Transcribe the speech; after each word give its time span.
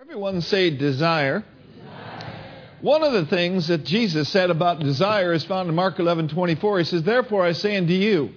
Everyone 0.00 0.40
say 0.40 0.70
desire. 0.70 1.44
One 2.80 3.02
of 3.02 3.12
the 3.12 3.26
things 3.26 3.68
that 3.68 3.84
Jesus 3.84 4.30
said 4.30 4.48
about 4.48 4.80
desire 4.80 5.34
is 5.34 5.44
found 5.44 5.68
in 5.68 5.74
Mark 5.74 5.98
11 5.98 6.28
24. 6.28 6.78
He 6.78 6.84
says, 6.86 7.02
Therefore 7.02 7.44
I 7.44 7.52
say 7.52 7.76
unto 7.76 7.92
you, 7.92 8.30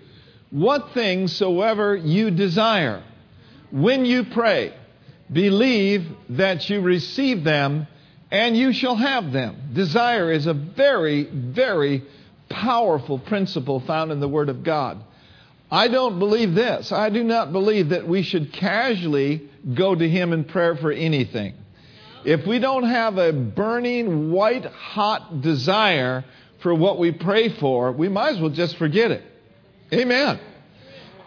what 0.50 0.92
things 0.94 1.34
soever 1.34 1.96
you 1.96 2.32
desire, 2.32 3.02
when 3.72 4.04
you 4.04 4.26
pray, 4.26 4.74
believe 5.32 6.06
that 6.32 6.70
you 6.70 6.82
receive 6.82 7.46
them 7.46 7.88
and 8.30 8.58
you 8.58 8.74
shall 8.74 8.98
have 8.98 9.32
them. 9.32 9.70
Desire 9.72 10.34
is 10.34 10.48
a 10.48 10.54
very, 10.54 11.24
very 11.24 12.04
powerful 12.50 13.20
principle 13.20 13.80
found 13.80 14.12
in 14.12 14.20
the 14.20 14.28
Word 14.28 14.50
of 14.50 14.66
God. 14.66 15.02
I 15.72 15.88
don't 15.88 16.20
believe 16.20 16.56
this. 16.56 16.92
I 16.92 17.10
do 17.10 17.24
not 17.24 17.54
believe 17.54 17.90
that 17.90 18.06
we 18.06 18.22
should 18.22 18.52
casually 18.52 19.50
go 19.74 19.96
to 19.96 20.10
Him 20.10 20.34
in 20.34 20.46
prayer 20.46 20.76
for 20.76 20.92
anything. 20.92 21.56
If 22.26 22.48
we 22.48 22.60
don't 22.60 22.84
have 22.84 23.18
a 23.18 23.34
burning, 23.34 24.32
white 24.32 24.66
hot 24.66 25.42
desire 25.42 26.24
for 26.62 26.74
what 26.74 26.98
we 26.98 27.12
pray 27.12 27.50
for, 27.50 27.92
we 27.92 28.08
might 28.08 28.36
as 28.36 28.40
well 28.40 28.50
just 28.50 28.78
forget 28.78 29.12
it. 29.12 29.24
Amen. 29.92 30.40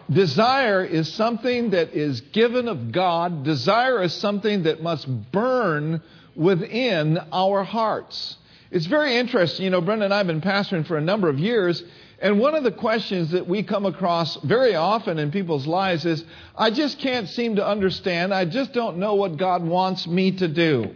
Desire 0.09 0.83
is 0.83 1.13
something 1.13 1.71
that 1.71 1.93
is 1.93 2.21
given 2.21 2.67
of 2.67 2.91
God. 2.91 3.43
Desire 3.43 4.01
is 4.01 4.13
something 4.13 4.63
that 4.63 4.81
must 4.81 5.07
burn 5.31 6.01
within 6.35 7.19
our 7.31 7.63
hearts. 7.63 8.37
It's 8.71 8.85
very 8.85 9.17
interesting. 9.17 9.65
You 9.65 9.71
know, 9.71 9.81
Brenda 9.81 10.05
and 10.05 10.13
I 10.13 10.17
have 10.17 10.27
been 10.27 10.41
pastoring 10.41 10.87
for 10.87 10.97
a 10.97 11.01
number 11.01 11.29
of 11.29 11.39
years, 11.39 11.83
and 12.19 12.39
one 12.39 12.55
of 12.55 12.63
the 12.63 12.71
questions 12.71 13.31
that 13.31 13.47
we 13.47 13.61
come 13.61 13.85
across 13.85 14.37
very 14.37 14.73
often 14.75 15.19
in 15.19 15.31
people's 15.31 15.67
lives 15.67 16.03
is 16.03 16.23
I 16.55 16.71
just 16.71 16.97
can't 16.99 17.29
seem 17.29 17.57
to 17.57 17.67
understand. 17.67 18.33
I 18.33 18.45
just 18.45 18.73
don't 18.73 18.97
know 18.97 19.13
what 19.13 19.37
God 19.37 19.63
wants 19.63 20.07
me 20.07 20.31
to 20.31 20.47
do. 20.47 20.95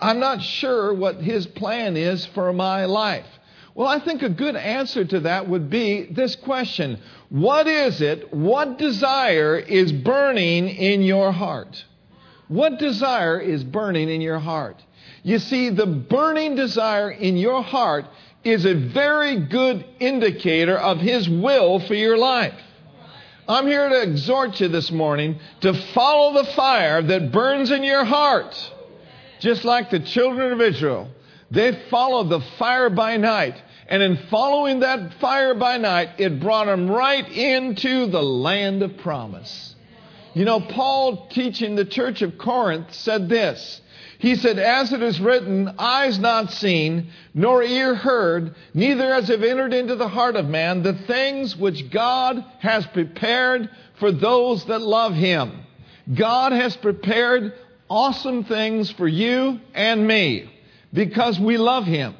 I'm 0.00 0.18
not 0.18 0.42
sure 0.42 0.94
what 0.94 1.16
His 1.16 1.46
plan 1.46 1.96
is 1.96 2.24
for 2.26 2.52
my 2.52 2.86
life. 2.86 3.26
Well, 3.74 3.88
I 3.88 4.00
think 4.00 4.22
a 4.22 4.28
good 4.28 4.56
answer 4.56 5.04
to 5.04 5.20
that 5.20 5.48
would 5.48 5.70
be 5.70 6.04
this 6.04 6.36
question 6.36 6.98
What 7.28 7.66
is 7.66 8.00
it, 8.00 8.32
what 8.32 8.78
desire 8.78 9.56
is 9.56 9.92
burning 9.92 10.68
in 10.68 11.02
your 11.02 11.32
heart? 11.32 11.84
What 12.48 12.78
desire 12.78 13.38
is 13.38 13.62
burning 13.64 14.08
in 14.08 14.20
your 14.20 14.38
heart? 14.38 14.82
You 15.22 15.38
see, 15.38 15.70
the 15.70 15.86
burning 15.86 16.56
desire 16.56 17.10
in 17.10 17.36
your 17.36 17.62
heart 17.62 18.06
is 18.44 18.64
a 18.66 18.74
very 18.74 19.36
good 19.46 19.84
indicator 20.00 20.76
of 20.76 20.98
His 20.98 21.28
will 21.28 21.80
for 21.80 21.94
your 21.94 22.16
life. 22.18 22.58
I'm 23.48 23.66
here 23.66 23.88
to 23.88 24.02
exhort 24.02 24.60
you 24.60 24.68
this 24.68 24.90
morning 24.90 25.38
to 25.60 25.74
follow 25.92 26.42
the 26.42 26.52
fire 26.52 27.02
that 27.02 27.32
burns 27.32 27.70
in 27.70 27.82
your 27.82 28.04
heart. 28.04 28.54
Just 29.40 29.64
like 29.64 29.90
the 29.90 30.00
children 30.00 30.52
of 30.52 30.60
Israel, 30.60 31.10
they 31.50 31.82
followed 31.90 32.28
the 32.28 32.40
fire 32.58 32.88
by 32.88 33.16
night. 33.16 33.60
And 33.88 34.02
in 34.02 34.16
following 34.30 34.80
that 34.80 35.14
fire 35.14 35.54
by 35.54 35.76
night, 35.76 36.10
it 36.18 36.40
brought 36.40 36.66
them 36.66 36.90
right 36.90 37.28
into 37.28 38.06
the 38.06 38.22
land 38.22 38.82
of 38.82 38.96
promise. 38.98 39.74
You 40.34 40.44
know, 40.44 40.60
Paul 40.60 41.26
teaching 41.26 41.74
the 41.74 41.84
church 41.84 42.22
of 42.22 42.38
Corinth 42.38 42.94
said 42.94 43.28
this 43.28 43.80
he 44.22 44.36
said, 44.36 44.56
As 44.56 44.92
it 44.92 45.02
is 45.02 45.20
written, 45.20 45.74
eyes 45.80 46.16
not 46.16 46.52
seen, 46.52 47.08
nor 47.34 47.60
ear 47.60 47.96
heard, 47.96 48.54
neither 48.72 49.12
has 49.12 49.28
it 49.28 49.42
entered 49.42 49.74
into 49.74 49.96
the 49.96 50.06
heart 50.06 50.36
of 50.36 50.46
man 50.46 50.84
the 50.84 50.92
things 50.92 51.56
which 51.56 51.90
God 51.90 52.44
has 52.60 52.86
prepared 52.86 53.68
for 53.98 54.12
those 54.12 54.64
that 54.66 54.80
love 54.80 55.12
him. 55.12 55.64
God 56.14 56.52
has 56.52 56.76
prepared 56.76 57.52
awesome 57.90 58.44
things 58.44 58.92
for 58.92 59.08
you 59.08 59.58
and 59.74 60.06
me 60.06 60.48
because 60.92 61.40
we 61.40 61.56
love 61.58 61.84
him. 61.84 62.14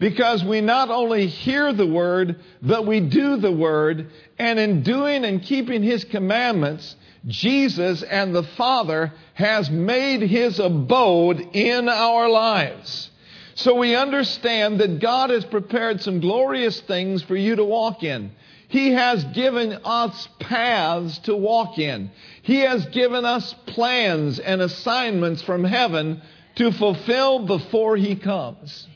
Because 0.00 0.42
we 0.42 0.60
not 0.60 0.90
only 0.90 1.28
hear 1.28 1.72
the 1.72 1.86
word, 1.86 2.40
but 2.60 2.86
we 2.86 2.98
do 2.98 3.36
the 3.36 3.52
word. 3.52 4.10
And 4.36 4.58
in 4.58 4.82
doing 4.82 5.24
and 5.24 5.40
keeping 5.40 5.84
his 5.84 6.02
commandments, 6.02 6.96
Jesus 7.26 8.02
and 8.02 8.34
the 8.34 8.42
Father 8.42 9.12
has 9.34 9.70
made 9.70 10.22
his 10.22 10.58
abode 10.58 11.40
in 11.52 11.88
our 11.88 12.28
lives. 12.28 13.10
So 13.56 13.74
we 13.74 13.96
understand 13.96 14.80
that 14.80 15.00
God 15.00 15.30
has 15.30 15.44
prepared 15.44 16.02
some 16.02 16.20
glorious 16.20 16.78
things 16.80 17.22
for 17.22 17.34
you 17.34 17.56
to 17.56 17.64
walk 17.64 18.02
in. 18.02 18.32
He 18.68 18.92
has 18.92 19.24
given 19.24 19.78
us 19.84 20.28
paths 20.40 21.18
to 21.20 21.34
walk 21.34 21.78
in. 21.78 22.10
He 22.42 22.60
has 22.60 22.84
given 22.86 23.24
us 23.24 23.54
plans 23.66 24.38
and 24.38 24.60
assignments 24.60 25.42
from 25.42 25.64
heaven 25.64 26.20
to 26.56 26.72
fulfill 26.72 27.46
before 27.46 27.96
He 27.96 28.16
comes. 28.16 28.86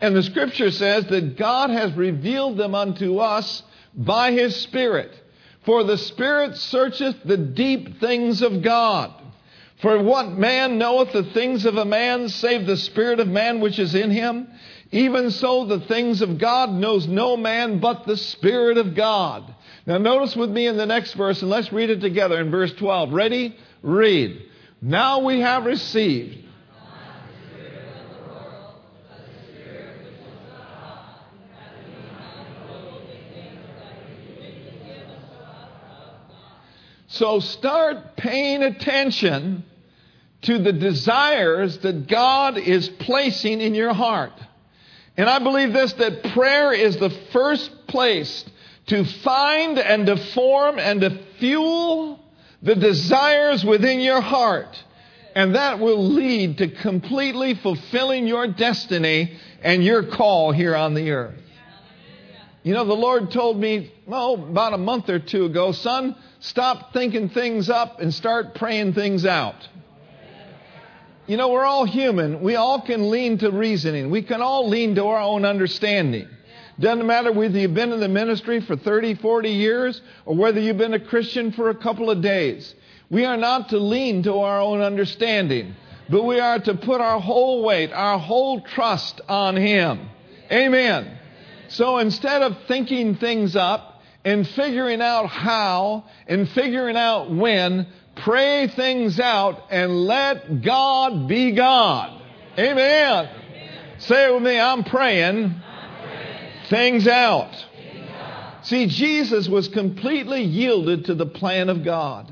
And 0.00 0.14
the 0.14 0.22
scripture 0.22 0.70
says 0.70 1.06
that 1.06 1.36
God 1.36 1.70
has 1.70 1.92
revealed 1.94 2.56
them 2.56 2.74
unto 2.74 3.18
us 3.18 3.62
by 3.94 4.32
His 4.32 4.56
Spirit. 4.56 5.12
For 5.68 5.84
the 5.84 5.98
Spirit 5.98 6.56
searcheth 6.56 7.24
the 7.26 7.36
deep 7.36 8.00
things 8.00 8.40
of 8.40 8.62
God. 8.62 9.12
For 9.82 10.02
what 10.02 10.30
man 10.30 10.78
knoweth 10.78 11.12
the 11.12 11.24
things 11.24 11.66
of 11.66 11.76
a 11.76 11.84
man 11.84 12.30
save 12.30 12.66
the 12.66 12.78
Spirit 12.78 13.20
of 13.20 13.28
man 13.28 13.60
which 13.60 13.78
is 13.78 13.94
in 13.94 14.10
him? 14.10 14.48
Even 14.92 15.30
so, 15.30 15.66
the 15.66 15.80
things 15.80 16.22
of 16.22 16.38
God 16.38 16.70
knows 16.70 17.06
no 17.06 17.36
man 17.36 17.80
but 17.80 18.06
the 18.06 18.16
Spirit 18.16 18.78
of 18.78 18.94
God. 18.94 19.54
Now, 19.84 19.98
notice 19.98 20.34
with 20.34 20.48
me 20.48 20.66
in 20.66 20.78
the 20.78 20.86
next 20.86 21.12
verse, 21.12 21.42
and 21.42 21.50
let's 21.50 21.70
read 21.70 21.90
it 21.90 22.00
together 22.00 22.40
in 22.40 22.50
verse 22.50 22.72
12. 22.72 23.12
Ready? 23.12 23.54
Read. 23.82 24.40
Now 24.80 25.18
we 25.18 25.40
have 25.40 25.66
received 25.66 26.47
So 37.18 37.40
start 37.40 38.16
paying 38.16 38.62
attention 38.62 39.64
to 40.42 40.58
the 40.60 40.72
desires 40.72 41.78
that 41.78 42.06
God 42.06 42.56
is 42.56 42.88
placing 42.88 43.60
in 43.60 43.74
your 43.74 43.92
heart. 43.92 44.34
And 45.16 45.28
I 45.28 45.40
believe 45.40 45.72
this 45.72 45.94
that 45.94 46.22
prayer 46.32 46.72
is 46.72 46.96
the 46.96 47.10
first 47.32 47.88
place 47.88 48.44
to 48.86 49.04
find 49.04 49.80
and 49.80 50.06
to 50.06 50.16
form 50.32 50.78
and 50.78 51.00
to 51.00 51.18
fuel 51.40 52.20
the 52.62 52.76
desires 52.76 53.64
within 53.64 53.98
your 53.98 54.20
heart. 54.20 54.80
And 55.34 55.56
that 55.56 55.80
will 55.80 56.10
lead 56.10 56.58
to 56.58 56.68
completely 56.68 57.54
fulfilling 57.54 58.28
your 58.28 58.46
destiny 58.46 59.36
and 59.60 59.82
your 59.82 60.04
call 60.04 60.52
here 60.52 60.76
on 60.76 60.94
the 60.94 61.10
earth. 61.10 61.34
You 62.62 62.74
know, 62.74 62.84
the 62.84 62.94
Lord 62.94 63.32
told 63.32 63.58
me, 63.58 63.92
oh, 64.06 64.34
about 64.34 64.72
a 64.72 64.78
month 64.78 65.08
or 65.08 65.18
two 65.18 65.46
ago, 65.46 65.72
son, 65.72 66.14
stop 66.40 66.92
thinking 66.92 67.28
things 67.28 67.68
up 67.68 68.00
and 68.00 68.12
start 68.12 68.54
praying 68.54 68.94
things 68.94 69.26
out. 69.26 69.68
You 71.26 71.36
know, 71.36 71.50
we're 71.50 71.64
all 71.64 71.84
human. 71.84 72.40
We 72.40 72.56
all 72.56 72.80
can 72.80 73.10
lean 73.10 73.38
to 73.38 73.50
reasoning. 73.50 74.10
We 74.10 74.22
can 74.22 74.40
all 74.40 74.68
lean 74.68 74.94
to 74.94 75.04
our 75.04 75.20
own 75.20 75.44
understanding. 75.44 76.26
Doesn't 76.80 77.06
matter 77.06 77.32
whether 77.32 77.58
you've 77.58 77.74
been 77.74 77.92
in 77.92 78.00
the 78.00 78.08
ministry 78.08 78.60
for 78.60 78.76
30, 78.76 79.16
40 79.16 79.50
years 79.50 80.00
or 80.24 80.36
whether 80.36 80.60
you've 80.60 80.78
been 80.78 80.94
a 80.94 81.04
Christian 81.04 81.52
for 81.52 81.70
a 81.70 81.74
couple 81.74 82.08
of 82.08 82.22
days. 82.22 82.74
We 83.10 83.24
are 83.24 83.36
not 83.36 83.70
to 83.70 83.78
lean 83.78 84.22
to 84.22 84.38
our 84.38 84.60
own 84.60 84.80
understanding, 84.80 85.74
but 86.08 86.22
we 86.22 86.40
are 86.40 86.58
to 86.60 86.74
put 86.74 87.00
our 87.00 87.20
whole 87.20 87.64
weight, 87.64 87.92
our 87.92 88.18
whole 88.18 88.60
trust 88.60 89.20
on 89.28 89.56
Him. 89.56 90.08
Amen. 90.52 91.18
So 91.68 91.98
instead 91.98 92.42
of 92.42 92.56
thinking 92.68 93.16
things 93.16 93.56
up 93.56 93.97
and 94.28 94.46
figuring 94.48 95.00
out 95.00 95.28
how 95.28 96.04
in 96.26 96.44
figuring 96.48 96.98
out 96.98 97.30
when, 97.30 97.86
pray 98.16 98.68
things 98.68 99.18
out 99.18 99.62
and 99.70 100.04
let 100.04 100.60
God 100.60 101.26
be 101.26 101.52
God. 101.52 102.20
Amen. 102.58 103.30
Say 103.96 104.26
it 104.26 104.34
with 104.34 104.42
me 104.42 104.60
I'm 104.60 104.84
praying, 104.84 105.54
Things, 106.68 107.08
out. 107.08 107.50
things 107.52 108.10
out. 108.10 108.66
See, 108.66 108.86
Jesus 108.88 109.48
was 109.48 109.68
completely 109.68 110.42
yielded 110.42 111.06
to 111.06 111.14
the 111.14 111.24
plan 111.24 111.70
of 111.70 111.82
God. 111.82 112.30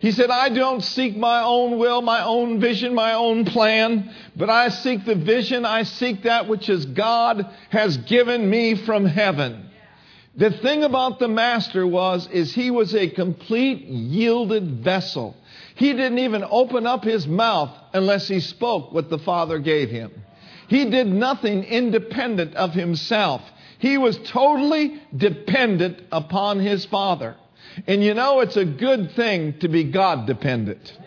He 0.00 0.12
said, 0.12 0.30
I 0.30 0.48
don't 0.48 0.82
seek 0.82 1.18
my 1.18 1.42
own 1.42 1.78
will, 1.78 2.00
my 2.00 2.24
own 2.24 2.60
vision, 2.60 2.94
my 2.94 3.12
own 3.12 3.44
plan, 3.44 4.10
but 4.36 4.48
I 4.48 4.70
seek 4.70 5.04
the 5.04 5.14
vision, 5.16 5.66
I 5.66 5.82
seek 5.82 6.22
that 6.22 6.48
which 6.48 6.70
is 6.70 6.86
God 6.86 7.46
has 7.68 7.98
given 7.98 8.48
me 8.48 8.74
from 8.86 9.04
heaven. 9.04 9.65
The 10.36 10.50
thing 10.50 10.84
about 10.84 11.18
the 11.18 11.28
master 11.28 11.86
was, 11.86 12.28
is 12.28 12.54
he 12.54 12.70
was 12.70 12.94
a 12.94 13.08
complete 13.08 13.86
yielded 13.86 14.80
vessel. 14.84 15.34
He 15.76 15.92
didn't 15.92 16.18
even 16.18 16.44
open 16.48 16.86
up 16.86 17.04
his 17.04 17.26
mouth 17.26 17.70
unless 17.94 18.28
he 18.28 18.40
spoke 18.40 18.92
what 18.92 19.08
the 19.08 19.18
Father 19.18 19.58
gave 19.58 19.88
him. 19.88 20.12
He 20.68 20.90
did 20.90 21.06
nothing 21.06 21.64
independent 21.64 22.54
of 22.54 22.72
himself. 22.72 23.40
He 23.78 23.96
was 23.96 24.18
totally 24.26 25.00
dependent 25.16 26.02
upon 26.12 26.60
his 26.60 26.84
Father. 26.84 27.36
And 27.86 28.02
you 28.02 28.14
know, 28.14 28.40
it's 28.40 28.56
a 28.56 28.64
good 28.64 29.12
thing 29.12 29.58
to 29.60 29.68
be 29.68 29.84
God 29.84 30.26
dependent. 30.26 30.98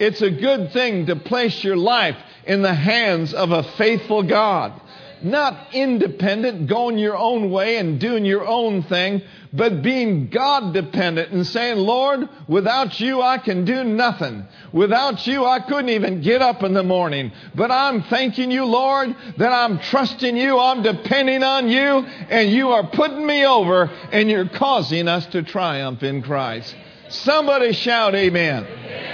It's 0.00 0.22
a 0.22 0.30
good 0.30 0.72
thing 0.72 1.06
to 1.06 1.16
place 1.16 1.62
your 1.62 1.76
life 1.76 2.16
in 2.44 2.62
the 2.62 2.74
hands 2.74 3.34
of 3.34 3.50
a 3.50 3.62
faithful 3.62 4.22
God. 4.22 4.80
Not 5.22 5.74
independent, 5.74 6.68
going 6.68 6.98
your 6.98 7.16
own 7.16 7.50
way 7.50 7.76
and 7.76 8.00
doing 8.00 8.24
your 8.24 8.46
own 8.46 8.82
thing, 8.82 9.22
but 9.52 9.82
being 9.82 10.28
God 10.28 10.74
dependent 10.74 11.32
and 11.32 11.46
saying, 11.46 11.78
Lord, 11.78 12.28
without 12.46 13.00
you 13.00 13.22
I 13.22 13.38
can 13.38 13.64
do 13.64 13.84
nothing. 13.84 14.44
Without 14.72 15.26
you 15.26 15.44
I 15.44 15.60
couldn't 15.60 15.88
even 15.88 16.20
get 16.20 16.42
up 16.42 16.62
in 16.62 16.74
the 16.74 16.82
morning. 16.82 17.32
But 17.54 17.70
I'm 17.70 18.02
thanking 18.04 18.50
you, 18.50 18.64
Lord, 18.64 19.14
that 19.38 19.52
I'm 19.52 19.78
trusting 19.78 20.36
you, 20.36 20.58
I'm 20.58 20.82
depending 20.82 21.42
on 21.42 21.68
you, 21.68 22.04
and 22.28 22.50
you 22.50 22.70
are 22.70 22.86
putting 22.88 23.26
me 23.26 23.46
over, 23.46 23.90
and 24.12 24.30
you're 24.30 24.48
causing 24.48 25.08
us 25.08 25.26
to 25.26 25.42
triumph 25.42 26.02
in 26.02 26.22
Christ. 26.22 26.76
Somebody 27.08 27.72
shout, 27.72 28.14
Amen. 28.14 28.66
amen. 28.66 29.08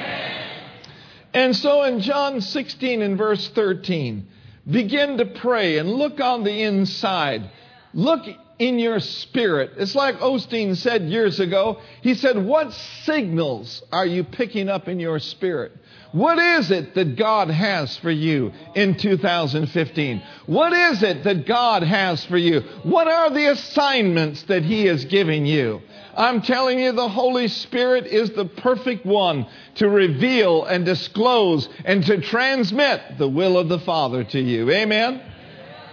And 1.32 1.56
so 1.56 1.82
in 1.82 2.00
John 2.00 2.40
16 2.40 3.02
and 3.02 3.18
verse 3.18 3.48
13, 3.48 4.28
begin 4.70 5.18
to 5.18 5.26
pray 5.26 5.78
and 5.78 5.90
look 5.90 6.20
on 6.20 6.44
the 6.44 6.62
inside. 6.62 7.50
Look 7.92 8.22
in 8.58 8.78
your 8.78 9.00
spirit. 9.00 9.72
It's 9.76 9.94
like 9.94 10.16
Osteen 10.16 10.76
said 10.76 11.02
years 11.02 11.40
ago. 11.40 11.80
He 12.02 12.14
said, 12.14 12.36
What 12.38 12.72
signals 13.04 13.82
are 13.92 14.06
you 14.06 14.24
picking 14.24 14.68
up 14.68 14.88
in 14.88 15.00
your 15.00 15.18
spirit? 15.18 15.72
What 16.14 16.38
is 16.38 16.70
it 16.70 16.94
that 16.94 17.16
God 17.16 17.50
has 17.50 17.96
for 17.96 18.10
you 18.10 18.52
in 18.76 18.94
2015? 18.94 20.22
What 20.46 20.72
is 20.72 21.02
it 21.02 21.24
that 21.24 21.44
God 21.44 21.82
has 21.82 22.24
for 22.26 22.36
you? 22.36 22.60
What 22.84 23.08
are 23.08 23.30
the 23.30 23.50
assignments 23.50 24.44
that 24.44 24.62
He 24.62 24.86
is 24.86 25.06
giving 25.06 25.44
you? 25.44 25.82
I'm 26.16 26.40
telling 26.40 26.78
you, 26.78 26.92
the 26.92 27.08
Holy 27.08 27.48
Spirit 27.48 28.06
is 28.06 28.30
the 28.30 28.44
perfect 28.44 29.04
one 29.04 29.48
to 29.74 29.88
reveal 29.88 30.64
and 30.66 30.84
disclose 30.84 31.68
and 31.84 32.06
to 32.06 32.20
transmit 32.20 33.18
the 33.18 33.28
will 33.28 33.58
of 33.58 33.68
the 33.68 33.80
Father 33.80 34.22
to 34.22 34.40
you. 34.40 34.70
Amen? 34.70 35.20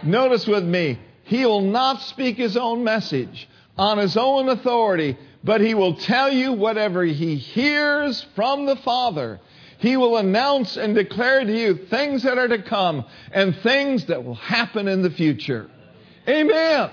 Notice 0.04 0.46
with 0.46 0.64
me, 0.64 1.00
he 1.24 1.48
will 1.48 1.62
not 1.62 2.00
speak 2.00 2.38
his 2.38 2.56
own 2.56 2.84
message 2.84 3.50
on 3.76 3.98
his 3.98 4.16
own 4.16 4.50
authority, 4.50 5.18
but 5.44 5.62
he 5.62 5.74
will 5.74 5.96
tell 5.96 6.32
you 6.32 6.54
whatever 6.54 7.04
he 7.04 7.38
hears 7.38 8.24
from 8.36 8.68
the 8.68 8.76
Father. 8.76 9.40
He 9.82 9.98
will 9.98 10.18
announce 10.18 10.78
and 10.78 10.96
declare 10.96 11.44
to 11.44 11.60
you 11.60 11.76
things 11.90 12.24
that 12.24 12.38
are 12.38 12.48
to 12.48 12.62
come 12.62 13.04
and 13.32 13.56
things 13.58 14.06
that 14.06 14.24
will 14.24 14.36
happen 14.36 14.88
in 14.88 15.02
the 15.02 15.10
future. 15.10 15.70
Amen. 16.30 16.92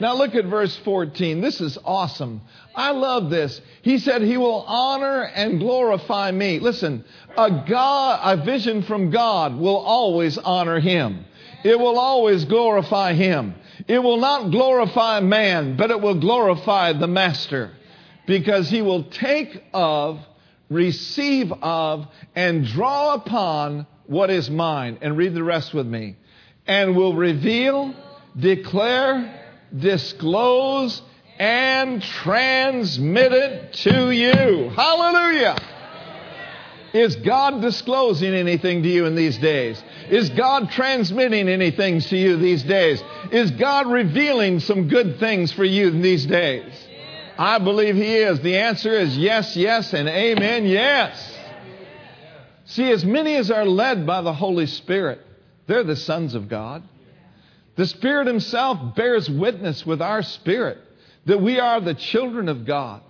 Now 0.00 0.14
look 0.14 0.34
at 0.34 0.46
verse 0.46 0.76
14. 0.78 1.40
This 1.40 1.60
is 1.60 1.78
awesome. 1.84 2.40
I 2.74 2.92
love 2.92 3.28
this. 3.28 3.60
He 3.82 3.98
said 3.98 4.22
he 4.22 4.36
will 4.36 4.62
honor 4.62 5.22
and 5.22 5.58
glorify 5.58 6.30
me. 6.30 6.60
Listen, 6.60 7.04
a 7.36 7.64
God, 7.68 8.20
a 8.22 8.44
vision 8.44 8.82
from 8.82 9.10
God 9.10 9.56
will 9.56 9.76
always 9.76 10.38
honor 10.38 10.80
him. 10.80 11.24
It 11.64 11.78
will 11.78 11.98
always 11.98 12.44
glorify 12.44 13.14
him. 13.14 13.54
It 13.88 13.98
will 13.98 14.16
not 14.18 14.50
glorify 14.50 15.20
man, 15.20 15.76
but 15.76 15.90
it 15.90 16.00
will 16.00 16.18
glorify 16.18 16.92
the 16.92 17.08
master 17.08 17.72
because 18.26 18.68
he 18.68 18.82
will 18.82 19.04
take 19.04 19.62
of, 19.72 20.20
receive 20.72 21.52
of, 21.62 22.06
and 22.34 22.66
draw 22.66 23.14
upon 23.14 23.86
what 24.06 24.30
is 24.30 24.50
mine. 24.50 24.98
And 25.00 25.16
read 25.16 25.34
the 25.34 25.44
rest 25.44 25.74
with 25.74 25.86
me. 25.86 26.16
And 26.66 26.96
will 26.96 27.14
reveal, 27.14 27.94
declare, 28.38 29.40
disclose, 29.76 31.02
and 31.38 32.02
transmit 32.02 33.32
it 33.32 33.72
to 33.72 34.10
you. 34.10 34.70
Hallelujah. 34.70 35.56
Is 36.92 37.16
God 37.16 37.62
disclosing 37.62 38.34
anything 38.34 38.82
to 38.82 38.88
you 38.88 39.06
in 39.06 39.14
these 39.14 39.38
days? 39.38 39.82
Is 40.10 40.28
God 40.30 40.70
transmitting 40.70 41.48
anything 41.48 42.00
to 42.00 42.16
you 42.16 42.36
these 42.36 42.62
days? 42.62 43.02
Is 43.30 43.50
God 43.52 43.86
revealing 43.86 44.60
some 44.60 44.88
good 44.88 45.18
things 45.18 45.52
for 45.52 45.64
you 45.64 45.88
in 45.88 46.02
these 46.02 46.26
days? 46.26 46.81
I 47.42 47.58
believe 47.58 47.96
He 47.96 48.18
is. 48.18 48.38
The 48.38 48.56
answer 48.56 48.92
is 48.92 49.18
yes, 49.18 49.56
yes, 49.56 49.92
and 49.94 50.08
amen, 50.08 50.64
yes. 50.64 51.38
See, 52.66 52.88
as 52.88 53.04
many 53.04 53.34
as 53.34 53.50
are 53.50 53.66
led 53.66 54.06
by 54.06 54.22
the 54.22 54.32
Holy 54.32 54.66
Spirit, 54.66 55.20
they're 55.66 55.82
the 55.82 55.96
sons 55.96 56.36
of 56.36 56.48
God. 56.48 56.84
The 57.74 57.86
Spirit 57.86 58.28
Himself 58.28 58.94
bears 58.94 59.28
witness 59.28 59.84
with 59.84 60.00
our 60.00 60.22
spirit 60.22 60.78
that 61.26 61.42
we 61.42 61.58
are 61.58 61.80
the 61.80 61.94
children 61.94 62.48
of 62.48 62.64
God. 62.64 63.02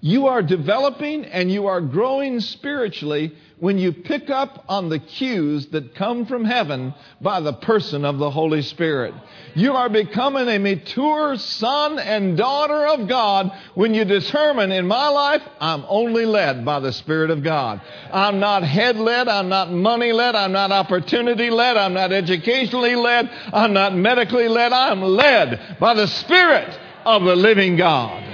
You 0.00 0.28
are 0.28 0.42
developing 0.42 1.24
and 1.24 1.50
you 1.50 1.66
are 1.66 1.80
growing 1.80 2.38
spiritually 2.40 3.34
when 3.58 3.78
you 3.78 3.92
pick 3.92 4.30
up 4.30 4.64
on 4.68 4.88
the 4.88 5.00
cues 5.00 5.66
that 5.68 5.96
come 5.96 6.24
from 6.26 6.44
heaven 6.44 6.94
by 7.20 7.40
the 7.40 7.52
person 7.52 8.04
of 8.04 8.18
the 8.18 8.30
Holy 8.30 8.62
Spirit. 8.62 9.12
You 9.56 9.72
are 9.74 9.88
becoming 9.88 10.46
a 10.46 10.58
mature 10.58 11.36
son 11.36 11.98
and 11.98 12.36
daughter 12.36 12.86
of 12.86 13.08
God 13.08 13.50
when 13.74 13.92
you 13.94 14.04
determine 14.04 14.70
in 14.70 14.86
my 14.86 15.08
life, 15.08 15.42
I'm 15.60 15.84
only 15.88 16.24
led 16.24 16.64
by 16.64 16.78
the 16.78 16.92
Spirit 16.92 17.30
of 17.30 17.42
God. 17.42 17.80
I'm 18.12 18.38
not 18.38 18.62
head 18.62 18.96
led, 18.96 19.26
I'm 19.26 19.48
not 19.48 19.72
money 19.72 20.12
led, 20.12 20.36
I'm 20.36 20.52
not 20.52 20.70
opportunity 20.70 21.50
led, 21.50 21.76
I'm 21.76 21.94
not 21.94 22.12
educationally 22.12 22.94
led, 22.94 23.28
I'm 23.52 23.72
not 23.72 23.96
medically 23.96 24.46
led, 24.46 24.72
I'm 24.72 25.02
led 25.02 25.78
by 25.80 25.94
the 25.94 26.06
Spirit 26.06 26.78
of 27.04 27.24
the 27.24 27.34
living 27.34 27.74
God. 27.74 28.28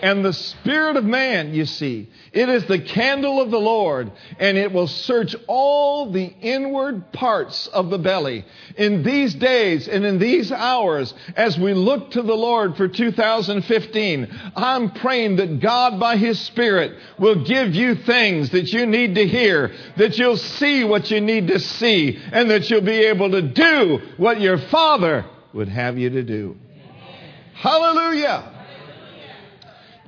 And 0.00 0.24
the 0.24 0.32
spirit 0.32 0.96
of 0.96 1.04
man, 1.04 1.54
you 1.54 1.64
see, 1.64 2.08
it 2.32 2.48
is 2.48 2.64
the 2.66 2.78
candle 2.78 3.40
of 3.40 3.50
the 3.50 3.58
Lord, 3.58 4.12
and 4.38 4.56
it 4.56 4.72
will 4.72 4.86
search 4.86 5.34
all 5.46 6.12
the 6.12 6.26
inward 6.40 7.12
parts 7.12 7.66
of 7.68 7.90
the 7.90 7.98
belly. 7.98 8.44
In 8.76 9.02
these 9.02 9.34
days 9.34 9.88
and 9.88 10.04
in 10.04 10.18
these 10.18 10.52
hours, 10.52 11.12
as 11.36 11.58
we 11.58 11.74
look 11.74 12.12
to 12.12 12.22
the 12.22 12.34
Lord 12.34 12.76
for 12.76 12.86
2015, 12.86 14.28
I'm 14.54 14.90
praying 14.92 15.36
that 15.36 15.60
God, 15.60 15.98
by 15.98 16.16
His 16.16 16.38
Spirit, 16.40 16.96
will 17.18 17.44
give 17.44 17.74
you 17.74 17.96
things 17.96 18.50
that 18.50 18.72
you 18.72 18.86
need 18.86 19.16
to 19.16 19.26
hear, 19.26 19.72
that 19.96 20.16
you'll 20.18 20.36
see 20.36 20.84
what 20.84 21.10
you 21.10 21.20
need 21.20 21.48
to 21.48 21.58
see, 21.58 22.18
and 22.32 22.50
that 22.50 22.70
you'll 22.70 22.82
be 22.82 23.06
able 23.06 23.30
to 23.32 23.42
do 23.42 24.00
what 24.16 24.40
your 24.40 24.58
Father 24.58 25.24
would 25.52 25.68
have 25.68 25.98
you 25.98 26.10
to 26.10 26.22
do. 26.22 26.56
Hallelujah. 27.54 28.57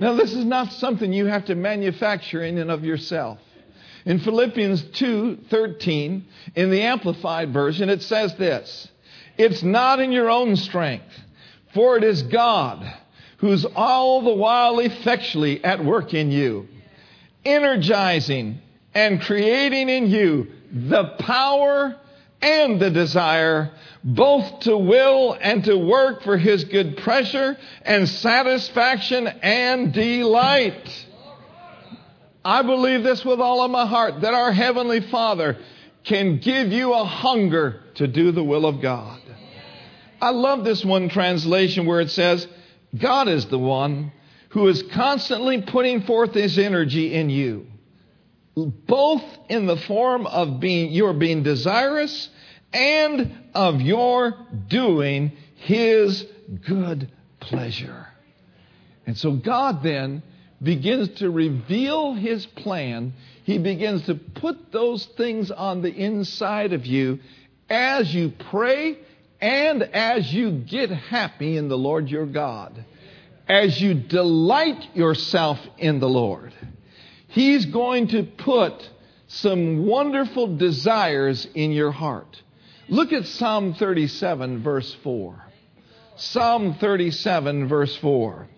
Now, 0.00 0.14
this 0.14 0.32
is 0.32 0.46
not 0.46 0.72
something 0.72 1.12
you 1.12 1.26
have 1.26 1.44
to 1.44 1.54
manufacture 1.54 2.42
in 2.42 2.56
and 2.56 2.70
of 2.70 2.84
yourself. 2.84 3.38
In 4.06 4.18
Philippians 4.18 4.82
2:13, 4.82 6.22
in 6.56 6.70
the 6.70 6.80
amplified 6.80 7.52
version, 7.52 7.90
it 7.90 8.00
says 8.00 8.34
this: 8.36 8.88
It's 9.36 9.62
not 9.62 10.00
in 10.00 10.10
your 10.10 10.30
own 10.30 10.56
strength, 10.56 11.12
for 11.74 11.98
it 11.98 12.04
is 12.04 12.22
God 12.22 12.90
who's 13.36 13.66
all 13.76 14.22
the 14.22 14.32
while 14.32 14.78
effectually 14.78 15.62
at 15.62 15.84
work 15.84 16.14
in 16.14 16.30
you, 16.30 16.66
energizing 17.44 18.60
and 18.94 19.20
creating 19.20 19.90
in 19.90 20.10
you 20.10 20.46
the 20.72 21.04
power 21.18 21.96
and 22.42 22.80
the 22.80 22.90
desire 22.90 23.70
both 24.02 24.60
to 24.60 24.76
will 24.76 25.36
and 25.40 25.64
to 25.64 25.76
work 25.76 26.22
for 26.22 26.38
his 26.38 26.64
good 26.64 26.96
pleasure 26.98 27.56
and 27.82 28.08
satisfaction 28.08 29.26
and 29.26 29.92
delight. 29.92 31.06
I 32.44 32.62
believe 32.62 33.02
this 33.02 33.24
with 33.24 33.40
all 33.40 33.62
of 33.62 33.70
my 33.70 33.86
heart 33.86 34.22
that 34.22 34.32
our 34.32 34.52
Heavenly 34.52 35.00
Father 35.02 35.58
can 36.04 36.38
give 36.38 36.72
you 36.72 36.94
a 36.94 37.04
hunger 37.04 37.82
to 37.96 38.06
do 38.06 38.32
the 38.32 38.42
will 38.42 38.64
of 38.64 38.80
God. 38.80 39.20
I 40.20 40.30
love 40.30 40.64
this 40.64 40.84
one 40.84 41.08
translation 41.08 41.86
where 41.86 42.00
it 42.00 42.10
says, 42.10 42.46
God 42.98 43.28
is 43.28 43.46
the 43.46 43.58
one 43.58 44.12
who 44.50 44.68
is 44.68 44.82
constantly 44.82 45.62
putting 45.62 46.02
forth 46.02 46.34
his 46.34 46.58
energy 46.58 47.14
in 47.14 47.30
you, 47.30 47.66
both 48.54 49.22
in 49.48 49.66
the 49.66 49.76
form 49.76 50.26
of 50.26 50.60
being, 50.60 50.92
you're 50.92 51.12
being 51.12 51.42
desirous 51.42 52.28
and 52.72 53.32
of 53.54 53.80
your 53.80 54.34
doing 54.68 55.32
his 55.56 56.26
good 56.66 57.10
pleasure. 57.40 58.06
And 59.06 59.16
so 59.16 59.32
God 59.32 59.82
then 59.82 60.22
begins 60.62 61.08
to 61.20 61.30
reveal 61.30 62.14
his 62.14 62.46
plan. 62.46 63.14
He 63.44 63.58
begins 63.58 64.02
to 64.06 64.14
put 64.14 64.72
those 64.72 65.06
things 65.16 65.50
on 65.50 65.82
the 65.82 65.92
inside 65.92 66.72
of 66.72 66.86
you 66.86 67.18
as 67.68 68.12
you 68.14 68.32
pray 68.50 68.98
and 69.40 69.82
as 69.82 70.32
you 70.32 70.50
get 70.50 70.90
happy 70.90 71.56
in 71.56 71.68
the 71.68 71.78
Lord 71.78 72.08
your 72.08 72.26
God. 72.26 72.84
As 73.48 73.80
you 73.80 73.94
delight 73.94 74.94
yourself 74.94 75.58
in 75.78 75.98
the 75.98 76.08
Lord. 76.08 76.52
He's 77.30 77.66
going 77.66 78.08
to 78.08 78.22
put 78.22 78.88
some 79.28 79.86
wonderful 79.86 80.56
desires 80.56 81.46
in 81.54 81.72
your 81.72 81.92
heart. 81.92 82.42
Look 82.88 83.12
at 83.12 83.26
Psalm 83.26 83.74
37, 83.74 84.62
verse 84.62 84.96
4. 85.02 85.44
Psalm 86.16 86.74
37, 86.74 87.68
verse 87.68 87.96
4. 87.96 88.48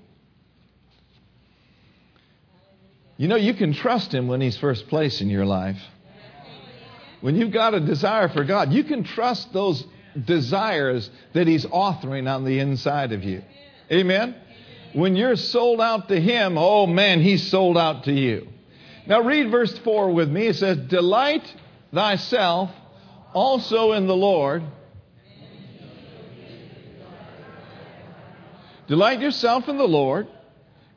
You 3.18 3.28
know, 3.28 3.36
you 3.36 3.54
can 3.54 3.72
trust 3.72 4.12
him 4.12 4.26
when 4.26 4.40
he's 4.40 4.56
first 4.56 4.88
place 4.88 5.20
in 5.20 5.28
your 5.28 5.44
life. 5.44 5.80
When 7.20 7.36
you've 7.36 7.52
got 7.52 7.72
a 7.72 7.80
desire 7.80 8.28
for 8.28 8.42
God, 8.42 8.72
you 8.72 8.82
can 8.82 9.04
trust 9.04 9.52
those 9.52 9.84
desires 10.24 11.08
that 11.32 11.46
He's 11.46 11.64
authoring 11.64 12.32
on 12.32 12.44
the 12.44 12.58
inside 12.58 13.12
of 13.12 13.24
you. 13.24 13.42
Amen? 13.90 14.34
When 14.92 15.16
you're 15.16 15.36
sold 15.36 15.80
out 15.80 16.08
to 16.08 16.20
Him, 16.20 16.58
oh 16.58 16.86
man, 16.86 17.20
He's 17.20 17.48
sold 17.48 17.78
out 17.78 18.04
to 18.04 18.12
you. 18.12 18.48
Now 19.06 19.22
read 19.22 19.50
verse 19.50 19.76
4 19.78 20.12
with 20.12 20.30
me. 20.30 20.46
It 20.46 20.56
says, 20.56 20.78
Delight 20.78 21.42
thyself 21.92 22.70
also 23.34 23.92
in 23.92 24.06
the 24.06 24.16
Lord. 24.16 24.62
Delight 28.86 29.20
yourself 29.20 29.68
in 29.68 29.78
the 29.78 29.88
Lord, 29.88 30.28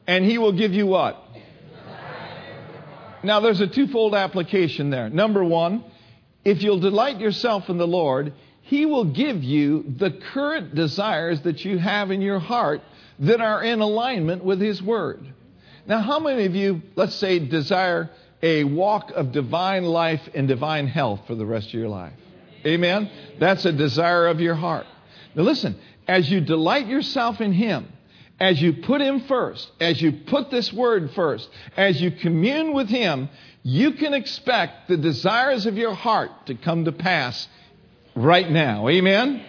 and 0.05 0.25
He 0.25 0.38
will 0.38 0.51
give 0.51 0.74
you 0.74 0.85
what? 0.88 1.21
Now, 3.24 3.39
there's 3.39 3.62
a 3.62 3.67
twofold 3.67 4.13
application 4.13 4.91
there. 4.91 5.09
Number 5.09 5.43
one, 5.43 5.83
if 6.43 6.62
you'll 6.62 6.79
delight 6.79 7.19
yourself 7.19 7.69
in 7.69 7.77
the 7.79 7.88
Lord, 7.88 8.33
He 8.62 8.85
will 8.85 9.05
give 9.05 9.43
you 9.43 9.83
the 9.97 10.12
current 10.12 10.75
desires 10.75 11.41
that 11.41 11.65
you 11.65 11.79
have 11.79 12.12
in 12.12 12.21
your 12.21 12.38
heart 12.38 12.81
that 13.19 13.41
are 13.41 13.63
in 13.63 13.81
alignment 13.81 14.43
with 14.43 14.62
His 14.62 14.81
Word. 14.81 15.33
Now, 15.87 15.99
how 15.99 16.19
many 16.19 16.45
of 16.45 16.55
you, 16.55 16.81
let's 16.95 17.15
say, 17.15 17.39
desire 17.39 18.09
a 18.41 18.63
walk 18.63 19.11
of 19.11 19.31
divine 19.31 19.85
life 19.85 20.21
and 20.33 20.47
divine 20.47 20.87
health 20.87 21.21
for 21.27 21.35
the 21.35 21.45
rest 21.45 21.67
of 21.67 21.73
your 21.75 21.89
life? 21.89 22.13
Amen? 22.65 23.09
That's 23.39 23.65
a 23.65 23.71
desire 23.71 24.27
of 24.27 24.39
your 24.39 24.55
heart. 24.55 24.87
Now, 25.35 25.43
listen, 25.43 25.75
as 26.07 26.29
you 26.29 26.41
delight 26.41 26.87
yourself 26.87 27.39
in 27.39 27.53
Him, 27.53 27.87
as 28.39 28.61
you 28.61 28.73
put 28.73 29.01
Him 29.01 29.21
first, 29.21 29.69
as 29.79 30.01
you 30.01 30.11
put 30.11 30.49
this 30.49 30.73
Word 30.73 31.11
first, 31.11 31.47
as 31.77 32.01
you 32.01 32.11
commune 32.11 32.73
with 32.73 32.89
Him, 32.89 33.29
you 33.61 33.93
can 33.93 34.13
expect 34.13 34.87
the 34.87 34.97
desires 34.97 35.65
of 35.65 35.77
your 35.77 35.93
heart 35.93 36.31
to 36.47 36.55
come 36.55 36.85
to 36.85 36.91
pass 36.91 37.47
right 38.15 38.49
now. 38.49 38.87
Amen? 38.89 39.43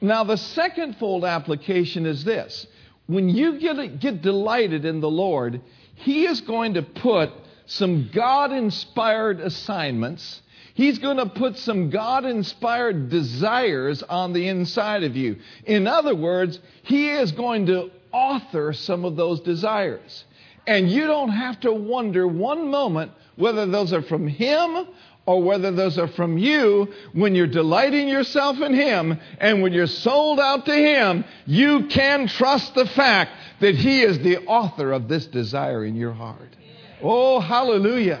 Now, 0.00 0.24
the 0.24 0.36
second 0.36 0.96
fold 0.96 1.24
application 1.24 2.06
is 2.06 2.24
this 2.24 2.66
when 3.10 3.28
you 3.28 3.58
get, 3.58 3.98
get 3.98 4.22
delighted 4.22 4.84
in 4.84 5.00
the 5.00 5.10
Lord, 5.10 5.60
He 5.96 6.26
is 6.26 6.40
going 6.40 6.74
to 6.74 6.82
put 6.82 7.30
some 7.66 8.08
God 8.12 8.52
inspired 8.52 9.40
assignments. 9.40 10.42
He's 10.74 10.98
going 10.98 11.16
to 11.16 11.26
put 11.26 11.58
some 11.58 11.90
God 11.90 12.24
inspired 12.24 13.10
desires 13.10 14.04
on 14.04 14.32
the 14.32 14.46
inside 14.46 15.02
of 15.02 15.16
you. 15.16 15.36
In 15.66 15.88
other 15.88 16.14
words, 16.14 16.60
He 16.84 17.10
is 17.10 17.32
going 17.32 17.66
to 17.66 17.90
author 18.12 18.72
some 18.72 19.04
of 19.04 19.16
those 19.16 19.40
desires. 19.40 20.24
And 20.66 20.88
you 20.90 21.06
don't 21.06 21.30
have 21.30 21.58
to 21.60 21.72
wonder 21.72 22.28
one 22.28 22.70
moment 22.70 23.10
whether 23.34 23.66
those 23.66 23.92
are 23.92 24.02
from 24.02 24.28
Him 24.28 24.86
or 25.26 25.42
whether 25.42 25.70
those 25.70 25.98
are 25.98 26.08
from 26.08 26.38
you, 26.38 26.92
when 27.12 27.34
you're 27.34 27.46
delighting 27.46 28.08
yourself 28.08 28.60
in 28.60 28.74
Him 28.74 29.20
and 29.38 29.62
when 29.62 29.72
you're 29.72 29.86
sold 29.86 30.40
out 30.40 30.66
to 30.66 30.74
Him, 30.74 31.24
you 31.46 31.86
can 31.86 32.26
trust 32.26 32.74
the 32.74 32.86
fact 32.86 33.32
that 33.60 33.74
He 33.74 34.02
is 34.02 34.18
the 34.18 34.38
author 34.46 34.92
of 34.92 35.08
this 35.08 35.26
desire 35.26 35.84
in 35.84 35.94
your 35.94 36.12
heart. 36.12 36.56
Oh, 37.02 37.40
hallelujah. 37.40 38.20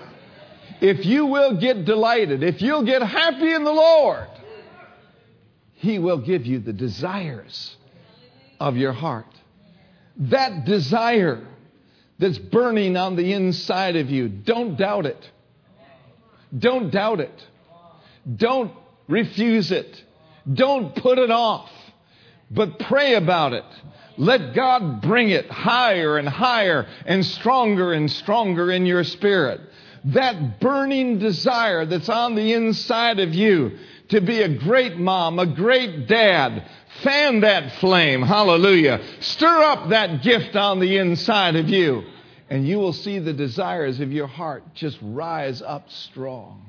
If 0.80 1.04
you 1.04 1.26
will 1.26 1.56
get 1.56 1.84
delighted, 1.84 2.42
if 2.42 2.62
you'll 2.62 2.84
get 2.84 3.02
happy 3.02 3.52
in 3.52 3.64
the 3.64 3.72
Lord, 3.72 4.28
He 5.74 5.98
will 5.98 6.18
give 6.18 6.46
you 6.46 6.58
the 6.58 6.72
desires 6.72 7.76
of 8.58 8.76
your 8.76 8.92
heart. 8.92 9.26
That 10.16 10.64
desire 10.64 11.46
that's 12.18 12.38
burning 12.38 12.96
on 12.96 13.16
the 13.16 13.32
inside 13.32 13.96
of 13.96 14.10
you, 14.10 14.28
don't 14.28 14.76
doubt 14.76 15.06
it. 15.06 15.30
Don't 16.56 16.90
doubt 16.90 17.20
it. 17.20 17.46
Don't 18.36 18.72
refuse 19.08 19.70
it. 19.70 20.04
Don't 20.52 20.94
put 20.94 21.18
it 21.18 21.30
off, 21.30 21.70
but 22.50 22.78
pray 22.78 23.14
about 23.14 23.52
it. 23.52 23.64
Let 24.16 24.54
God 24.54 25.00
bring 25.02 25.30
it 25.30 25.50
higher 25.50 26.18
and 26.18 26.28
higher 26.28 26.86
and 27.06 27.24
stronger 27.24 27.92
and 27.92 28.10
stronger 28.10 28.70
in 28.70 28.86
your 28.86 29.04
spirit. 29.04 29.60
That 30.06 30.60
burning 30.60 31.18
desire 31.18 31.86
that's 31.86 32.08
on 32.08 32.34
the 32.34 32.52
inside 32.52 33.20
of 33.20 33.34
you 33.34 33.78
to 34.08 34.20
be 34.20 34.42
a 34.42 34.48
great 34.58 34.96
mom, 34.96 35.38
a 35.38 35.46
great 35.46 36.08
dad, 36.08 36.68
fan 37.02 37.40
that 37.40 37.76
flame. 37.76 38.22
Hallelujah. 38.22 39.00
Stir 39.20 39.62
up 39.62 39.90
that 39.90 40.22
gift 40.22 40.56
on 40.56 40.80
the 40.80 40.98
inside 40.98 41.56
of 41.56 41.68
you 41.68 42.04
and 42.50 42.66
you 42.66 42.78
will 42.78 42.92
see 42.92 43.20
the 43.20 43.32
desires 43.32 44.00
of 44.00 44.10
your 44.10 44.26
heart 44.26 44.74
just 44.74 44.98
rise 45.00 45.62
up 45.62 45.88
strong. 45.88 46.66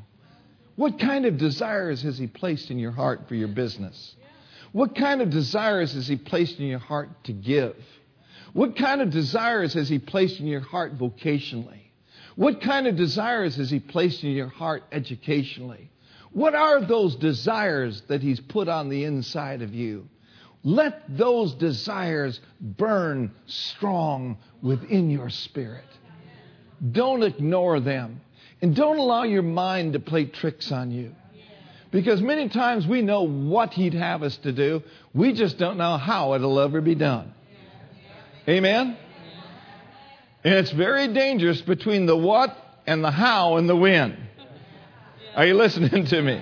What 0.75 0.99
kind 0.99 1.25
of 1.25 1.37
desires 1.37 2.03
has 2.03 2.19
He 2.19 2.27
placed 2.27 2.69
in 2.69 2.77
your 2.77 2.91
heart 2.91 3.27
for 3.27 3.33
your 3.35 3.47
business? 3.47 4.15
What 4.71 4.95
kind 4.95 5.21
of 5.21 5.31
desires 5.31 5.93
has 5.93 6.07
He 6.07 6.15
placed 6.15 6.59
in 6.59 6.67
your 6.67 6.79
heart 6.79 7.09
to 7.25 7.33
give? 7.33 7.75
What 8.53 8.77
kind 8.77 9.01
of 9.01 9.09
desires 9.09 9.73
has 9.73 9.89
He 9.89 9.97
placed 9.97 10.39
in 10.39 10.45
your 10.45 10.61
heart 10.61 10.97
vocationally? 10.97 11.81
What 12.35 12.61
kind 12.61 12.87
of 12.87 12.95
desires 12.95 13.55
has 13.55 13.71
He 13.71 13.79
placed 13.79 14.23
in 14.23 14.31
your 14.31 14.47
heart 14.47 14.83
educationally? 14.91 15.89
What 16.31 16.53
are 16.53 16.79
those 16.85 17.15
desires 17.15 18.03
that 18.07 18.21
He's 18.21 18.39
put 18.39 18.69
on 18.69 18.89
the 18.89 19.03
inside 19.03 19.63
of 19.63 19.73
you? 19.73 20.07
Let 20.63 21.17
those 21.17 21.53
desires 21.55 22.39
burn 22.59 23.31
strong 23.47 24.37
within 24.61 25.09
your 25.09 25.29
spirit. 25.29 25.85
Don't 26.91 27.23
ignore 27.23 27.79
them. 27.79 28.21
And 28.61 28.75
don't 28.75 28.99
allow 28.99 29.23
your 29.23 29.41
mind 29.41 29.93
to 29.93 29.99
play 29.99 30.25
tricks 30.25 30.71
on 30.71 30.91
you. 30.91 31.15
Because 31.89 32.21
many 32.21 32.47
times 32.47 32.87
we 32.87 33.01
know 33.01 33.23
what 33.23 33.73
He'd 33.73 33.95
have 33.95 34.23
us 34.23 34.37
to 34.37 34.51
do, 34.51 34.83
we 35.13 35.33
just 35.33 35.57
don't 35.57 35.77
know 35.77 35.97
how 35.97 36.35
it'll 36.35 36.59
ever 36.59 36.79
be 36.79 36.95
done. 36.95 37.33
Amen? 38.47 38.97
And 40.43 40.53
it's 40.53 40.71
very 40.71 41.07
dangerous 41.13 41.61
between 41.61 42.05
the 42.05 42.15
what 42.15 42.55
and 42.87 43.03
the 43.03 43.11
how 43.11 43.57
and 43.57 43.67
the 43.67 43.75
when. 43.75 44.17
Are 45.35 45.45
you 45.45 45.55
listening 45.55 46.05
to 46.05 46.21
me? 46.21 46.41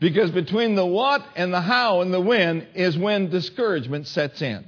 Because 0.00 0.30
between 0.30 0.74
the 0.74 0.86
what 0.86 1.22
and 1.36 1.52
the 1.52 1.60
how 1.60 2.00
and 2.00 2.12
the 2.12 2.20
when 2.20 2.66
is 2.74 2.96
when 2.96 3.28
discouragement 3.28 4.06
sets 4.06 4.40
in. 4.40 4.64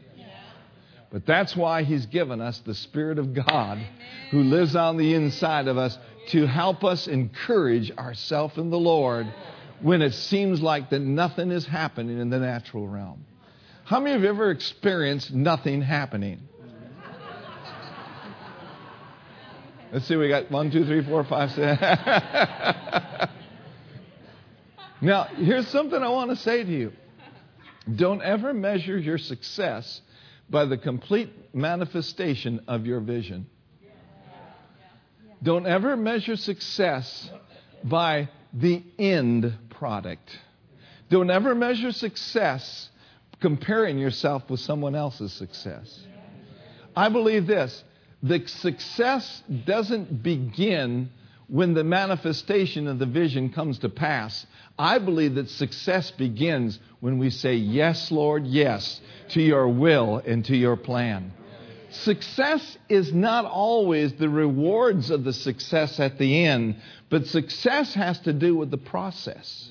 But 1.10 1.26
that's 1.26 1.56
why 1.56 1.82
He's 1.82 2.06
given 2.06 2.40
us 2.40 2.58
the 2.60 2.74
Spirit 2.74 3.18
of 3.18 3.34
God 3.34 3.78
who 4.30 4.42
lives 4.42 4.76
on 4.76 4.96
the 4.96 5.14
inside 5.14 5.68
of 5.68 5.76
us 5.76 5.98
to 6.28 6.46
help 6.46 6.84
us 6.84 7.06
encourage 7.06 7.90
ourselves 7.92 8.56
in 8.56 8.70
the 8.70 8.78
Lord 8.78 9.26
when 9.80 10.00
it 10.00 10.14
seems 10.14 10.62
like 10.62 10.90
that 10.90 11.00
nothing 11.00 11.50
is 11.50 11.66
happening 11.66 12.18
in 12.18 12.30
the 12.30 12.38
natural 12.38 12.86
realm. 12.86 13.24
How 13.84 14.00
many 14.00 14.14
of 14.14 14.22
you 14.22 14.28
ever 14.28 14.50
experienced 14.50 15.32
nothing 15.32 15.82
happening? 15.82 16.40
Let's 19.92 20.06
see, 20.06 20.16
we 20.16 20.28
got 20.28 20.50
one, 20.50 20.70
two, 20.70 20.86
three, 20.86 21.04
four, 21.04 21.24
five, 21.24 21.50
six. 21.52 21.82
Now, 25.02 25.24
here's 25.24 25.66
something 25.66 26.00
I 26.00 26.08
want 26.10 26.30
to 26.30 26.36
say 26.36 26.62
to 26.62 26.70
you. 26.70 26.92
Don't 27.92 28.22
ever 28.22 28.54
measure 28.54 28.96
your 28.96 29.18
success 29.18 30.00
by 30.48 30.64
the 30.64 30.78
complete 30.78 31.52
manifestation 31.52 32.60
of 32.68 32.86
your 32.86 33.00
vision. 33.00 33.46
Don't 35.42 35.66
ever 35.66 35.96
measure 35.96 36.36
success 36.36 37.28
by 37.82 38.28
the 38.52 38.84
end 38.96 39.52
product. 39.70 40.30
Don't 41.10 41.30
ever 41.30 41.52
measure 41.52 41.90
success 41.90 42.88
comparing 43.40 43.98
yourself 43.98 44.48
with 44.48 44.60
someone 44.60 44.94
else's 44.94 45.32
success. 45.32 46.06
I 46.94 47.08
believe 47.08 47.48
this 47.48 47.82
the 48.22 48.46
success 48.46 49.42
doesn't 49.66 50.22
begin 50.22 51.10
when 51.48 51.74
the 51.74 51.84
manifestation 51.84 52.86
of 52.86 52.98
the 52.98 53.06
vision 53.06 53.50
comes 53.50 53.80
to 53.80 53.88
pass. 53.88 54.46
I 54.78 54.98
believe 54.98 55.34
that 55.34 55.50
success 55.50 56.10
begins 56.10 56.78
when 57.00 57.18
we 57.18 57.30
say, 57.30 57.54
Yes, 57.54 58.10
Lord, 58.10 58.46
yes, 58.46 59.00
to 59.30 59.42
your 59.42 59.68
will 59.68 60.22
and 60.24 60.44
to 60.46 60.56
your 60.56 60.76
plan. 60.76 61.32
Success 61.90 62.78
is 62.88 63.12
not 63.12 63.44
always 63.44 64.14
the 64.14 64.28
rewards 64.28 65.10
of 65.10 65.24
the 65.24 65.32
success 65.32 66.00
at 66.00 66.16
the 66.18 66.46
end, 66.46 66.76
but 67.10 67.26
success 67.26 67.92
has 67.92 68.18
to 68.20 68.32
do 68.32 68.56
with 68.56 68.70
the 68.70 68.78
process. 68.78 69.70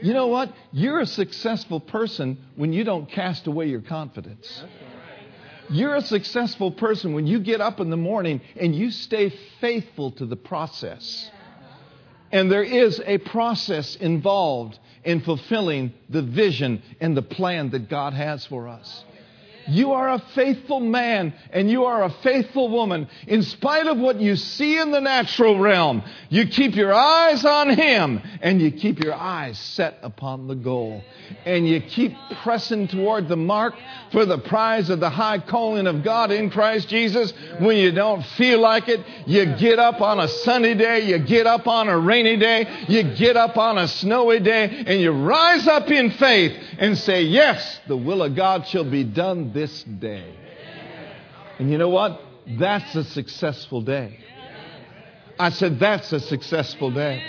You 0.00 0.14
know 0.14 0.28
what? 0.28 0.52
You're 0.72 1.00
a 1.00 1.06
successful 1.06 1.80
person 1.80 2.38
when 2.56 2.72
you 2.72 2.84
don't 2.84 3.10
cast 3.10 3.46
away 3.46 3.66
your 3.66 3.82
confidence. 3.82 4.62
You're 5.70 5.96
a 5.96 6.02
successful 6.02 6.70
person 6.70 7.12
when 7.12 7.26
you 7.26 7.40
get 7.40 7.60
up 7.60 7.78
in 7.78 7.90
the 7.90 7.96
morning 7.96 8.40
and 8.58 8.74
you 8.74 8.90
stay 8.90 9.34
faithful 9.60 10.12
to 10.12 10.24
the 10.24 10.36
process. 10.36 11.30
And 12.30 12.50
there 12.50 12.62
is 12.62 13.00
a 13.04 13.18
process 13.18 13.96
involved 13.96 14.78
in 15.04 15.20
fulfilling 15.20 15.94
the 16.08 16.22
vision 16.22 16.82
and 17.00 17.16
the 17.16 17.22
plan 17.22 17.70
that 17.70 17.88
God 17.88 18.12
has 18.12 18.44
for 18.46 18.68
us. 18.68 19.04
You 19.68 19.92
are 19.92 20.10
a 20.10 20.18
faithful 20.34 20.80
man 20.80 21.34
and 21.52 21.70
you 21.70 21.84
are 21.84 22.04
a 22.04 22.10
faithful 22.22 22.68
woman. 22.70 23.08
In 23.26 23.42
spite 23.42 23.86
of 23.86 23.98
what 23.98 24.20
you 24.20 24.36
see 24.36 24.78
in 24.78 24.90
the 24.90 25.00
natural 25.00 25.58
realm, 25.58 26.02
you 26.30 26.46
keep 26.46 26.74
your 26.74 26.92
eyes 26.92 27.44
on 27.44 27.70
Him 27.70 28.20
and 28.40 28.60
you 28.60 28.70
keep 28.70 29.02
your 29.02 29.14
eyes 29.14 29.58
set 29.58 29.98
upon 30.02 30.48
the 30.48 30.54
goal. 30.54 31.02
And 31.44 31.68
you 31.68 31.80
keep 31.80 32.14
pressing 32.42 32.88
toward 32.88 33.28
the 33.28 33.36
mark 33.36 33.74
for 34.12 34.24
the 34.24 34.38
prize 34.38 34.88
of 34.88 35.00
the 35.00 35.10
high 35.10 35.38
calling 35.38 35.86
of 35.86 36.02
God 36.02 36.30
in 36.30 36.50
Christ 36.50 36.88
Jesus. 36.88 37.32
When 37.58 37.76
you 37.76 37.92
don't 37.92 38.24
feel 38.24 38.60
like 38.60 38.88
it, 38.88 39.00
you 39.26 39.44
get 39.56 39.78
up 39.78 40.00
on 40.00 40.20
a 40.20 40.28
sunny 40.28 40.74
day, 40.74 41.00
you 41.00 41.18
get 41.18 41.46
up 41.46 41.66
on 41.66 41.88
a 41.88 41.98
rainy 41.98 42.36
day, 42.36 42.84
you 42.88 43.02
get 43.02 43.36
up 43.36 43.56
on 43.56 43.76
a 43.76 43.88
snowy 43.88 44.40
day, 44.40 44.84
and 44.86 45.00
you 45.00 45.10
rise 45.10 45.66
up 45.66 45.90
in 45.90 46.10
faith 46.12 46.56
and 46.78 46.96
say, 46.96 47.22
Yes, 47.22 47.80
the 47.86 47.96
will 47.96 48.22
of 48.22 48.34
God 48.34 48.66
shall 48.66 48.88
be 48.88 49.04
done 49.04 49.52
this 49.58 49.82
day. 49.82 50.32
And 51.58 51.68
you 51.68 51.78
know 51.78 51.88
what? 51.88 52.20
That's 52.46 52.94
a 52.94 53.02
successful 53.02 53.82
day. 53.82 54.20
I 55.36 55.50
said, 55.50 55.80
That's 55.80 56.12
a 56.12 56.20
successful 56.20 56.92
day. 56.92 57.20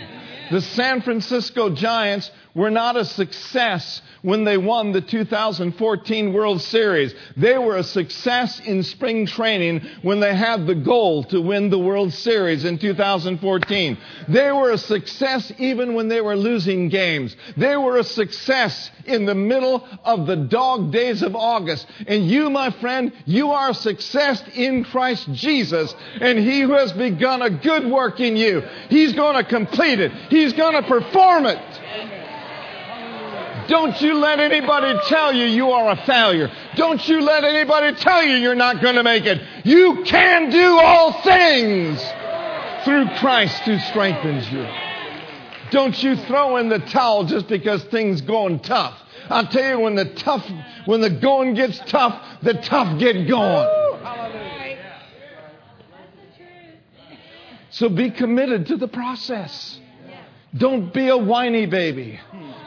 The 0.51 0.62
San 0.62 1.01
Francisco 1.01 1.74
Giants 1.74 2.29
were 2.60 2.70
not 2.70 2.98
a 2.98 3.06
success 3.06 4.01
when 4.22 4.44
they 4.44 4.58
won 4.58 4.92
the 4.92 5.00
2014 5.00 6.34
World 6.34 6.62
Series. 6.62 7.16
They 7.38 7.58
were 7.58 7.78
a 7.78 7.84
success 7.84 8.60
in 8.60 8.84
spring 8.84 9.28
training 9.28 9.88
when 10.01 10.20
they 10.20 10.36
had 10.36 10.68
the 10.68 10.75
goal 10.75 11.24
to 11.25 11.39
win 11.39 11.70
the 11.70 11.80
World 11.80 12.13
Series 12.13 12.66
in 12.66 12.78
2014. 12.78 13.98
They 14.28 14.51
were 14.51 14.72
a 14.72 14.78
success 14.78 15.54
even 15.58 15.94
when 15.94 16.10
they 16.10 16.20
were 16.20 16.36
losing 16.36 16.89
games. 16.89 17.34
They 17.56 17.78
were 17.78 17.98
a 17.98 18.04
success 18.04 18.92
in 19.06 19.25
the 19.25 19.36
middle 19.36 19.88
of 20.04 20.28
the 20.28 20.36
dog 20.36 20.92
days 20.92 21.22
of 21.22 21.38
August. 21.38 21.88
And 22.08 22.30
you, 22.30 22.50
my 22.50 22.72
friend, 22.72 23.13
you 23.24 23.51
are 23.51 23.70
a 23.70 23.74
success 23.74 24.44
in 24.54 24.84
Christ 24.84 25.32
Jesus. 25.32 25.96
And 26.20 26.38
he 26.38 26.60
who 26.60 26.74
has 26.74 26.92
begun 26.92 27.42
a 27.42 27.50
good 27.50 27.89
work 27.89 28.20
in 28.20 28.36
you, 28.36 28.63
he's 28.89 29.13
going 29.13 29.38
to 29.38 29.50
complete 29.50 30.01
it. 30.01 30.12
He's 30.30 30.51
going 30.51 30.74
to 30.74 30.84
perform 30.84 31.46
it. 31.46 32.18
Don't 33.69 34.01
you 34.01 34.15
let 34.15 34.39
anybody 34.39 34.99
tell 35.07 35.31
you 35.31 35.45
you 35.45 35.69
are 35.71 35.91
a 35.91 36.05
failure. 36.05 36.51
Don't 36.75 37.07
you 37.07 37.21
let 37.21 37.43
anybody 37.43 37.95
tell 37.97 38.23
you 38.23 38.35
you're 38.38 38.55
not 38.55 38.81
going 38.81 38.95
to 38.95 39.03
make 39.03 39.25
it. 39.25 39.39
You 39.63 40.03
can 40.05 40.49
do 40.49 40.79
all 40.79 41.21
things 41.21 42.01
through 42.83 43.07
Christ 43.19 43.61
who 43.61 43.77
strengthens 43.79 44.51
you. 44.51 44.67
Don't 45.69 46.01
you 46.01 46.15
throw 46.15 46.57
in 46.57 46.69
the 46.69 46.79
towel 46.79 47.25
just 47.25 47.47
because 47.47 47.83
things 47.85 48.21
going 48.21 48.59
tough. 48.61 48.97
I'll 49.29 49.45
tell 49.45 49.77
you 49.77 49.79
when 49.81 49.93
the 49.93 50.15
tough, 50.15 50.43
when 50.85 51.01
the 51.01 51.11
going 51.11 51.53
gets 51.53 51.79
tough, 51.85 52.19
the 52.41 52.55
tough 52.55 52.97
get 52.99 53.27
going. 53.27 53.79
So 57.69 57.88
be 57.88 58.09
committed 58.09 58.65
to 58.67 58.77
the 58.77 58.88
process. 58.88 59.79
Don't 60.57 60.91
be 60.91 61.09
a 61.09 61.17
whiny 61.17 61.67
baby. 61.67 62.19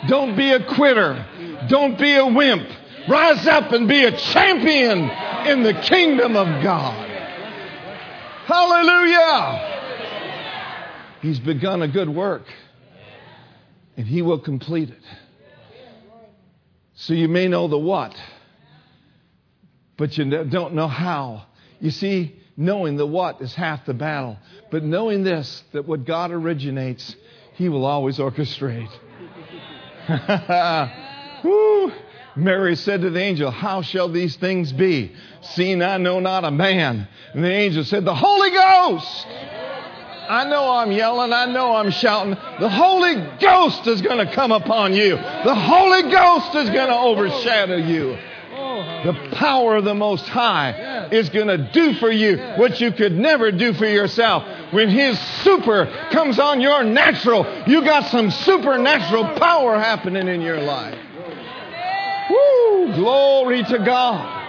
Don't 0.08 0.36
be 0.36 0.50
a 0.50 0.64
quitter. 0.74 1.26
Don't 1.68 1.98
be 1.98 2.14
a 2.14 2.26
wimp. 2.26 2.68
Rise 3.08 3.46
up 3.46 3.72
and 3.72 3.88
be 3.88 4.04
a 4.04 4.16
champion 4.16 5.10
in 5.48 5.62
the 5.62 5.74
kingdom 5.74 6.36
of 6.36 6.62
God. 6.62 7.08
Hallelujah. 8.46 9.70
He's 11.20 11.38
begun 11.38 11.82
a 11.82 11.88
good 11.88 12.08
work 12.08 12.44
and 13.96 14.06
he 14.06 14.22
will 14.22 14.40
complete 14.40 14.90
it. 14.90 15.02
So 16.94 17.14
you 17.14 17.28
may 17.28 17.48
know 17.48 17.68
the 17.68 17.78
what, 17.78 18.14
but 19.96 20.16
you 20.16 20.44
don't 20.44 20.74
know 20.74 20.88
how. 20.88 21.46
You 21.80 21.90
see, 21.90 22.36
knowing 22.56 22.96
the 22.96 23.06
what 23.06 23.40
is 23.40 23.54
half 23.54 23.84
the 23.86 23.94
battle. 23.94 24.38
But 24.70 24.84
knowing 24.84 25.24
this, 25.24 25.64
that 25.72 25.86
what 25.86 26.04
God 26.04 26.30
originates, 26.30 27.16
he 27.54 27.68
will 27.68 27.84
always 27.84 28.18
orchestrate. 28.18 28.90
Woo. 31.44 31.92
Mary 32.34 32.76
said 32.76 33.02
to 33.02 33.10
the 33.10 33.20
angel, 33.20 33.50
How 33.50 33.82
shall 33.82 34.08
these 34.08 34.36
things 34.36 34.72
be? 34.72 35.12
Seeing 35.42 35.82
I 35.82 35.98
know 35.98 36.20
not 36.20 36.44
a 36.44 36.50
man. 36.50 37.06
And 37.34 37.44
the 37.44 37.52
angel 37.52 37.84
said, 37.84 38.04
The 38.04 38.14
Holy 38.14 38.50
Ghost. 38.50 39.26
I 40.28 40.44
know 40.48 40.70
I'm 40.70 40.92
yelling. 40.92 41.32
I 41.32 41.46
know 41.46 41.74
I'm 41.74 41.90
shouting. 41.90 42.34
The 42.60 42.68
Holy 42.68 43.14
Ghost 43.38 43.86
is 43.86 44.00
going 44.00 44.24
to 44.26 44.32
come 44.32 44.52
upon 44.52 44.94
you. 44.94 45.16
The 45.16 45.54
Holy 45.54 46.10
Ghost 46.10 46.54
is 46.54 46.70
going 46.70 46.88
to 46.88 46.96
overshadow 46.96 47.76
you. 47.76 48.16
The 49.04 49.28
power 49.32 49.76
of 49.76 49.84
the 49.84 49.94
Most 49.94 50.28
High 50.28 51.08
is 51.10 51.28
going 51.28 51.48
to 51.48 51.70
do 51.72 51.94
for 51.94 52.10
you 52.10 52.38
what 52.56 52.80
you 52.80 52.92
could 52.92 53.12
never 53.12 53.50
do 53.52 53.72
for 53.74 53.86
yourself. 53.86 54.44
When 54.72 54.88
His 54.88 55.18
super 55.42 55.86
comes 56.10 56.38
on 56.38 56.60
your 56.60 56.84
natural, 56.84 57.46
you 57.66 57.84
got 57.84 58.10
some 58.10 58.30
supernatural 58.30 59.24
power 59.38 59.78
happening 59.78 60.28
in 60.28 60.40
your 60.40 60.60
life. 60.60 60.98
Woo! 62.30 62.94
Glory 62.94 63.62
to 63.64 63.78
God. 63.78 64.42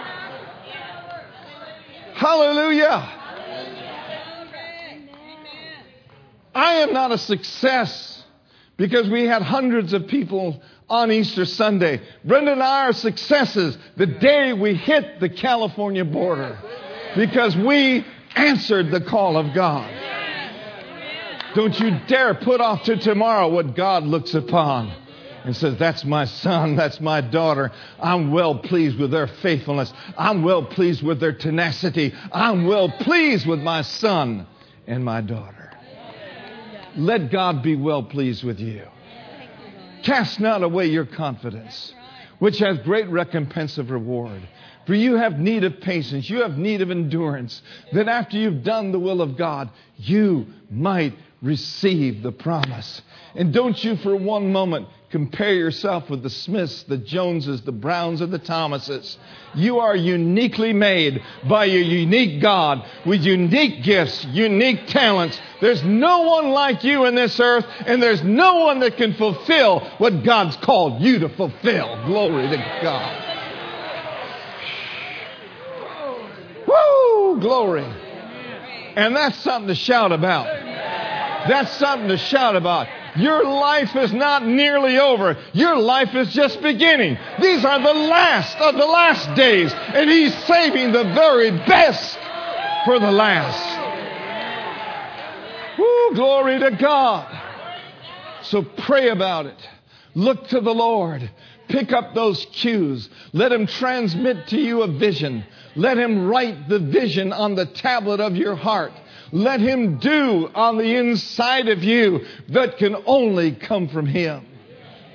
Hallelujah. 2.14 3.20
I 6.54 6.74
am 6.74 6.92
not 6.92 7.10
a 7.10 7.18
success 7.18 8.22
because 8.76 9.08
we 9.10 9.24
had 9.24 9.42
hundreds 9.42 9.92
of 9.92 10.06
people 10.06 10.62
on 10.88 11.10
Easter 11.10 11.44
Sunday. 11.44 12.00
Brenda 12.24 12.52
and 12.52 12.62
I 12.62 12.86
are 12.86 12.92
successes 12.92 13.76
the 13.96 14.06
day 14.06 14.52
we 14.52 14.74
hit 14.74 15.20
the 15.20 15.28
California 15.28 16.04
border 16.04 16.58
because 17.16 17.56
we 17.56 18.04
answered 18.34 18.90
the 18.90 19.00
call 19.00 19.36
of 19.36 19.54
God. 19.54 19.90
Don't 21.54 21.78
you 21.78 21.98
dare 22.08 22.34
put 22.34 22.60
off 22.60 22.82
to 22.84 22.96
tomorrow 22.96 23.48
what 23.48 23.76
God 23.76 24.02
looks 24.02 24.34
upon 24.34 24.92
and 25.44 25.54
says, 25.54 25.78
That's 25.78 26.04
my 26.04 26.24
son, 26.24 26.74
that's 26.74 27.00
my 27.00 27.20
daughter. 27.20 27.70
I'm 28.00 28.32
well 28.32 28.58
pleased 28.58 28.98
with 28.98 29.12
their 29.12 29.28
faithfulness. 29.28 29.92
I'm 30.18 30.42
well 30.42 30.64
pleased 30.64 31.02
with 31.02 31.20
their 31.20 31.32
tenacity. 31.32 32.12
I'm 32.32 32.66
well 32.66 32.90
pleased 32.90 33.46
with 33.46 33.60
my 33.60 33.82
son 33.82 34.46
and 34.86 35.04
my 35.04 35.20
daughter. 35.20 35.70
Let 36.96 37.30
God 37.30 37.62
be 37.62 37.76
well 37.76 38.02
pleased 38.02 38.42
with 38.42 38.58
you. 38.58 38.82
Cast 40.04 40.38
not 40.38 40.62
away 40.62 40.86
your 40.86 41.06
confidence, 41.06 41.94
which 42.38 42.58
has 42.58 42.78
great 42.78 43.08
recompense 43.08 43.78
of 43.78 43.90
reward. 43.90 44.42
For 44.86 44.94
you 44.94 45.14
have 45.16 45.38
need 45.38 45.64
of 45.64 45.80
patience, 45.80 46.28
you 46.28 46.42
have 46.42 46.58
need 46.58 46.82
of 46.82 46.90
endurance, 46.90 47.62
that 47.92 48.06
after 48.06 48.36
you've 48.36 48.62
done 48.62 48.92
the 48.92 48.98
will 48.98 49.22
of 49.22 49.38
God, 49.38 49.70
you 49.96 50.46
might 50.70 51.14
receive 51.40 52.22
the 52.22 52.32
promise. 52.32 53.00
And 53.34 53.52
don't 53.52 53.82
you 53.82 53.96
for 53.96 54.14
one 54.14 54.52
moment 54.52 54.88
compare 55.14 55.54
yourself 55.54 56.10
with 56.10 56.24
the 56.24 56.28
Smiths, 56.28 56.82
the 56.82 56.98
Joneses, 56.98 57.60
the 57.60 57.70
Browns, 57.70 58.20
and 58.20 58.32
the 58.32 58.38
Thomases. 58.40 59.16
You 59.54 59.78
are 59.78 59.94
uniquely 59.94 60.72
made 60.72 61.22
by 61.48 61.66
a 61.66 61.68
unique 61.68 62.42
God 62.42 62.84
with 63.06 63.22
unique 63.22 63.84
gifts, 63.84 64.24
unique 64.24 64.88
talents. 64.88 65.40
There's 65.60 65.84
no 65.84 66.22
one 66.22 66.48
like 66.48 66.82
you 66.82 67.04
in 67.04 67.14
this 67.14 67.38
earth, 67.38 67.64
and 67.86 68.02
there's 68.02 68.24
no 68.24 68.64
one 68.64 68.80
that 68.80 68.96
can 68.96 69.14
fulfill 69.14 69.88
what 69.98 70.24
God's 70.24 70.56
called 70.56 71.00
you 71.00 71.20
to 71.20 71.28
fulfill. 71.28 72.06
Glory 72.06 72.48
to 72.48 72.80
God. 72.82 73.22
Woo! 76.66 77.40
Glory. 77.40 77.84
And 78.96 79.14
that's 79.14 79.38
something 79.38 79.68
to 79.68 79.76
shout 79.76 80.10
about. 80.10 80.46
That's 81.46 81.70
something 81.76 82.08
to 82.08 82.18
shout 82.18 82.56
about. 82.56 82.88
Your 83.16 83.44
life 83.44 83.94
is 83.94 84.12
not 84.12 84.44
nearly 84.44 84.98
over. 84.98 85.36
Your 85.52 85.76
life 85.76 86.14
is 86.14 86.32
just 86.32 86.60
beginning. 86.60 87.16
These 87.40 87.64
are 87.64 87.80
the 87.80 87.94
last 87.94 88.56
of 88.58 88.74
the 88.74 88.86
last 88.86 89.34
days, 89.36 89.72
and 89.72 90.10
He's 90.10 90.34
saving 90.44 90.92
the 90.92 91.04
very 91.04 91.50
best 91.50 92.18
for 92.84 92.98
the 92.98 93.12
last. 93.12 93.80
Woo, 95.78 96.14
glory 96.14 96.58
to 96.60 96.72
God. 96.72 97.40
So 98.42 98.62
pray 98.62 99.08
about 99.10 99.46
it. 99.46 99.68
Look 100.14 100.48
to 100.48 100.60
the 100.60 100.74
Lord. 100.74 101.30
Pick 101.68 101.92
up 101.92 102.14
those 102.14 102.44
cues. 102.52 103.08
Let 103.32 103.52
Him 103.52 103.66
transmit 103.66 104.48
to 104.48 104.60
you 104.60 104.82
a 104.82 104.88
vision. 104.88 105.44
Let 105.76 105.98
Him 105.98 106.26
write 106.26 106.68
the 106.68 106.78
vision 106.78 107.32
on 107.32 107.54
the 107.54 107.66
tablet 107.66 108.20
of 108.20 108.36
your 108.36 108.54
heart. 108.54 108.92
Let 109.32 109.60
Him 109.60 109.98
do 109.98 110.50
on 110.54 110.78
the 110.78 110.96
inside 110.96 111.68
of 111.68 111.82
you 111.82 112.24
that 112.48 112.78
can 112.78 112.96
only 113.06 113.52
come 113.52 113.88
from 113.88 114.06
Him. 114.06 114.46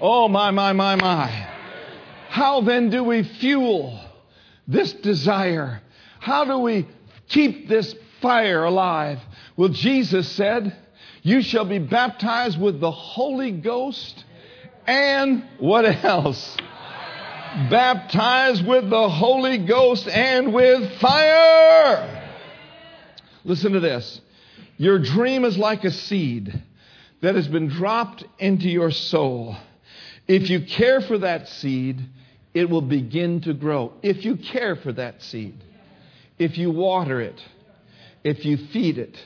Oh, 0.02 0.28
my, 0.28 0.52
my, 0.52 0.74
my, 0.74 0.96
my. 0.96 1.28
How 2.30 2.62
then 2.62 2.90
do 2.90 3.04
we 3.04 3.24
fuel 3.24 4.00
this 4.68 4.94
desire? 4.94 5.82
How 6.20 6.46
do 6.46 6.60
we 6.60 6.88
keep 7.28 7.68
this 7.68 7.96
fire 8.22 8.64
alive? 8.64 9.20
Well, 9.58 9.70
Jesus 9.70 10.30
said, 10.30 10.76
You 11.24 11.42
shall 11.42 11.66
be 11.66 11.80
baptized 11.80 12.60
with 12.60 12.80
the 12.80 12.92
Holy 12.92 13.52
Ghost 13.52 14.24
and 14.86 15.44
what 15.60 15.86
else? 15.86 16.58
baptized 17.70 18.66
with 18.66 18.90
the 18.90 19.10
Holy 19.10 19.58
Ghost 19.58 20.08
and 20.08 20.54
with 20.54 21.00
fire. 21.00 22.19
Listen 23.50 23.72
to 23.74 23.80
this. 23.80 24.22
Your 24.78 25.00
dream 25.00 25.44
is 25.44 25.58
like 25.58 25.84
a 25.84 25.90
seed 25.90 26.62
that 27.22 27.34
has 27.34 27.48
been 27.48 27.68
dropped 27.68 28.24
into 28.38 28.70
your 28.70 28.92
soul. 28.92 29.58
If 30.28 30.52
you 30.52 30.62
care 30.62 31.02
for 31.02 31.18
that 31.18 31.50
seed, 31.50 32.00
it 32.54 32.70
will 32.70 32.84
begin 32.84 33.42
to 33.42 33.56
grow. 33.56 33.94
If 34.04 34.24
you 34.24 34.36
care 34.36 34.76
for 34.76 34.94
that 34.94 35.24
seed, 35.24 35.56
if 36.38 36.60
you 36.60 36.70
water 36.70 37.20
it, 37.22 37.44
if 38.24 38.46
you 38.46 38.56
feed 38.68 39.00
it, 39.00 39.18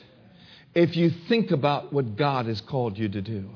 if 0.73 0.95
you 0.95 1.09
think 1.27 1.51
about 1.51 1.91
what 1.91 2.15
God 2.15 2.45
has 2.45 2.61
called 2.61 2.97
you 2.97 3.09
to 3.09 3.21
do. 3.21 3.49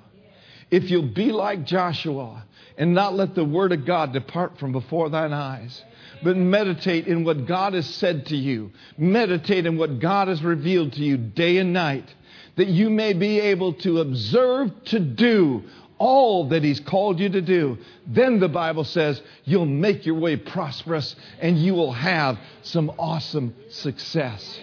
If 0.69 0.91
you'll 0.91 1.13
be 1.13 1.31
like 1.31 1.63
Joshua 1.63 2.43
and 2.77 2.93
not 2.93 3.13
let 3.13 3.35
the 3.35 3.45
word 3.45 3.71
of 3.71 3.85
God 3.85 4.11
depart 4.11 4.59
from 4.59 4.73
before 4.73 5.09
thine 5.09 5.31
eyes, 5.31 5.81
but 6.23 6.37
meditate 6.37 7.07
in 7.07 7.23
what 7.23 7.45
God 7.45 7.73
has 7.73 7.87
said 7.87 8.27
to 8.27 8.37
you, 8.37 8.71
meditate 8.97 9.65
in 9.65 9.77
what 9.77 9.99
God 9.99 10.27
has 10.27 10.43
revealed 10.43 10.93
to 10.93 11.01
you 11.01 11.17
day 11.17 11.57
and 11.57 11.73
night, 11.73 12.13
that 12.55 12.67
you 12.67 12.89
may 12.89 13.13
be 13.13 13.39
able 13.39 13.73
to 13.73 13.99
observe 13.99 14.71
to 14.85 14.99
do 14.99 15.63
all 15.97 16.49
that 16.49 16.63
He's 16.63 16.79
called 16.79 17.19
you 17.19 17.29
to 17.29 17.41
do, 17.41 17.77
then 18.05 18.39
the 18.39 18.49
Bible 18.49 18.83
says 18.83 19.21
you'll 19.45 19.65
make 19.65 20.05
your 20.05 20.15
way 20.15 20.35
prosperous 20.35 21.15
and 21.39 21.57
you 21.57 21.73
will 21.73 21.91
have 21.91 22.37
some 22.61 22.91
awesome 22.99 23.55
success. 23.69 24.59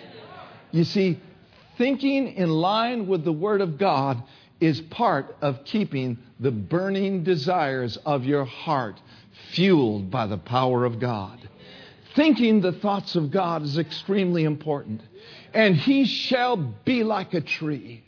You 0.70 0.84
see, 0.84 1.20
thinking 1.78 2.28
in 2.34 2.50
line 2.50 3.06
with 3.06 3.24
the 3.24 3.32
Word 3.32 3.60
of 3.60 3.78
God 3.78 4.22
is 4.60 4.80
part 4.80 5.36
of 5.40 5.64
keeping 5.64 6.18
the 6.40 6.50
burning 6.50 7.24
desires 7.24 7.96
of 7.98 8.24
your 8.24 8.44
heart 8.44 9.00
fueled 9.52 10.10
by 10.10 10.26
the 10.26 10.38
power 10.38 10.84
of 10.84 11.00
God. 11.00 11.38
Thinking 12.14 12.60
the 12.60 12.72
thoughts 12.72 13.16
of 13.16 13.30
God 13.30 13.62
is 13.62 13.78
extremely 13.78 14.44
important. 14.44 15.02
And 15.52 15.76
he 15.76 16.04
shall 16.04 16.56
be 16.56 17.04
like 17.04 17.34
a 17.34 17.40
tree 17.40 18.02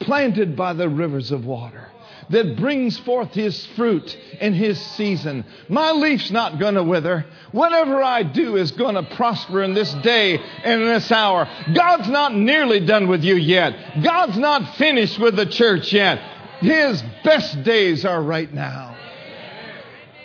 planted 0.00 0.56
by 0.56 0.72
the 0.72 0.88
rivers 0.88 1.30
of 1.30 1.44
water 1.44 1.90
that 2.30 2.56
brings 2.56 2.98
forth 3.00 3.32
his 3.32 3.66
fruit 3.76 4.16
in 4.40 4.54
his 4.54 4.80
season. 4.80 5.44
My 5.68 5.90
leaf's 5.90 6.30
not 6.30 6.58
going 6.58 6.74
to 6.74 6.82
wither. 6.82 7.26
Whatever 7.52 8.02
I 8.02 8.22
do 8.22 8.56
is 8.56 8.70
going 8.72 8.94
to 8.94 9.02
prosper 9.02 9.62
in 9.62 9.74
this 9.74 9.92
day 9.94 10.38
and 10.38 10.80
in 10.80 10.88
this 10.88 11.10
hour. 11.10 11.48
God's 11.74 12.08
not 12.08 12.34
nearly 12.34 12.80
done 12.80 13.08
with 13.08 13.24
you 13.24 13.34
yet. 13.34 14.02
God's 14.02 14.38
not 14.38 14.76
finished 14.76 15.18
with 15.18 15.36
the 15.36 15.46
church 15.46 15.92
yet. 15.92 16.20
His 16.60 17.02
best 17.24 17.62
days 17.64 18.04
are 18.04 18.22
right 18.22 18.52
now. 18.52 18.89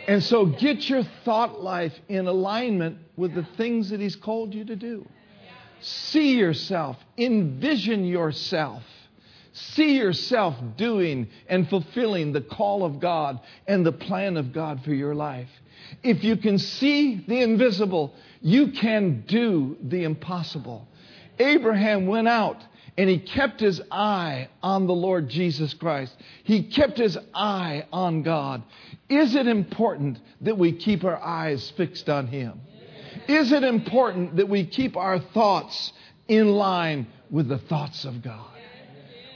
And 0.07 0.23
so 0.23 0.45
get 0.45 0.89
your 0.89 1.03
thought 1.23 1.61
life 1.61 1.93
in 2.07 2.27
alignment 2.27 2.97
with 3.15 3.33
the 3.33 3.47
things 3.57 3.89
that 3.89 3.99
He's 3.99 4.15
called 4.15 4.53
you 4.53 4.65
to 4.65 4.75
do. 4.75 5.07
See 5.81 6.37
yourself, 6.37 6.97
envision 7.17 8.05
yourself 8.05 8.83
See 9.57 9.95
yourself 9.95 10.53
doing 10.75 11.29
and 11.47 11.69
fulfilling 11.69 12.33
the 12.33 12.41
call 12.41 12.83
of 12.83 12.99
God 12.99 13.39
and 13.65 13.85
the 13.85 13.93
plan 13.93 14.35
of 14.35 14.51
God 14.51 14.83
for 14.83 14.93
your 14.93 15.15
life. 15.15 15.47
If 16.03 16.25
you 16.25 16.35
can 16.35 16.59
see 16.59 17.23
the 17.25 17.41
invisible, 17.41 18.13
you 18.41 18.73
can 18.73 19.23
do 19.25 19.77
the 19.81 20.03
impossible. 20.03 20.85
Abraham 21.39 22.05
went 22.05 22.27
out 22.27 22.61
and 22.97 23.09
he 23.09 23.17
kept 23.17 23.61
his 23.61 23.81
eye 23.91 24.49
on 24.61 24.87
the 24.87 24.93
Lord 24.93 25.29
Jesus 25.29 25.73
Christ. 25.73 26.13
He 26.43 26.63
kept 26.63 26.97
his 26.97 27.17
eye 27.33 27.85
on 27.93 28.23
God. 28.23 28.61
Is 29.09 29.35
it 29.35 29.47
important 29.47 30.19
that 30.41 30.57
we 30.57 30.71
keep 30.71 31.03
our 31.03 31.21
eyes 31.21 31.71
fixed 31.77 32.09
on 32.09 32.27
him? 32.27 32.61
Is 33.27 33.51
it 33.51 33.63
important 33.63 34.37
that 34.37 34.49
we 34.49 34.65
keep 34.65 34.97
our 34.97 35.19
thoughts 35.19 35.93
in 36.27 36.51
line 36.51 37.07
with 37.29 37.47
the 37.47 37.57
thoughts 37.57 38.05
of 38.05 38.21
God? 38.21 38.47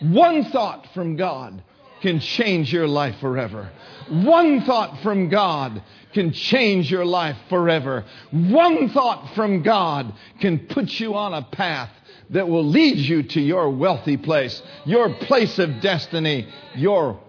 One 0.02 0.46
thought 0.46 0.88
from 0.94 1.16
God 1.18 1.64
can 2.02 2.20
change 2.20 2.72
your 2.72 2.88
life 2.88 3.16
forever. 3.20 3.70
One 4.10 4.62
thought 4.64 5.02
from 5.04 5.30
God 5.30 5.84
can 6.14 6.32
change 6.32 6.90
your 6.90 7.06
life 7.06 7.38
forever. 7.50 8.06
One 8.32 8.90
thought 8.90 9.36
from 9.36 9.62
God 9.62 10.14
can 10.40 10.68
put 10.68 11.00
you 11.00 11.16
on 11.16 11.34
a 11.34 11.44
path 11.44 11.92
that 12.32 12.48
will 12.48 12.66
lead 12.66 12.98
you 12.98 13.24
to 13.24 13.42
your 13.42 13.70
wealthy 13.70 14.18
place, 14.18 14.62
your 14.86 15.14
place 15.14 15.60
of 15.60 15.82
destiny, 15.82 16.48
your 16.76 17.20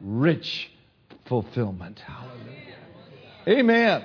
rich 0.00 0.70
fulfillment. 1.30 2.00
Hallelujah. 2.00 2.76
Amen. 3.48 4.04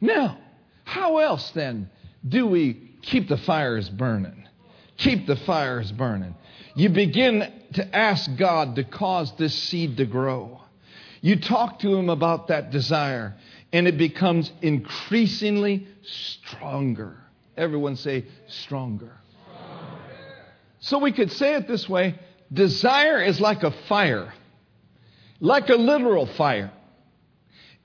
Now, 0.00 0.38
how 0.84 1.18
else 1.18 1.50
then 1.50 1.90
do 2.26 2.46
we 2.46 2.90
keep 3.02 3.28
the 3.28 3.36
fires 3.36 3.88
burning? 3.90 4.48
Keep 4.96 5.26
the 5.26 5.36
fires 5.36 5.92
burning. 5.92 6.34
You 6.74 6.88
begin 6.88 7.52
to 7.74 7.94
ask 7.96 8.28
God 8.38 8.76
to 8.76 8.84
cause 8.84 9.32
this 9.36 9.54
seed 9.54 9.98
to 9.98 10.06
grow. 10.06 10.62
You 11.20 11.38
talk 11.38 11.80
to 11.80 11.94
Him 11.94 12.08
about 12.08 12.48
that 12.48 12.70
desire, 12.70 13.36
and 13.70 13.86
it 13.86 13.98
becomes 13.98 14.50
increasingly 14.62 15.86
stronger. 16.02 17.18
Everyone 17.56 17.96
say, 17.96 18.24
stronger. 18.48 19.12
stronger. 19.42 20.04
So 20.80 20.98
we 20.98 21.12
could 21.12 21.30
say 21.30 21.56
it 21.56 21.68
this 21.68 21.86
way 21.86 22.18
desire 22.50 23.22
is 23.22 23.40
like 23.40 23.62
a 23.62 23.70
fire, 23.88 24.32
like 25.40 25.68
a 25.68 25.74
literal 25.74 26.26
fire. 26.26 26.70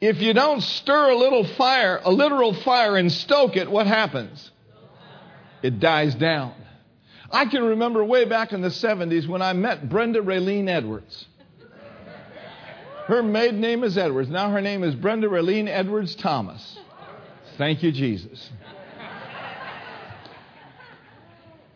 If 0.01 0.21
you 0.21 0.33
don't 0.33 0.61
stir 0.61 1.11
a 1.11 1.15
little 1.15 1.45
fire, 1.45 1.99
a 2.03 2.11
literal 2.11 2.53
fire, 2.53 2.97
and 2.97 3.11
stoke 3.11 3.55
it, 3.55 3.71
what 3.71 3.87
happens? 3.87 4.51
It 5.63 5.79
dies 5.79 6.13
down. 6.15 6.53
I 7.31 7.45
can 7.45 7.63
remember 7.63 8.03
way 8.03 8.25
back 8.25 8.53
in 8.53 8.61
the 8.61 8.69
70s 8.69 9.27
when 9.27 9.41
I 9.41 9.53
met 9.53 9.89
Brenda 9.89 10.21
Raylene 10.21 10.69
Edwards. 10.69 11.25
Her 13.07 13.23
maiden 13.23 13.61
name 13.61 13.83
is 13.83 13.97
Edwards. 13.97 14.29
Now 14.29 14.51
her 14.51 14.61
name 14.61 14.83
is 14.83 14.95
Brenda 14.95 15.27
Raylene 15.27 15.67
Edwards 15.67 16.15
Thomas. 16.15 16.77
Thank 17.57 17.83
you, 17.83 17.91
Jesus. 17.91 18.51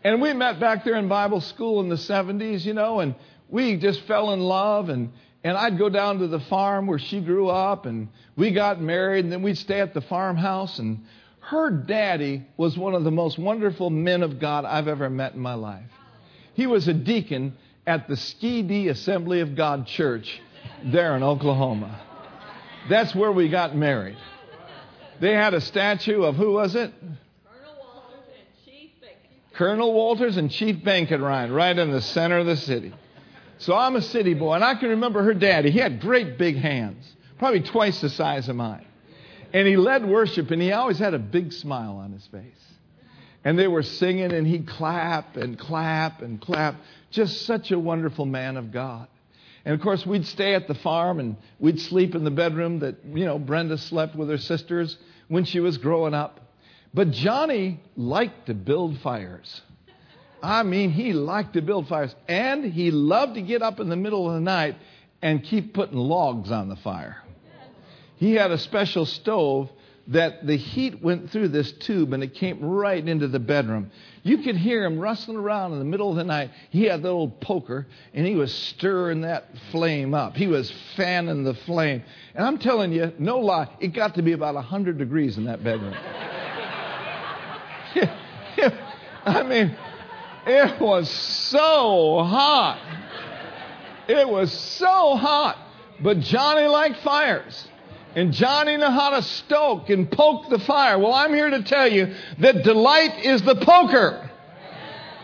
And 0.02 0.22
we 0.22 0.32
met 0.32 0.58
back 0.58 0.84
there 0.84 0.96
in 0.96 1.08
Bible 1.08 1.40
school 1.40 1.80
in 1.80 1.88
the 1.88 1.96
70s, 1.96 2.64
you 2.64 2.72
know, 2.72 3.00
and 3.00 3.14
we 3.48 3.76
just 3.76 4.00
fell 4.02 4.32
in 4.32 4.40
love. 4.40 4.88
And, 4.88 5.12
and 5.42 5.56
I'd 5.56 5.78
go 5.78 5.88
down 5.88 6.18
to 6.18 6.28
the 6.28 6.40
farm 6.40 6.86
where 6.86 6.98
she 6.98 7.20
grew 7.20 7.48
up, 7.48 7.86
and 7.86 8.08
we 8.36 8.52
got 8.52 8.80
married, 8.80 9.24
and 9.24 9.32
then 9.32 9.42
we'd 9.42 9.58
stay 9.58 9.80
at 9.80 9.94
the 9.94 10.02
farmhouse. 10.02 10.78
And 10.78 11.04
her 11.40 11.70
daddy 11.70 12.46
was 12.56 12.76
one 12.76 12.94
of 12.94 13.04
the 13.04 13.10
most 13.10 13.38
wonderful 13.38 13.90
men 13.90 14.22
of 14.22 14.38
God 14.38 14.64
I've 14.64 14.88
ever 14.88 15.08
met 15.08 15.34
in 15.34 15.40
my 15.40 15.54
life. 15.54 15.90
He 16.54 16.66
was 16.66 16.88
a 16.88 16.94
deacon 16.94 17.56
at 17.86 18.06
the 18.06 18.16
Ski 18.16 18.88
Assembly 18.88 19.40
of 19.40 19.56
God 19.56 19.86
Church 19.86 20.40
there 20.84 21.16
in 21.16 21.22
Oklahoma. 21.22 22.00
That's 22.88 23.14
where 23.14 23.32
we 23.32 23.48
got 23.48 23.74
married. 23.74 24.18
They 25.20 25.32
had 25.34 25.54
a 25.54 25.60
statue 25.60 26.22
of 26.22 26.36
who 26.36 26.52
was 26.52 26.74
it? 26.74 26.92
Colonel 27.44 27.76
Walters 27.78 28.26
and 28.36 28.64
Chief 28.64 28.90
Benkert. 29.02 29.56
Colonel 29.56 29.92
Walters 29.92 30.36
and 30.36 30.50
Chief 30.50 30.76
Benkert 30.76 31.20
right 31.50 31.78
in 31.78 31.90
the 31.90 32.00
center 32.00 32.38
of 32.38 32.46
the 32.46 32.56
city. 32.56 32.92
So 33.60 33.74
I'm 33.74 33.94
a 33.94 34.02
city 34.02 34.32
boy, 34.32 34.54
and 34.54 34.64
I 34.64 34.74
can 34.74 34.88
remember 34.88 35.22
her 35.22 35.34
daddy. 35.34 35.70
He 35.70 35.78
had 35.78 36.00
great 36.00 36.38
big 36.38 36.56
hands, 36.56 37.04
probably 37.38 37.60
twice 37.60 38.00
the 38.00 38.08
size 38.08 38.48
of 38.48 38.56
mine. 38.56 38.86
And 39.52 39.68
he 39.68 39.76
led 39.76 40.06
worship, 40.06 40.50
and 40.50 40.62
he 40.62 40.72
always 40.72 40.98
had 40.98 41.12
a 41.12 41.18
big 41.18 41.52
smile 41.52 41.96
on 41.96 42.12
his 42.12 42.26
face. 42.28 42.44
And 43.44 43.58
they 43.58 43.68
were 43.68 43.82
singing, 43.82 44.32
and 44.32 44.46
he'd 44.46 44.66
clap 44.66 45.36
and 45.36 45.58
clap 45.58 46.22
and 46.22 46.40
clap. 46.40 46.76
Just 47.10 47.44
such 47.44 47.70
a 47.70 47.78
wonderful 47.78 48.24
man 48.24 48.56
of 48.56 48.72
God. 48.72 49.08
And 49.66 49.74
of 49.74 49.82
course, 49.82 50.06
we'd 50.06 50.26
stay 50.26 50.54
at 50.54 50.66
the 50.66 50.74
farm 50.74 51.20
and 51.20 51.36
we'd 51.58 51.80
sleep 51.80 52.14
in 52.14 52.24
the 52.24 52.30
bedroom 52.30 52.78
that, 52.78 52.96
you 53.12 53.26
know, 53.26 53.38
Brenda 53.38 53.76
slept 53.76 54.16
with 54.16 54.30
her 54.30 54.38
sisters 54.38 54.96
when 55.28 55.44
she 55.44 55.60
was 55.60 55.76
growing 55.76 56.14
up. 56.14 56.40
But 56.94 57.10
Johnny 57.10 57.80
liked 57.94 58.46
to 58.46 58.54
build 58.54 58.98
fires. 59.00 59.60
I 60.42 60.62
mean, 60.62 60.90
he 60.90 61.12
liked 61.12 61.54
to 61.54 61.62
build 61.62 61.88
fires. 61.88 62.14
And 62.28 62.64
he 62.64 62.90
loved 62.90 63.34
to 63.34 63.42
get 63.42 63.62
up 63.62 63.80
in 63.80 63.88
the 63.88 63.96
middle 63.96 64.28
of 64.28 64.34
the 64.34 64.40
night 64.40 64.76
and 65.22 65.42
keep 65.42 65.74
putting 65.74 65.98
logs 65.98 66.50
on 66.50 66.68
the 66.68 66.76
fire 66.76 67.22
he 68.20 68.34
had 68.34 68.50
a 68.50 68.58
special 68.58 69.06
stove 69.06 69.70
that 70.08 70.46
the 70.46 70.56
heat 70.56 71.02
went 71.02 71.30
through 71.30 71.48
this 71.48 71.72
tube 71.72 72.12
and 72.12 72.22
it 72.22 72.34
came 72.34 72.62
right 72.62 73.08
into 73.08 73.26
the 73.26 73.38
bedroom. 73.38 73.90
You 74.22 74.42
could 74.42 74.58
hear 74.58 74.84
him 74.84 74.98
rustling 74.98 75.38
around 75.38 75.72
in 75.72 75.78
the 75.78 75.86
middle 75.86 76.10
of 76.10 76.16
the 76.16 76.24
night. 76.24 76.50
He 76.68 76.84
had 76.84 77.02
the 77.02 77.08
old 77.08 77.40
poker 77.40 77.86
and 78.12 78.26
he 78.26 78.34
was 78.34 78.52
stirring 78.52 79.22
that 79.22 79.46
flame 79.70 80.12
up. 80.12 80.36
He 80.36 80.46
was 80.46 80.70
fanning 80.96 81.44
the 81.44 81.54
flame. 81.54 82.02
And 82.34 82.44
I'm 82.44 82.58
telling 82.58 82.92
you, 82.92 83.10
no 83.18 83.38
lie, 83.38 83.74
it 83.80 83.94
got 83.94 84.16
to 84.16 84.22
be 84.22 84.32
about 84.32 84.54
100 84.54 84.98
degrees 84.98 85.38
in 85.38 85.46
that 85.46 85.64
bedroom. 85.64 85.94
I 89.24 89.42
mean, 89.44 89.74
it 90.50 90.80
was 90.80 91.08
so 91.08 92.22
hot. 92.24 92.80
It 94.08 94.28
was 94.28 94.52
so 94.52 95.16
hot. 95.16 95.56
But 96.00 96.20
Johnny 96.20 96.66
liked 96.66 97.00
fires. 97.02 97.68
And 98.16 98.32
Johnny 98.32 98.76
knew 98.76 98.86
how 98.86 99.10
to 99.10 99.22
stoke 99.22 99.88
and 99.88 100.10
poke 100.10 100.48
the 100.48 100.58
fire. 100.58 100.98
Well, 100.98 101.14
I'm 101.14 101.32
here 101.32 101.50
to 101.50 101.62
tell 101.62 101.86
you 101.86 102.12
that 102.38 102.64
delight 102.64 103.24
is 103.24 103.42
the 103.42 103.54
poker 103.54 104.28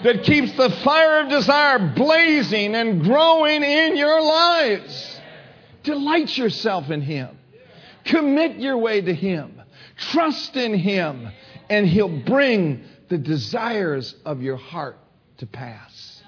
that 0.05 0.23
keeps 0.23 0.53
the 0.53 0.71
fire 0.71 1.23
of 1.23 1.29
desire 1.29 1.79
blazing 1.97 2.75
and 2.77 3.03
growing 3.03 3.63
in 3.65 3.97
your 3.97 4.23
lives. 4.23 5.21
Delight 5.83 6.37
yourself 6.37 6.91
in 6.91 7.01
Him. 7.01 7.37
Commit 8.05 8.57
your 8.59 8.79
way 8.79 9.01
to 9.01 9.13
Him. 9.13 9.61
Trust 9.97 10.57
in 10.57 10.75
Him, 10.75 11.29
and 11.69 11.89
He'll 11.89 12.21
bring 12.21 12.85
the 13.09 13.19
desires 13.19 14.15
of 14.25 14.43
your 14.43 14.57
heart 14.57 14.99
to 15.39 15.47
pass. 15.47 16.23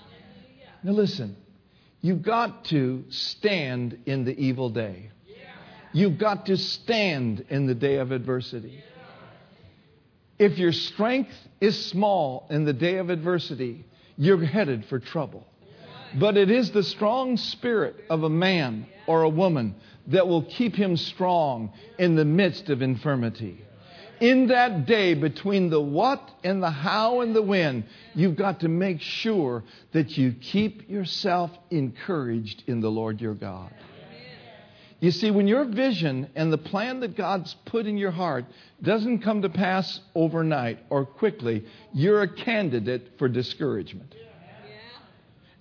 Now, 0.82 0.92
listen, 0.92 1.36
you've 2.00 2.22
got 2.22 2.64
to 2.66 3.04
stand 3.08 3.98
in 4.06 4.24
the 4.24 4.38
evil 4.38 4.70
day. 4.70 5.10
You've 5.92 6.18
got 6.18 6.46
to 6.46 6.56
stand 6.56 7.44
in 7.48 7.66
the 7.66 7.74
day 7.74 7.96
of 7.96 8.12
adversity. 8.12 8.82
If 10.38 10.58
your 10.58 10.72
strength 10.72 11.32
is 11.60 11.86
small 11.86 12.46
in 12.50 12.64
the 12.64 12.72
day 12.72 12.98
of 12.98 13.10
adversity, 13.10 13.84
you're 14.16 14.44
headed 14.44 14.84
for 14.84 14.98
trouble. 14.98 15.46
But 16.18 16.36
it 16.36 16.50
is 16.50 16.70
the 16.70 16.82
strong 16.82 17.36
spirit 17.36 18.04
of 18.08 18.22
a 18.22 18.30
man 18.30 18.86
or 19.06 19.22
a 19.22 19.28
woman 19.28 19.74
that 20.06 20.26
will 20.26 20.42
keep 20.42 20.74
him 20.74 20.96
strong 20.96 21.72
in 21.98 22.14
the 22.14 22.24
midst 22.24 22.70
of 22.70 22.82
infirmity. 22.82 23.64
In 24.20 24.48
that 24.48 24.86
day 24.86 25.14
between 25.14 25.70
the 25.70 25.80
what 25.80 26.28
and 26.42 26.62
the 26.62 26.70
how 26.70 27.20
and 27.20 27.34
the 27.34 27.42
when, 27.42 27.84
you've 28.14 28.36
got 28.36 28.60
to 28.60 28.68
make 28.68 29.00
sure 29.00 29.62
that 29.92 30.18
you 30.18 30.32
keep 30.32 30.88
yourself 30.90 31.50
encouraged 31.70 32.64
in 32.66 32.80
the 32.80 32.90
Lord 32.90 33.20
your 33.20 33.34
God. 33.34 33.72
You 35.00 35.12
see, 35.12 35.30
when 35.30 35.46
your 35.46 35.64
vision 35.64 36.28
and 36.34 36.52
the 36.52 36.58
plan 36.58 36.98
that 37.00 37.16
God's 37.16 37.54
put 37.66 37.86
in 37.86 37.96
your 37.96 38.10
heart 38.10 38.46
doesn't 38.82 39.20
come 39.20 39.42
to 39.42 39.48
pass 39.48 40.00
overnight 40.16 40.80
or 40.90 41.04
quickly, 41.04 41.64
you're 41.92 42.22
a 42.22 42.28
candidate 42.28 43.12
for 43.16 43.28
discouragement. 43.28 44.12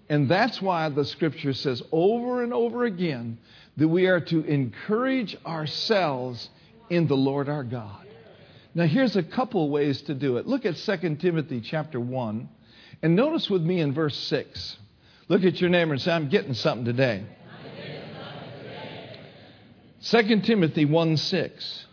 And 0.10 0.28
that's 0.28 0.60
why 0.60 0.90
the 0.90 1.06
scripture 1.06 1.54
says 1.54 1.84
over 1.92 2.42
and 2.42 2.52
over 2.54 2.86
again 2.86 3.38
that 3.76 3.88
we 3.88 4.08
are 4.08 4.22
to 4.22 4.44
encourage 4.46 5.38
ourselves 5.46 6.50
in 6.90 7.06
the 7.08 7.18
Lord 7.18 7.50
our 7.50 7.64
God. 7.64 8.07
Now 8.78 8.86
here's 8.86 9.16
a 9.16 9.24
couple 9.24 9.72
ways 9.72 10.04
to 10.04 10.14
do 10.14 10.38
it. 10.38 10.46
Look 10.46 10.64
at 10.64 10.76
2 10.76 11.16
Timothy 11.16 11.62
chapter 11.62 12.00
1 12.00 12.48
and 13.02 13.16
notice 13.16 13.50
with 13.50 13.64
me 13.64 13.80
in 13.80 13.92
verse 13.92 14.16
6. 14.16 14.78
Look 15.30 15.44
at 15.44 15.60
your 15.60 15.72
neighbor 15.72 15.94
and 15.94 16.02
say, 16.02 16.12
I'm 16.12 16.30
getting 16.30 16.54
something 16.54 16.86
today. 16.86 17.26
2 20.04 20.42
Timothy 20.42 20.86
1 20.86 21.18
6. 21.18 21.86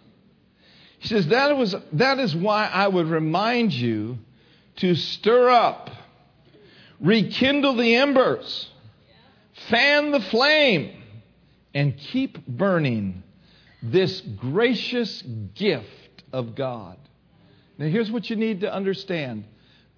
He 0.98 1.08
says, 1.08 1.28
that, 1.28 1.56
was, 1.56 1.74
that 1.94 2.18
is 2.18 2.36
why 2.36 2.66
I 2.66 2.86
would 2.86 3.06
remind 3.06 3.72
you 3.72 4.18
to 4.76 4.94
stir 4.94 5.48
up, 5.48 5.88
rekindle 7.00 7.76
the 7.76 7.94
embers, 7.94 8.68
fan 9.70 10.10
the 10.10 10.20
flame, 10.20 11.02
and 11.72 11.96
keep 11.96 12.46
burning 12.46 13.22
this 13.82 14.20
gracious 14.20 15.22
gift 15.54 16.03
of 16.34 16.56
God. 16.56 16.98
Now, 17.78 17.86
here's 17.86 18.10
what 18.10 18.28
you 18.28 18.36
need 18.36 18.60
to 18.60 18.72
understand 18.72 19.44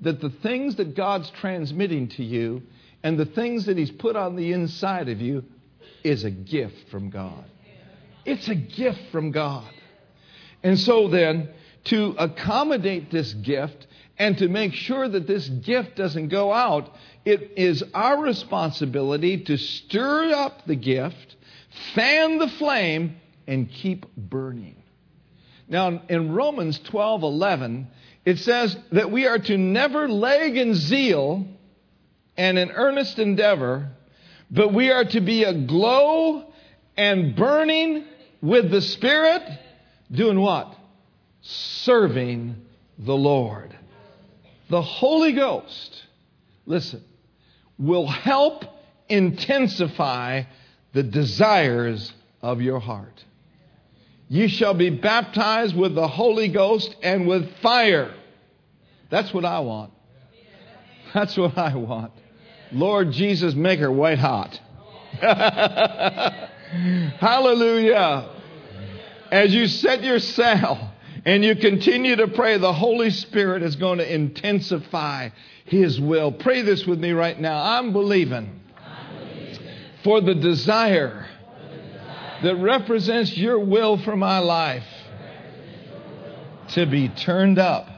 that 0.01 0.21
the 0.21 0.31
things 0.31 0.77
that 0.77 0.95
God's 0.95 1.31
transmitting 1.41 2.09
to 2.11 2.23
you 2.23 2.63
and 3.03 3.19
the 3.19 3.25
things 3.25 3.67
that 3.67 3.79
He's 3.79 3.91
put 3.91 4.17
on 4.17 4.37
the 4.37 4.53
inside 4.53 5.09
of 5.09 5.21
you 5.21 5.45
is 6.05 6.25
a 6.25 6.31
gift 6.31 6.91
from 6.91 7.09
God. 7.11 7.45
It's 8.27 8.49
a 8.49 8.55
gift 8.55 9.01
from 9.11 9.31
God. 9.31 9.71
And 10.63 10.79
so 10.79 11.09
then, 11.09 11.49
to 11.85 12.15
accommodate 12.19 13.11
this 13.11 13.33
gift 13.33 13.87
and 14.19 14.37
to 14.39 14.49
make 14.49 14.75
sure 14.75 15.09
that 15.09 15.27
this 15.27 15.49
gift 15.49 15.97
doesn't 15.97 16.29
go 16.29 16.53
out, 16.53 16.91
it 17.25 17.53
is 17.57 17.83
our 17.95 18.21
responsibility 18.21 19.45
to 19.45 19.57
stir 19.57 20.33
up 20.33 20.67
the 20.67 20.77
gift, 20.77 21.37
fan 21.95 22.39
the 22.39 22.49
flame, 22.49 23.17
and 23.47 23.71
keep 23.71 24.07
burning. 24.17 24.83
Now, 25.69 26.03
in 26.09 26.33
Romans 26.33 26.79
12 26.79 27.23
11, 27.23 27.89
it 28.25 28.39
says 28.39 28.77
that 28.93 29.11
we 29.11 29.27
are 29.27 29.39
to 29.39 29.57
never 29.57 30.09
lag 30.09 30.57
in 30.57 30.75
zeal 30.75 31.47
and 32.37 32.59
in 32.59 32.71
earnest 32.71 33.19
endeavor, 33.19 33.91
but 34.51 34.73
we 34.73 34.91
are 34.91 35.05
to 35.05 35.21
be 35.21 35.45
aglow 35.45 36.53
and 36.97 37.35
burning 37.35 38.05
with 38.41 38.71
the 38.71 38.81
Spirit, 38.81 39.43
doing 40.11 40.41
what? 40.41 40.75
Serving 41.43 42.57
the 42.99 43.17
Lord. 43.17 43.77
The 44.69 44.83
Holy 44.83 45.33
Ghost, 45.33 46.03
listen, 46.65 47.03
will 47.79 48.07
help 48.07 48.65
intensify 49.09 50.43
the 50.93 51.03
desires 51.03 52.13
of 52.43 52.61
your 52.61 52.81
heart. 52.81 53.25
You 54.29 54.49
shall 54.49 54.75
be 54.75 54.91
baptized 54.91 55.77
with 55.77 55.95
the 55.95 56.09
Holy 56.09 56.49
Ghost 56.49 56.97
and 57.03 57.29
with 57.29 57.49
fire. 57.59 58.13
That's 59.11 59.33
what 59.33 59.45
I 59.45 59.61
want. 59.61 59.93
That's 61.15 61.37
what 61.37 61.57
I 61.57 61.75
want. 61.77 62.13
Lord 62.73 63.13
Jesus, 63.13 63.55
make 63.55 63.79
her 63.79 63.93
white 63.93 64.19
hot. 64.19 64.61
Hallelujah. 67.21 68.29
As 69.31 69.55
you 69.55 69.69
set 69.69 70.03
your 70.03 70.19
sail 70.19 70.91
and 71.25 71.45
you 71.45 71.55
continue 71.57 72.17
to 72.17 72.29
pray, 72.29 72.59
the 72.59 72.73
Holy 72.73 73.11
Spirit 73.11 73.63
is 73.63 73.77
going 73.77 73.99
to 73.99 74.15
intensify 74.15 75.29
His 75.65 76.01
will. 76.01 76.33
Pray 76.33 76.63
this 76.63 76.85
with 76.85 76.99
me 76.99 77.13
right 77.13 77.39
now. 77.41 77.63
I'm 77.63 77.93
believing, 77.93 78.61
for 80.03 80.21
the 80.21 80.35
desire 80.35 81.26
that 82.43 82.57
represents 82.57 83.37
your 83.37 83.59
will 83.59 83.99
for 83.99 84.17
my 84.17 84.39
life 84.39 84.85
to 86.71 86.87
be 86.87 87.09
turned 87.09 87.59
up. 87.59 87.89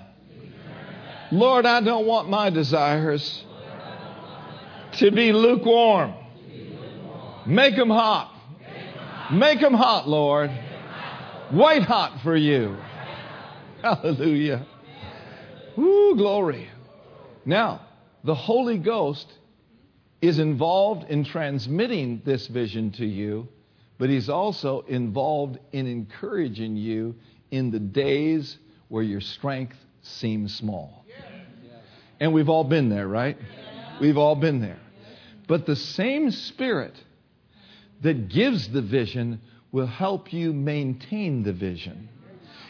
Lord, 1.31 1.67
I 1.67 1.81
don't 1.81 2.07
want 2.07 2.29
my 2.29 2.51
desires 2.51 3.45
to 4.95 5.11
be 5.11 5.33
lukewarm. 5.33 6.15
Make 7.47 7.77
them 7.77 7.91
hot. 7.91 8.35
Make 9.33 9.61
them 9.61 9.75
hot, 9.75 10.09
Lord. 10.09 10.51
White 11.51 11.83
hot 11.83 12.21
for 12.23 12.37
you. 12.37 12.77
Hallelujah. 13.83 14.67
Ooh, 15.79 16.15
glory. 16.17 16.69
Now, 17.45 17.87
the 18.25 18.35
Holy 18.35 18.79
Ghost 18.79 19.33
is 20.21 20.39
involved 20.39 21.09
in 21.09 21.25
transmitting 21.25 22.23
this 22.25 22.47
vision 22.49 22.91
to 22.93 23.07
you, 23.07 23.49
but 23.99 24.09
He's 24.09 24.29
also 24.29 24.81
involved 24.83 25.59
in 25.73 25.87
encouraging 25.87 26.77
you 26.77 27.17
in 27.51 27.71
the 27.71 27.81
days 27.81 28.57
where 28.89 29.03
your 29.03 29.21
strength 29.21 29.77
seems 30.03 30.55
small. 30.55 31.05
And 32.21 32.33
we've 32.33 32.49
all 32.49 32.65
been 32.65 32.89
there, 32.89 33.07
right? 33.07 33.37
We've 34.01 34.19
all 34.19 34.35
been 34.35 34.61
there. 34.61 34.81
But 35.47 35.67
the 35.67 35.77
same 35.77 36.31
Spirit 36.31 36.95
that 38.03 38.29
gives 38.29 38.69
the 38.69 38.83
vision 38.83 39.41
will 39.73 39.87
help 39.87 40.33
you 40.33 40.53
maintain 40.53 41.43
the 41.43 41.53
vision. 41.53 42.09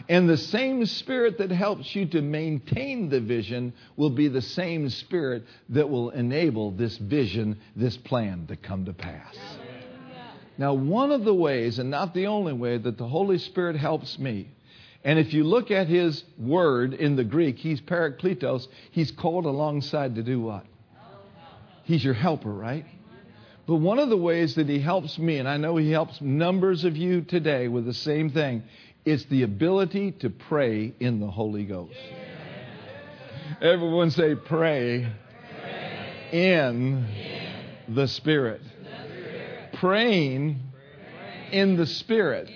And 0.08 0.28
the 0.28 0.38
same 0.38 0.86
spirit 0.86 1.36
that 1.38 1.50
helps 1.50 1.94
you 1.94 2.06
to 2.06 2.22
maintain 2.22 3.10
the 3.10 3.20
vision 3.20 3.74
will 3.96 4.10
be 4.10 4.28
the 4.28 4.40
same 4.40 4.88
spirit 4.88 5.44
that 5.68 5.90
will 5.90 6.10
enable 6.10 6.70
this 6.70 6.96
vision, 6.96 7.58
this 7.76 7.96
plan 7.98 8.46
to 8.46 8.56
come 8.56 8.86
to 8.86 8.94
pass. 8.94 9.36
Now, 10.58 10.74
one 10.74 11.12
of 11.12 11.24
the 11.24 11.32
ways, 11.34 11.78
and 11.78 11.88
not 11.88 12.12
the 12.12 12.26
only 12.26 12.52
way, 12.52 12.78
that 12.78 12.98
the 12.98 13.06
Holy 13.06 13.38
Spirit 13.38 13.76
helps 13.76 14.18
me, 14.18 14.48
and 15.04 15.18
if 15.18 15.32
you 15.32 15.44
look 15.44 15.70
at 15.70 15.86
his 15.86 16.24
word 16.36 16.92
in 16.92 17.14
the 17.14 17.22
Greek, 17.22 17.58
he's 17.58 17.80
parakletos, 17.80 18.66
he's 18.90 19.12
called 19.12 19.46
alongside 19.46 20.16
to 20.16 20.22
do 20.24 20.40
what? 20.40 20.66
He's 21.84 22.04
your 22.04 22.14
helper, 22.14 22.52
right? 22.52 22.84
But 23.66 23.76
one 23.76 23.98
of 24.00 24.08
the 24.08 24.16
ways 24.16 24.56
that 24.56 24.68
he 24.68 24.80
helps 24.80 25.16
me, 25.18 25.38
and 25.38 25.48
I 25.48 25.58
know 25.58 25.76
he 25.76 25.90
helps 25.90 26.20
numbers 26.20 26.84
of 26.84 26.96
you 26.96 27.22
today 27.22 27.68
with 27.68 27.86
the 27.86 27.94
same 27.94 28.30
thing, 28.30 28.64
is 29.04 29.24
the 29.26 29.42
ability 29.42 30.12
to 30.12 30.30
pray 30.30 30.92
in 30.98 31.20
the 31.20 31.30
Holy 31.30 31.64
Ghost. 31.64 31.94
Everyone 33.62 34.10
say, 34.10 34.34
pray, 34.34 35.10
in, 36.32 37.06
the 37.88 38.08
Spirit. 38.08 38.60
Praying 39.80 40.60
in 41.52 41.76
the 41.76 41.86
Spirit. 41.86 42.50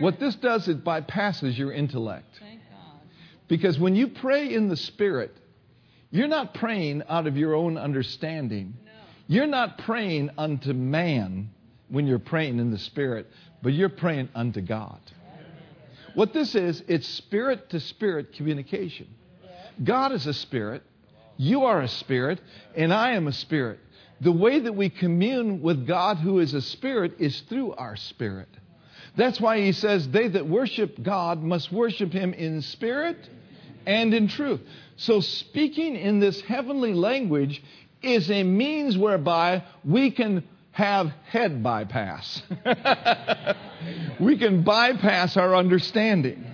What 0.00 0.18
this 0.18 0.34
does, 0.36 0.68
it 0.68 0.84
bypasses 0.84 1.56
your 1.56 1.72
intellect. 1.72 2.40
Because 3.48 3.78
when 3.78 3.96
you 3.96 4.08
pray 4.08 4.54
in 4.54 4.68
the 4.68 4.76
Spirit, 4.76 5.36
you're 6.10 6.28
not 6.28 6.54
praying 6.54 7.02
out 7.08 7.26
of 7.26 7.36
your 7.36 7.54
own 7.54 7.76
understanding. 7.76 8.76
You're 9.26 9.46
not 9.46 9.78
praying 9.78 10.30
unto 10.38 10.72
man, 10.72 11.50
when 11.88 12.06
you're 12.06 12.18
praying 12.18 12.58
in 12.58 12.70
the 12.70 12.78
Spirit, 12.78 13.28
but 13.62 13.72
you're 13.72 13.88
praying 13.88 14.28
unto 14.34 14.60
God. 14.60 15.00
What 16.14 16.32
this 16.32 16.54
is, 16.54 16.82
it's 16.88 17.06
spirit 17.06 17.70
to 17.70 17.80
spirit 17.80 18.32
communication. 18.32 19.06
God 19.82 20.12
is 20.12 20.26
a 20.26 20.34
spirit, 20.34 20.82
you 21.36 21.64
are 21.64 21.80
a 21.80 21.88
spirit, 21.88 22.40
and 22.74 22.92
I 22.92 23.12
am 23.12 23.28
a 23.28 23.32
spirit. 23.32 23.78
The 24.20 24.32
way 24.32 24.60
that 24.60 24.74
we 24.74 24.90
commune 24.90 25.62
with 25.62 25.86
God, 25.86 26.18
who 26.18 26.40
is 26.40 26.52
a 26.52 26.60
spirit, 26.60 27.14
is 27.18 27.40
through 27.48 27.72
our 27.72 27.96
spirit. 27.96 28.48
That's 29.16 29.40
why 29.40 29.60
he 29.60 29.72
says, 29.72 30.08
They 30.08 30.28
that 30.28 30.46
worship 30.46 31.02
God 31.02 31.42
must 31.42 31.72
worship 31.72 32.12
him 32.12 32.34
in 32.34 32.62
spirit 32.62 33.16
and 33.86 34.12
in 34.12 34.28
truth. 34.28 34.60
So, 34.96 35.20
speaking 35.20 35.96
in 35.96 36.20
this 36.20 36.40
heavenly 36.42 36.92
language 36.92 37.62
is 38.02 38.30
a 38.30 38.42
means 38.42 38.96
whereby 38.96 39.64
we 39.84 40.10
can 40.10 40.44
have 40.72 41.08
head 41.26 41.62
bypass. 41.62 42.42
we 44.20 44.38
can 44.38 44.62
bypass 44.62 45.36
our 45.36 45.56
understanding. 45.56 46.46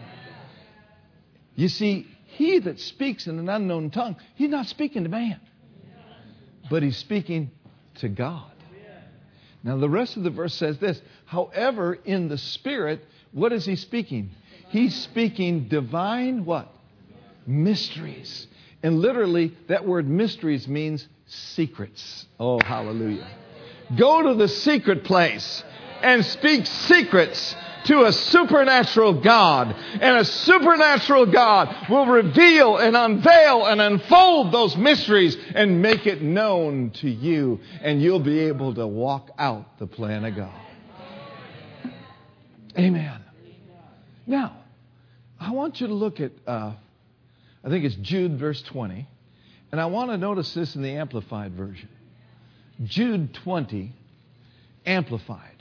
You 1.55 1.69
see, 1.69 2.07
he 2.27 2.59
that 2.61 2.81
speaks 2.81 3.27
in 3.27 3.39
an 3.39 3.49
unknown 3.49 3.91
tongue, 3.91 4.17
he's 4.35 4.51
not 4.51 4.67
speaking 4.67 5.05
to 5.05 5.09
man, 5.09 5.41
but 6.71 6.83
he's 6.83 6.97
speaking 6.97 7.51
to 8.01 8.09
God. 8.09 8.51
Now, 9.63 9.77
the 9.77 9.89
rest 9.89 10.17
of 10.17 10.23
the 10.23 10.31
verse 10.31 10.55
says 10.55 10.79
this 10.79 11.01
However, 11.25 11.95
in 11.95 12.29
the 12.29 12.39
Spirit, 12.39 13.05
what 13.33 13.53
is 13.53 13.65
he 13.65 13.77
speaking? 13.77 14.31
He's 14.69 14.95
speaking 14.95 15.69
divine 15.69 16.45
what? 16.45 16.73
Mysteries. 17.47 18.47
And 18.83 19.01
literally, 19.01 19.57
that 19.69 19.85
word 19.85 20.09
mysteries 20.09 20.69
means 20.69 21.07
secrets. 21.27 22.27
Oh, 22.39 22.61
hallelujah. 22.61 23.27
Go 23.97 24.23
to 24.23 24.35
the 24.35 24.49
secret 24.49 25.05
place 25.05 25.65
and 26.03 26.25
speak 26.25 26.67
secrets 26.67 27.55
to 27.87 28.05
a 28.05 28.13
supernatural 28.13 29.21
God. 29.21 29.75
And 30.01 30.19
a 30.19 30.25
supernatural 30.25 31.27
God 31.27 31.89
will 31.89 32.07
reveal 32.07 32.77
and 32.77 32.97
unveil 32.97 33.67
and 33.67 33.81
unfold 33.81 34.53
those 34.53 34.77
mysteries 34.77 35.37
and 35.55 35.81
make 35.83 36.07
it 36.07 36.23
known 36.23 36.91
to 36.97 37.09
you. 37.09 37.61
And 37.81 38.03
you'll 38.03 38.21
be 38.21 38.41
able 38.41 38.75
to 38.75 38.87
walk 38.87 39.31
out 39.39 39.79
the 39.79 39.87
plan 39.87 40.25
of 40.25 40.37
God. 40.37 40.61
Amen. 42.79 43.23
Now, 44.27 44.57
I 45.41 45.53
want 45.53 45.81
you 45.81 45.87
to 45.87 45.95
look 45.95 46.21
at, 46.21 46.33
uh, 46.47 46.73
I 47.65 47.69
think 47.69 47.85
it's 47.85 47.95
Jude, 47.97 48.39
verse 48.39 48.61
20. 48.63 49.07
And 49.73 49.81
I 49.81 49.87
want 49.87 50.11
to 50.11 50.19
notice 50.19 50.53
this 50.55 50.75
in 50.75 50.83
the 50.83 50.97
Amplified 50.97 51.53
Version. 51.53 51.89
Jude 52.85 53.33
20, 53.35 53.93
Amplified. 54.85 55.56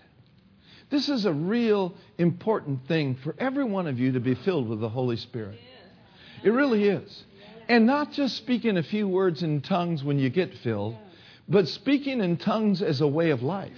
This 0.90 1.10
is 1.10 1.26
a 1.26 1.34
real 1.34 1.96
important 2.18 2.88
thing 2.88 3.16
for 3.24 3.36
every 3.40 3.64
one 3.64 3.88
of 3.88 4.00
you 4.00 4.12
to 4.14 4.20
be 4.20 4.36
filled 4.36 4.70
with 4.70 4.80
the 4.80 4.90
Holy 4.90 5.18
Spirit. 5.18 5.60
It 6.44 6.52
really 6.52 6.88
is. 6.88 7.24
And 7.68 7.88
not 7.88 8.12
just 8.12 8.38
speaking 8.38 8.78
a 8.78 8.84
few 8.84 9.08
words 9.08 9.42
in 9.42 9.62
tongues 9.62 10.04
when 10.04 10.20
you 10.20 10.30
get 10.30 10.54
filled, 10.60 10.96
but 11.50 11.68
speaking 11.68 12.22
in 12.22 12.38
tongues 12.38 12.82
as 12.82 13.02
a 13.02 13.08
way 13.08 13.32
of 13.32 13.42
life. 13.42 13.72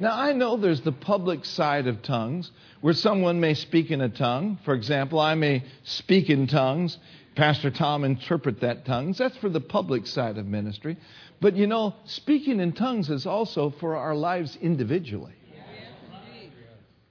Now, 0.00 0.16
I 0.16 0.32
know 0.32 0.56
there's 0.56 0.80
the 0.80 0.92
public 0.92 1.44
side 1.44 1.86
of 1.88 2.02
tongues 2.02 2.50
where 2.80 2.94
someone 2.94 3.40
may 3.40 3.54
speak 3.54 3.90
in 3.90 4.00
a 4.00 4.08
tongue. 4.08 4.58
For 4.64 4.74
example, 4.74 5.18
I 5.18 5.34
may 5.34 5.64
speak 5.82 6.30
in 6.30 6.46
tongues. 6.46 6.98
Pastor 7.34 7.70
Tom 7.70 8.04
interpret 8.04 8.60
that 8.60 8.84
tongues. 8.84 9.18
That's 9.18 9.36
for 9.38 9.48
the 9.48 9.60
public 9.60 10.06
side 10.06 10.38
of 10.38 10.46
ministry. 10.46 10.96
But 11.40 11.56
you 11.56 11.66
know, 11.66 11.94
speaking 12.04 12.60
in 12.60 12.72
tongues 12.72 13.10
is 13.10 13.26
also 13.26 13.70
for 13.78 13.96
our 13.96 14.14
lives 14.14 14.56
individually. 14.60 15.37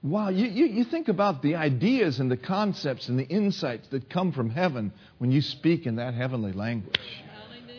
Wow, 0.02 0.28
you, 0.28 0.46
you, 0.46 0.66
you, 0.66 0.84
think 0.84 1.08
about 1.08 1.42
the 1.42 1.56
ideas 1.56 2.20
and 2.20 2.30
the 2.30 2.36
concepts 2.36 3.08
and 3.08 3.18
the 3.18 3.24
insights 3.24 3.88
that 3.88 4.08
come 4.08 4.30
from 4.30 4.48
heaven 4.48 4.92
when 5.18 5.32
you 5.32 5.40
speak 5.40 5.86
in 5.86 5.96
that 5.96 6.14
heavenly 6.14 6.52
language. 6.52 7.00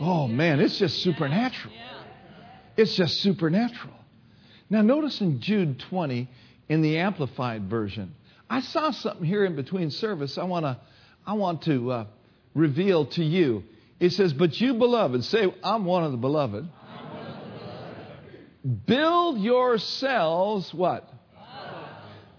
Oh, 0.02 0.28
man, 0.28 0.60
it's 0.60 0.78
just 0.78 1.02
supernatural. 1.02 1.74
It's 2.76 2.96
just 2.96 3.22
supernatural. 3.22 3.96
Now, 4.70 4.82
notice 4.82 5.22
in 5.22 5.40
Jude 5.40 5.80
20 5.90 6.30
in 6.68 6.82
the 6.82 6.98
Amplified 6.98 7.70
Version, 7.70 8.14
I 8.50 8.62
saw 8.62 8.92
something 8.92 9.26
here 9.26 9.46
in 9.46 9.56
between 9.56 9.90
service 9.90 10.38
I, 10.38 10.44
wanna, 10.44 10.80
I 11.26 11.34
want 11.34 11.64
to 11.64 11.92
uh, 11.92 12.06
reveal 12.54 13.06
to 13.08 13.24
you. 13.24 13.64
It 14.00 14.12
says, 14.12 14.34
But 14.34 14.60
you, 14.60 14.74
beloved, 14.74 15.24
say, 15.24 15.54
I'm 15.64 15.86
one 15.86 16.04
of 16.04 16.12
the 16.12 16.18
beloved. 16.18 16.68
Build 18.86 19.40
yourselves 19.40 20.74
what? 20.74 21.10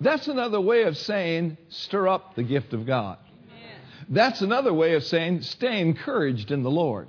That's 0.01 0.29
another 0.29 0.61
way 0.61 0.85
of 0.85 0.97
saying 0.97 1.59
stir 1.69 2.09
up 2.09 2.35
the 2.35 2.43
gift 2.43 2.73
of 2.73 2.87
God. 2.87 3.19
That's 4.09 4.41
another 4.41 4.75
way 4.75 4.95
of 4.95 5.05
saying 5.05 5.43
stay 5.43 5.81
encouraged 5.81 6.51
in 6.51 6.63
the 6.63 6.71
Lord. 6.71 7.09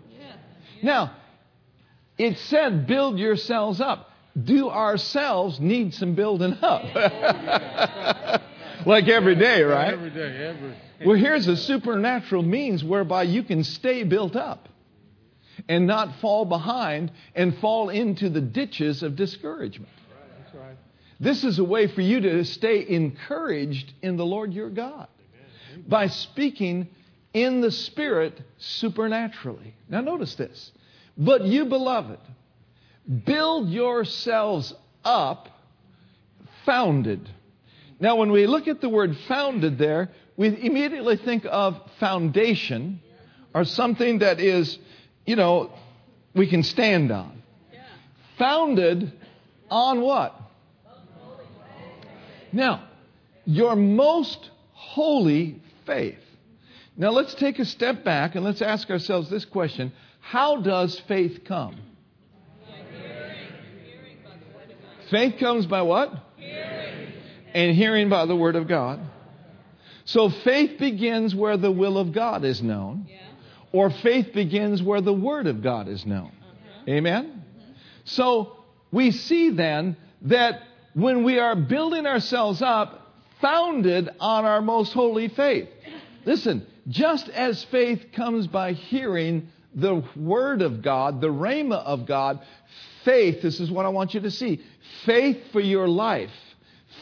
Now, 0.84 1.16
it 2.18 2.38
said 2.38 2.86
build 2.86 3.18
yourselves 3.18 3.82
up. 3.82 4.10
Do 4.42 4.70
ourselves 4.70 5.60
need 5.60 5.94
some 5.94 6.16
building 6.16 6.58
up? 6.62 6.84
like 8.86 9.08
every 9.08 9.36
day, 9.36 9.64
right? 9.64 9.94
Every 9.94 10.10
day, 10.10 10.48
every. 10.48 10.76
Well, 11.06 11.18
here's 11.18 11.48
a 11.48 11.58
supernatural 11.58 12.44
means 12.44 12.84
whereby 12.84 13.24
you 13.24 13.44
can 13.44 13.64
stay 13.64 14.04
built 14.04 14.36
up 14.36 14.70
and 15.68 15.88
not 15.88 16.20
fall 16.20 16.46
behind 16.46 17.12
and 17.36 17.58
fall 17.58 17.90
into 17.90 18.30
the 18.30 18.42
ditches 18.42 19.04
of 19.04 19.16
discouragement. 19.16 19.92
This 21.22 21.44
is 21.44 21.60
a 21.60 21.64
way 21.64 21.86
for 21.86 22.02
you 22.02 22.20
to 22.22 22.44
stay 22.44 22.84
encouraged 22.90 23.94
in 24.02 24.18
the 24.18 24.26
Lord 24.26 24.56
your 24.56 24.72
God 24.72 25.08
by 25.88 26.08
speaking 26.08 26.88
in 27.32 27.62
the 27.62 27.70
Spirit 27.70 28.42
supernaturally. 28.58 29.76
Now, 29.88 30.02
notice 30.02 30.34
this. 30.34 30.72
But 31.16 31.44
you, 31.44 31.66
beloved, 31.66 32.18
build 33.24 33.70
yourselves 33.70 34.74
up, 35.06 35.48
founded. 36.66 37.30
Now, 38.00 38.16
when 38.16 38.32
we 38.32 38.48
look 38.48 38.68
at 38.68 38.82
the 38.82 38.90
word 38.90 39.16
founded 39.28 39.78
there, 39.78 40.10
we 40.38 40.48
immediately 40.48 41.18
think 41.18 41.46
of 41.48 41.80
foundation 42.00 43.00
or 43.54 43.64
something 43.64 44.20
that 44.20 44.40
is, 44.40 44.80
you 45.28 45.36
know, 45.36 45.72
we 46.34 46.48
can 46.48 46.64
stand 46.64 47.12
on. 47.12 47.44
Founded 48.40 49.14
on 49.70 50.02
what? 50.02 50.41
Now, 52.52 52.88
your 53.46 53.76
most 53.76 54.50
holy 54.74 55.62
faith. 55.86 56.20
Now, 56.98 57.12
let's 57.12 57.34
take 57.36 57.60
a 57.60 57.66
step 57.66 58.04
back 58.04 58.36
and 58.36 58.44
let's 58.44 58.62
ask 58.62 58.90
ourselves 58.90 59.30
this 59.30 59.46
question 59.46 59.92
How 60.20 60.62
does 60.62 61.00
faith 61.08 61.42
come? 61.46 61.78
Faith 65.10 65.40
comes 65.40 65.66
by 65.66 65.82
what? 65.82 66.14
Hearing. 66.38 67.14
And 67.54 67.76
hearing 67.76 68.08
by 68.10 68.26
the 68.26 68.36
Word 68.36 68.56
of 68.56 68.68
God. 68.68 69.02
So 70.06 70.30
faith 70.30 70.80
begins 70.80 71.36
where 71.36 71.58
the 71.58 71.70
will 71.70 71.98
of 71.98 72.14
God 72.14 72.46
is 72.46 72.62
known, 72.62 73.08
Yeah. 73.10 73.18
or 73.74 73.90
faith 73.90 74.34
begins 74.34 74.82
where 74.82 75.02
the 75.02 75.14
Word 75.14 75.48
of 75.48 75.62
God 75.62 75.90
is 75.90 76.06
known. 76.06 76.32
Uh-huh. 76.32 76.92
Amen? 76.92 77.44
So 78.06 78.64
we 78.92 79.12
see 79.12 79.50
then 79.50 79.98
that 80.24 80.62
when 80.94 81.24
we 81.24 81.40
are 81.40 81.56
building 81.56 82.06
ourselves 82.06 82.62
up, 82.62 83.14
founded 83.40 84.10
on 84.20 84.46
our 84.46 84.62
most 84.62 84.94
holy 84.94 85.28
faith. 85.30 85.68
Listen, 86.26 86.66
just 86.88 87.30
as 87.30 87.64
faith 87.66 88.08
comes 88.14 88.48
by 88.48 88.74
hearing 88.74 89.50
the 89.74 90.04
Word 90.16 90.62
of 90.62 90.82
God, 90.82 91.22
the 91.22 91.28
Rhema 91.28 91.78
of 91.78 92.06
God, 92.06 92.42
faith, 93.04 93.42
this 93.42 93.60
is 93.60 93.72
what 93.72 93.86
I 93.86 93.90
want 93.90 94.14
you 94.14 94.20
to 94.22 94.32
see 94.32 94.62
faith 95.06 95.38
for 95.52 95.60
your 95.60 95.88
life, 95.88 96.32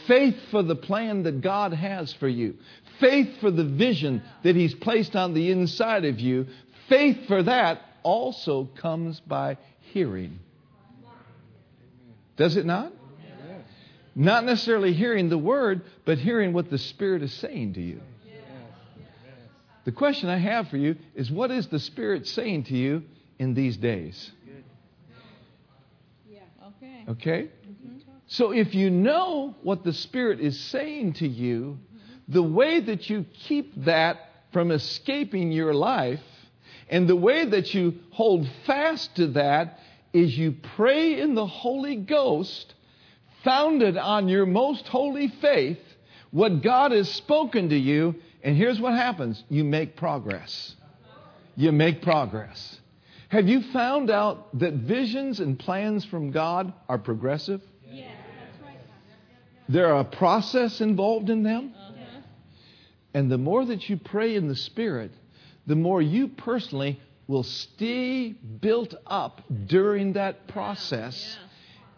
faith 0.06 0.36
for 0.50 0.62
the 0.62 0.76
plan 0.76 1.24
that 1.24 1.40
God 1.40 1.72
has 1.72 2.12
for 2.14 2.28
you, 2.28 2.56
faith 3.00 3.40
for 3.40 3.50
the 3.50 3.64
vision 3.64 4.22
that 4.42 4.56
He's 4.56 4.74
placed 4.74 5.16
on 5.16 5.34
the 5.34 5.50
inside 5.50 6.04
of 6.04 6.20
you, 6.20 6.46
faith 6.88 7.26
for 7.26 7.42
that 7.42 7.82
also 8.02 8.64
comes 8.76 9.20
by 9.20 9.58
hearing. 9.92 10.38
Does 12.36 12.56
it 12.56 12.64
not? 12.64 12.92
Not 14.14 14.44
necessarily 14.44 14.92
hearing 14.92 15.28
the 15.28 15.38
word, 15.38 15.82
but 16.04 16.18
hearing 16.18 16.52
what 16.52 16.70
the 16.70 16.78
Spirit 16.78 17.22
is 17.22 17.32
saying 17.34 17.74
to 17.74 17.80
you. 17.80 18.00
The 19.84 19.92
question 19.92 20.28
I 20.28 20.36
have 20.36 20.68
for 20.68 20.76
you 20.76 20.96
is 21.14 21.30
what 21.30 21.50
is 21.50 21.66
the 21.68 21.78
Spirit 21.78 22.26
saying 22.26 22.64
to 22.64 22.76
you 22.76 23.02
in 23.38 23.54
these 23.54 23.76
days? 23.76 24.30
Okay. 26.62 27.04
Okay? 27.08 27.42
Mm-hmm. 27.42 27.98
So 28.26 28.52
if 28.52 28.74
you 28.74 28.90
know 28.90 29.54
what 29.62 29.84
the 29.84 29.92
Spirit 29.92 30.40
is 30.40 30.58
saying 30.58 31.14
to 31.14 31.26
you, 31.26 31.78
the 32.28 32.42
way 32.42 32.80
that 32.80 33.10
you 33.10 33.24
keep 33.32 33.84
that 33.84 34.18
from 34.52 34.70
escaping 34.70 35.50
your 35.50 35.74
life 35.74 36.20
and 36.88 37.08
the 37.08 37.16
way 37.16 37.44
that 37.44 37.72
you 37.72 37.94
hold 38.10 38.48
fast 38.66 39.16
to 39.16 39.28
that 39.28 39.78
is 40.12 40.36
you 40.36 40.54
pray 40.76 41.20
in 41.20 41.34
the 41.34 41.46
Holy 41.46 41.96
Ghost 41.96 42.74
founded 43.44 43.96
on 43.96 44.28
your 44.28 44.46
most 44.46 44.86
holy 44.88 45.28
faith, 45.28 45.78
what 46.30 46.62
God 46.62 46.92
has 46.92 47.10
spoken 47.10 47.70
to 47.70 47.76
you, 47.76 48.14
and 48.42 48.56
here's 48.56 48.80
what 48.80 48.94
happens 48.94 49.42
you 49.48 49.64
make 49.64 49.96
progress. 49.96 50.74
You 51.56 51.72
make 51.72 52.02
progress. 52.02 52.78
Have 53.28 53.48
you 53.48 53.62
found 53.72 54.10
out 54.10 54.58
that 54.58 54.74
visions 54.74 55.40
and 55.40 55.58
plans 55.58 56.04
from 56.04 56.30
God 56.30 56.72
are 56.88 56.98
progressive? 56.98 57.60
That's 58.40 58.64
right. 58.64 58.78
There 59.68 59.94
are 59.94 60.00
a 60.00 60.04
process 60.04 60.80
involved 60.80 61.30
in 61.30 61.42
them. 61.42 61.74
Uh-huh. 61.76 62.20
And 63.14 63.30
the 63.30 63.38
more 63.38 63.64
that 63.64 63.88
you 63.88 63.96
pray 63.96 64.36
in 64.36 64.48
the 64.48 64.56
Spirit, 64.56 65.12
the 65.66 65.76
more 65.76 66.00
you 66.00 66.28
personally 66.28 67.00
will 67.26 67.42
stay 67.44 68.30
built 68.30 68.94
up 69.06 69.42
during 69.66 70.14
that 70.14 70.48
process 70.48 71.36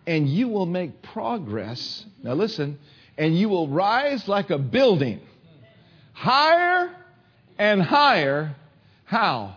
and 0.06 0.28
you 0.28 0.48
will 0.48 0.66
make 0.66 1.02
progress. 1.02 2.04
Now, 2.22 2.34
listen, 2.34 2.78
and 3.16 3.36
you 3.36 3.48
will 3.48 3.68
rise 3.68 4.26
like 4.28 4.50
a 4.50 4.58
building 4.58 5.20
higher 6.12 6.94
and 7.58 7.82
higher. 7.82 8.54
How? 9.04 9.56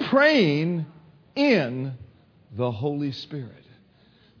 Praying 0.00 0.86
in 1.36 1.96
the 2.52 2.70
Holy 2.70 3.12
Spirit. 3.12 3.64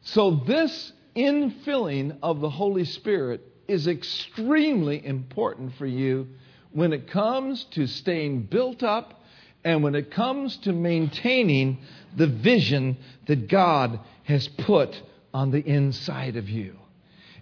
So, 0.02 0.32
this 0.46 0.92
infilling 1.14 2.18
of 2.22 2.40
the 2.40 2.50
Holy 2.50 2.84
Spirit 2.84 3.40
is 3.68 3.86
extremely 3.86 5.04
important 5.06 5.74
for 5.76 5.86
you 5.86 6.28
when 6.72 6.92
it 6.92 7.08
comes 7.08 7.64
to 7.64 7.86
staying 7.86 8.42
built 8.42 8.82
up 8.82 9.21
and 9.64 9.82
when 9.82 9.94
it 9.94 10.10
comes 10.10 10.56
to 10.58 10.72
maintaining 10.72 11.78
the 12.16 12.26
vision 12.26 12.96
that 13.26 13.48
God 13.48 14.00
has 14.24 14.48
put 14.48 15.00
on 15.32 15.50
the 15.50 15.60
inside 15.60 16.36
of 16.36 16.48
you. 16.48 16.76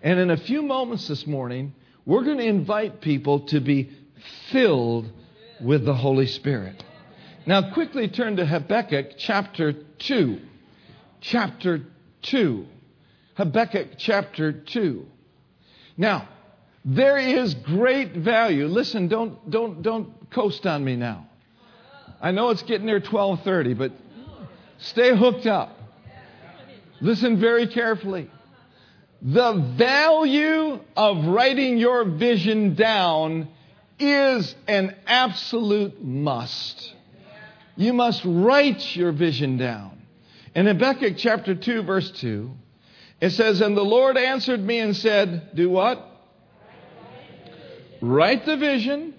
And 0.02 0.18
in 0.18 0.30
a 0.30 0.36
few 0.36 0.62
moments 0.62 1.08
this 1.08 1.26
morning, 1.26 1.74
we're 2.06 2.24
going 2.24 2.38
to 2.38 2.44
invite 2.44 3.00
people 3.00 3.40
to 3.48 3.60
be 3.60 3.90
filled 4.50 5.10
with 5.60 5.84
the 5.84 5.94
Holy 5.94 6.26
Spirit. 6.26 6.82
Now, 7.46 7.72
quickly 7.72 8.08
turn 8.08 8.36
to 8.36 8.46
Habakkuk 8.46 9.18
chapter 9.18 9.72
2. 9.72 10.40
Chapter 11.20 11.82
2. 12.22 12.66
Habakkuk 13.34 13.88
chapter 13.98 14.52
2. 14.52 15.06
Now, 15.96 16.28
there 16.84 17.18
is 17.18 17.54
great 17.54 18.12
value. 18.14 18.66
Listen, 18.66 19.08
don't, 19.08 19.50
don't, 19.50 19.82
don't 19.82 20.30
coast 20.30 20.66
on 20.66 20.84
me 20.84 20.96
now. 20.96 21.29
I 22.20 22.32
know 22.32 22.50
it's 22.50 22.62
getting 22.62 22.86
near 22.86 23.00
1230, 23.00 23.74
but 23.74 23.92
stay 24.78 25.16
hooked 25.16 25.46
up. 25.46 25.76
Listen 27.00 27.40
very 27.40 27.66
carefully. 27.66 28.30
The 29.22 29.74
value 29.76 30.80
of 30.96 31.26
writing 31.26 31.78
your 31.78 32.04
vision 32.04 32.74
down 32.74 33.48
is 33.98 34.54
an 34.66 34.96
absolute 35.06 36.02
must. 36.02 36.94
You 37.76 37.92
must 37.92 38.22
write 38.24 38.96
your 38.96 39.12
vision 39.12 39.56
down. 39.56 40.02
In 40.54 40.66
Habakkuk 40.66 41.14
chapter 41.16 41.54
2, 41.54 41.82
verse 41.82 42.10
2, 42.12 42.50
it 43.20 43.30
says, 43.30 43.60
And 43.60 43.76
the 43.76 43.84
Lord 43.84 44.16
answered 44.16 44.60
me 44.60 44.80
and 44.80 44.96
said, 44.96 45.54
Do 45.54 45.70
what? 45.70 46.06
Write 48.00 48.46
the 48.46 48.56
vision 48.56 49.14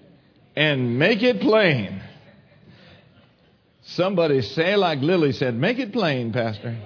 and 0.56 0.99
make 0.99 1.22
it 1.22 1.41
plain. 1.41 2.02
Somebody 3.96 4.42
say, 4.42 4.78
like 4.78 5.00
Lily 5.00 5.34
said, 5.34 5.54
make 5.56 5.78
it 5.78 5.92
plain, 5.92 6.32
Pastor. 6.32 6.78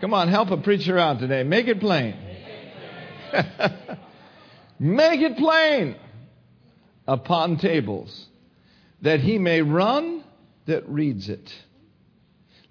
Come 0.00 0.14
on, 0.14 0.28
help 0.28 0.50
a 0.50 0.56
preacher 0.56 0.98
out 0.98 1.18
today. 1.18 1.42
Make 1.42 1.68
it 1.68 1.80
plain. 1.80 2.16
make 4.78 5.20
it 5.20 5.36
plain 5.36 5.96
upon 7.06 7.58
tables 7.58 8.26
that 9.02 9.20
he 9.20 9.38
may 9.38 9.60
run 9.60 10.24
that 10.64 10.88
reads 10.88 11.28
it. 11.28 11.52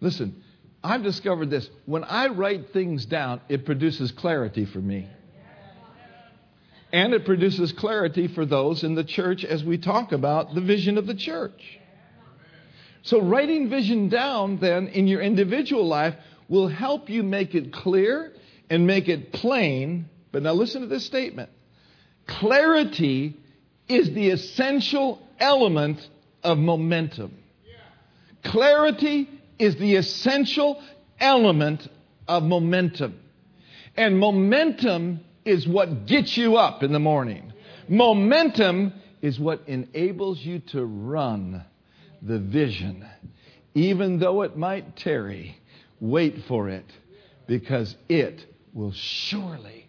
Listen, 0.01 0.43
I've 0.83 1.03
discovered 1.03 1.51
this. 1.51 1.69
When 1.85 2.03
I 2.03 2.27
write 2.27 2.73
things 2.73 3.05
down, 3.05 3.39
it 3.49 3.65
produces 3.65 4.11
clarity 4.11 4.65
for 4.65 4.79
me. 4.79 5.07
And 6.91 7.13
it 7.13 7.25
produces 7.25 7.71
clarity 7.71 8.27
for 8.29 8.45
those 8.47 8.83
in 8.83 8.95
the 8.95 9.03
church 9.03 9.43
as 9.43 9.63
we 9.63 9.77
talk 9.77 10.11
about 10.11 10.55
the 10.55 10.61
vision 10.61 10.97
of 10.97 11.05
the 11.05 11.15
church. 11.15 11.79
So, 13.05 13.21
writing 13.21 13.69
vision 13.69 14.09
down 14.09 14.57
then 14.57 14.87
in 14.87 15.05
your 15.05 15.21
individual 15.21 15.87
life 15.87 16.15
will 16.49 16.67
help 16.67 17.07
you 17.07 17.21
make 17.21 17.53
it 17.53 17.71
clear 17.71 18.33
and 18.67 18.87
make 18.87 19.07
it 19.07 19.31
plain. 19.31 20.09
But 20.31 20.41
now, 20.41 20.53
listen 20.53 20.81
to 20.81 20.87
this 20.87 21.05
statement 21.05 21.51
clarity 22.27 23.37
is 23.87 24.11
the 24.15 24.31
essential 24.31 25.21
element 25.39 25.99
of 26.43 26.57
momentum. 26.57 27.37
Clarity 28.43 29.29
is 29.59 29.75
the 29.75 29.97
essential 29.97 30.81
element 31.19 31.87
of 32.27 32.41
momentum. 32.41 33.19
And 33.95 34.19
momentum 34.19 35.19
is 35.45 35.67
what 35.67 36.07
gets 36.07 36.35
you 36.35 36.57
up 36.57 36.81
in 36.81 36.91
the 36.91 36.99
morning. 36.99 37.53
Momentum 37.87 38.93
is 39.21 39.39
what 39.39 39.61
enables 39.67 40.39
you 40.39 40.59
to 40.71 40.83
run 40.83 41.63
the 42.25 42.39
vision. 42.39 43.05
Even 43.73 44.19
though 44.19 44.41
it 44.41 44.57
might 44.57 44.95
tarry, 44.95 45.57
wait 45.99 46.43
for 46.47 46.69
it 46.69 46.85
because 47.47 47.95
it 48.09 48.45
will 48.73 48.93
surely 48.93 49.87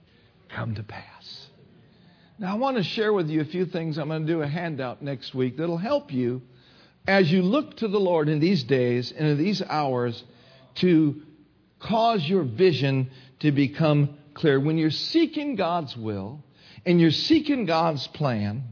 come 0.49 0.75
to 0.75 0.83
pass. 0.83 1.49
Now, 2.39 2.53
I 2.53 2.59
want 2.59 2.77
to 2.77 2.83
share 2.83 3.13
with 3.13 3.31
you 3.31 3.41
a 3.41 3.47
few 3.47 3.65
things. 3.65 3.97
I'm 3.97 4.09
going 4.09 4.27
to 4.27 4.33
do 4.33 4.43
a 4.43 4.47
handout 4.47 5.03
next 5.03 5.35
week 5.35 5.57
that'll 5.57 5.79
help 5.79 6.13
you 6.13 6.43
as 7.09 7.31
you 7.33 7.43
look 7.43 7.79
to 7.79 7.89
the 7.89 7.99
Lord 7.99 8.29
in 8.29 8.41
these 8.41 8.65
days 8.65 9.13
and 9.13 9.27
in 9.27 9.39
these 9.39 9.63
hours 9.63 10.23
to 10.77 11.23
cause 11.79 12.29
your 12.29 12.43
vision 12.43 13.11
to 13.41 13.53
become 13.53 14.19
clear. 14.35 14.61
When 14.61 14.77
you're 14.77 14.91
seeking 14.91 15.57
God's 15.57 15.97
will 15.97 16.45
and 16.85 17.01
you're 17.01 17.11
seeking 17.11 17.65
God's 17.65 18.07
plan, 18.09 18.65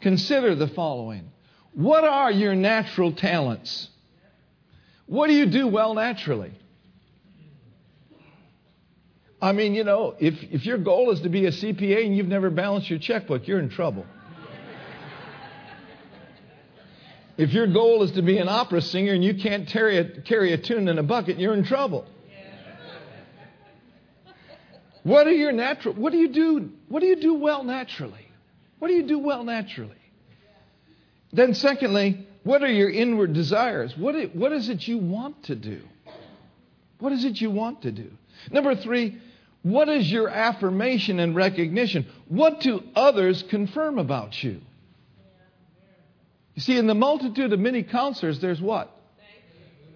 consider 0.00 0.54
the 0.54 0.68
following 0.68 1.32
What 1.74 2.04
are 2.04 2.30
your 2.30 2.54
natural 2.54 3.12
talents? 3.12 3.88
What 5.06 5.28
do 5.28 5.34
you 5.34 5.46
do 5.46 5.68
well 5.68 5.94
naturally? 5.94 6.52
I 9.40 9.52
mean, 9.52 9.74
you 9.74 9.84
know, 9.84 10.16
if, 10.18 10.34
if 10.50 10.66
your 10.66 10.78
goal 10.78 11.10
is 11.12 11.20
to 11.20 11.28
be 11.28 11.46
a 11.46 11.50
CPA 11.50 12.04
and 12.04 12.16
you've 12.16 12.26
never 12.26 12.50
balanced 12.50 12.90
your 12.90 12.98
checkbook, 12.98 13.46
you're 13.46 13.60
in 13.60 13.70
trouble. 13.70 14.04
If 17.36 17.52
your 17.52 17.68
goal 17.68 18.02
is 18.02 18.10
to 18.12 18.22
be 18.22 18.38
an 18.38 18.48
opera 18.48 18.82
singer 18.82 19.12
and 19.12 19.22
you 19.22 19.34
can't 19.34 19.68
carry 19.68 19.98
a, 19.98 20.20
carry 20.22 20.52
a 20.52 20.58
tune 20.58 20.88
in 20.88 20.98
a 20.98 21.04
bucket, 21.04 21.38
you're 21.38 21.54
in 21.54 21.64
trouble. 21.64 22.04
What 25.04 25.28
are 25.28 25.32
your 25.32 25.52
natural 25.52 25.94
what 25.94 26.12
do 26.12 26.18
you 26.18 26.28
do 26.28 26.70
what 26.88 27.00
do 27.00 27.06
you 27.06 27.16
do 27.16 27.34
well 27.34 27.62
naturally? 27.62 28.26
What 28.80 28.88
do 28.88 28.94
you 28.94 29.04
do 29.04 29.20
well 29.20 29.44
naturally? 29.44 29.97
Then 31.32 31.54
secondly, 31.54 32.26
what 32.44 32.62
are 32.62 32.72
your 32.72 32.90
inward 32.90 33.32
desires? 33.32 33.96
What, 33.96 34.34
what 34.34 34.52
is 34.52 34.68
it 34.68 34.86
you 34.88 34.98
want 34.98 35.44
to 35.44 35.54
do? 35.54 35.82
What 36.98 37.12
is 37.12 37.24
it 37.24 37.40
you 37.40 37.50
want 37.50 37.82
to 37.82 37.92
do? 37.92 38.10
Number 38.50 38.74
three, 38.74 39.18
what 39.62 39.88
is 39.88 40.10
your 40.10 40.28
affirmation 40.28 41.20
and 41.20 41.34
recognition? 41.34 42.06
What 42.28 42.60
do 42.60 42.82
others 42.94 43.42
confirm 43.50 43.98
about 43.98 44.42
you? 44.42 44.60
You 46.54 46.62
see, 46.62 46.76
in 46.76 46.86
the 46.86 46.94
multitude 46.94 47.52
of 47.52 47.60
many 47.60 47.82
counselors, 47.82 48.40
there's 48.40 48.60
what? 48.60 48.90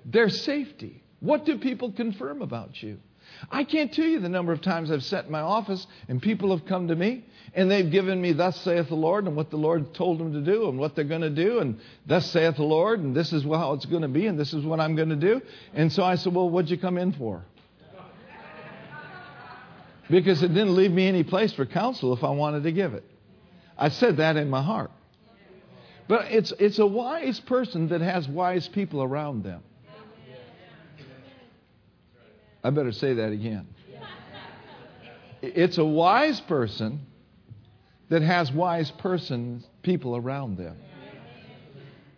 There's 0.05 0.43
safety. 0.43 1.03
What 1.21 1.45
do 1.45 1.59
people 1.59 1.93
confirm 1.93 2.43
about 2.43 2.83
you? 2.83 2.99
I 3.51 3.65
can't 3.65 3.93
tell 3.93 4.07
you 4.07 4.21
the 4.21 4.29
number 4.29 4.53
of 4.53 4.61
times 4.61 4.91
I've 4.91 5.05
sat 5.05 5.27
in 5.27 5.33
my 5.33 5.41
office 5.41 5.87
and 6.09 6.21
people 6.21 6.57
have 6.57 6.67
come 6.67 6.89
to 6.89 6.97
me 6.97 7.25
and 7.55 7.71
they've 7.71 7.91
given 7.91 8.21
me, 8.21 8.33
Thus 8.33 8.61
saith 8.63 8.89
the 8.89 8.95
Lord, 8.95 9.27
and 9.27 9.37
what 9.37 9.51
the 9.51 9.57
Lord 9.57 9.93
told 9.95 10.19
them 10.19 10.33
to 10.33 10.41
do 10.41 10.69
and 10.69 10.79
what 10.79 10.95
they're 10.95 11.05
going 11.05 11.23
to 11.23 11.31
do, 11.31 11.59
and 11.59 11.79
Thus 12.07 12.31
saith 12.31 12.57
the 12.57 12.63
Lord, 12.63 13.01
and 13.01 13.15
this 13.15 13.33
is 13.33 13.43
how 13.45 13.75
it's 13.75 13.85
going 13.85 14.03
to 14.03 14.09
be, 14.09 14.27
and 14.27 14.39
this 14.39 14.55
is 14.55 14.65
what 14.65 14.81
I'm 14.81 14.97
going 14.97 15.11
to 15.11 15.17
do. 15.17 15.43
And 15.75 15.93
so 15.93 16.03
I 16.03 16.15
said, 16.15 16.35
Well, 16.35 16.49
what'd 16.49 16.71
you 16.71 16.79
come 16.79 16.97
in 16.97 17.13
for? 17.13 17.45
Because 20.11 20.43
it 20.43 20.49
didn't 20.49 20.75
leave 20.75 20.91
me 20.91 21.07
any 21.07 21.25
place 21.25 21.53
for 21.53 21.65
counsel 21.65 22.13
if 22.13 22.25
I 22.25 22.31
wanted 22.31 22.65
to 22.65 22.73
give 22.73 22.95
it. 22.95 23.05
I 23.79 23.89
said 23.89 24.19
that 24.19 24.37
in 24.37 24.51
my 24.51 24.63
heart. 24.63 24.91
But 26.09 26.27
it's, 26.31 26.53
it's 26.59 26.79
a 26.79 26.87
wise 26.87 27.41
person 27.41 27.89
that 27.89 28.01
has 28.01 28.29
wise 28.29 28.69
people 28.69 29.03
around 29.03 29.45
them. 29.45 29.63
I 32.65 32.71
better 32.71 32.93
say 32.93 33.15
that 33.15 33.33
again. 33.33 33.67
It's 35.43 35.79
a 35.79 35.85
wise 35.85 36.41
person 36.41 37.01
that 38.09 38.23
has 38.23 38.53
wise 38.53 38.91
persons, 38.91 39.67
people 39.83 40.17
around 40.17 40.57
them. 40.57 40.77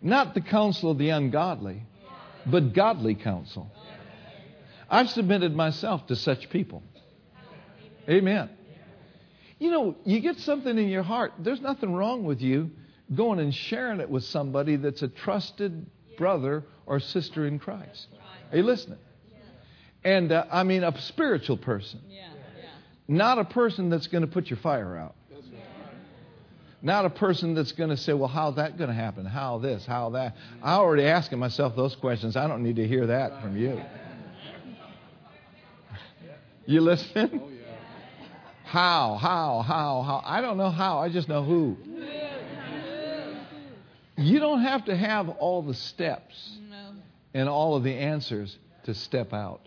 Not 0.01 0.35
the 0.35 0.41
counsel 0.41 0.91
of 0.91 0.99
the 0.99 1.09
ungodly, 1.09 1.83
but 2.45 2.73
godly 2.73 3.15
counsel. 3.15 3.71
I've 4.89 5.09
submitted 5.09 5.55
myself 5.55 6.05
to 6.07 6.15
such 6.15 6.49
people. 6.51 6.83
Amen. 8.07 8.49
You 9.57 9.71
know, 9.71 9.95
you 10.03 10.19
get 10.19 10.37
something 10.39 10.77
in 10.77 10.89
your 10.89 11.01
heart. 11.01 11.33
There's 11.39 11.61
nothing 11.61 11.93
wrong 11.93 12.23
with 12.23 12.41
you 12.41 12.69
going 13.15 13.39
and 13.39 13.53
sharing 13.53 13.99
it 13.99 14.09
with 14.09 14.23
somebody 14.25 14.75
that's 14.75 15.01
a 15.01 15.07
trusted 15.07 15.87
brother 16.17 16.63
or 16.85 16.99
sister 16.99 17.47
in 17.47 17.57
Christ. 17.57 18.07
Are 18.51 18.57
you 18.57 18.63
listening? 18.63 18.99
And 20.05 20.31
uh, 20.31 20.45
I 20.51 20.63
mean, 20.63 20.83
a 20.83 20.97
spiritual 21.01 21.57
person, 21.57 21.99
Yeah. 22.07 22.27
Yeah. 22.57 22.65
not 23.09 23.39
a 23.39 23.43
person 23.45 23.89
that's 23.89 24.07
going 24.07 24.21
to 24.21 24.27
put 24.27 24.49
your 24.49 24.57
fire 24.57 24.95
out. 24.97 25.15
Not 26.81 27.05
a 27.05 27.09
person 27.09 27.55
that's 27.55 27.71
going 27.71 27.89
to 27.89 27.97
say, 27.97 28.13
well, 28.13 28.27
how's 28.27 28.57
that 28.57 28.77
going 28.77 28.89
to 28.89 28.95
happen? 28.95 29.25
How 29.25 29.57
this? 29.57 29.87
How 29.87 30.11
that? 30.11 30.35
I 30.61 30.73
already 30.75 31.03
asking 31.05 31.39
myself 31.39 31.75
those 31.75 31.95
questions. 31.95 32.35
I 32.37 32.47
don't 32.47 32.61
need 32.61 32.75
to 32.75 32.87
hear 32.87 33.07
that 33.07 33.41
from 33.41 33.57
you. 33.57 33.81
You 36.67 36.81
listening? 36.81 37.41
How, 38.63 39.17
how, 39.21 39.61
how, 39.61 40.01
how? 40.01 40.23
I 40.25 40.41
don't 40.41 40.57
know 40.57 40.71
how. 40.71 40.97
I 40.97 41.09
just 41.09 41.29
know 41.29 41.43
who. 41.43 41.77
You 44.17 44.39
don't 44.39 44.61
have 44.61 44.85
to 44.85 44.95
have 44.95 45.29
all 45.29 45.61
the 45.61 45.75
steps 45.75 46.57
No. 46.71 46.93
and 47.35 47.47
all 47.49 47.75
of 47.75 47.83
the 47.83 47.93
answers 47.93 48.57
to 48.85 48.95
step 48.95 49.31
out. 49.31 49.61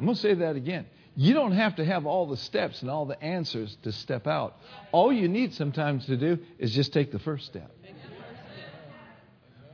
I'm 0.00 0.06
going 0.06 0.14
to 0.14 0.22
say 0.22 0.32
that 0.32 0.56
again. 0.56 0.86
You 1.14 1.34
don't 1.34 1.52
have 1.52 1.76
to 1.76 1.84
have 1.84 2.06
all 2.06 2.26
the 2.26 2.38
steps 2.38 2.80
and 2.80 2.90
all 2.90 3.04
the 3.04 3.22
answers 3.22 3.76
to 3.82 3.92
step 3.92 4.26
out. 4.26 4.56
All 4.92 5.12
you 5.12 5.28
need 5.28 5.52
sometimes 5.52 6.06
to 6.06 6.16
do 6.16 6.38
is 6.58 6.72
just 6.72 6.94
take 6.94 7.12
the 7.12 7.18
first 7.18 7.44
step. 7.44 7.70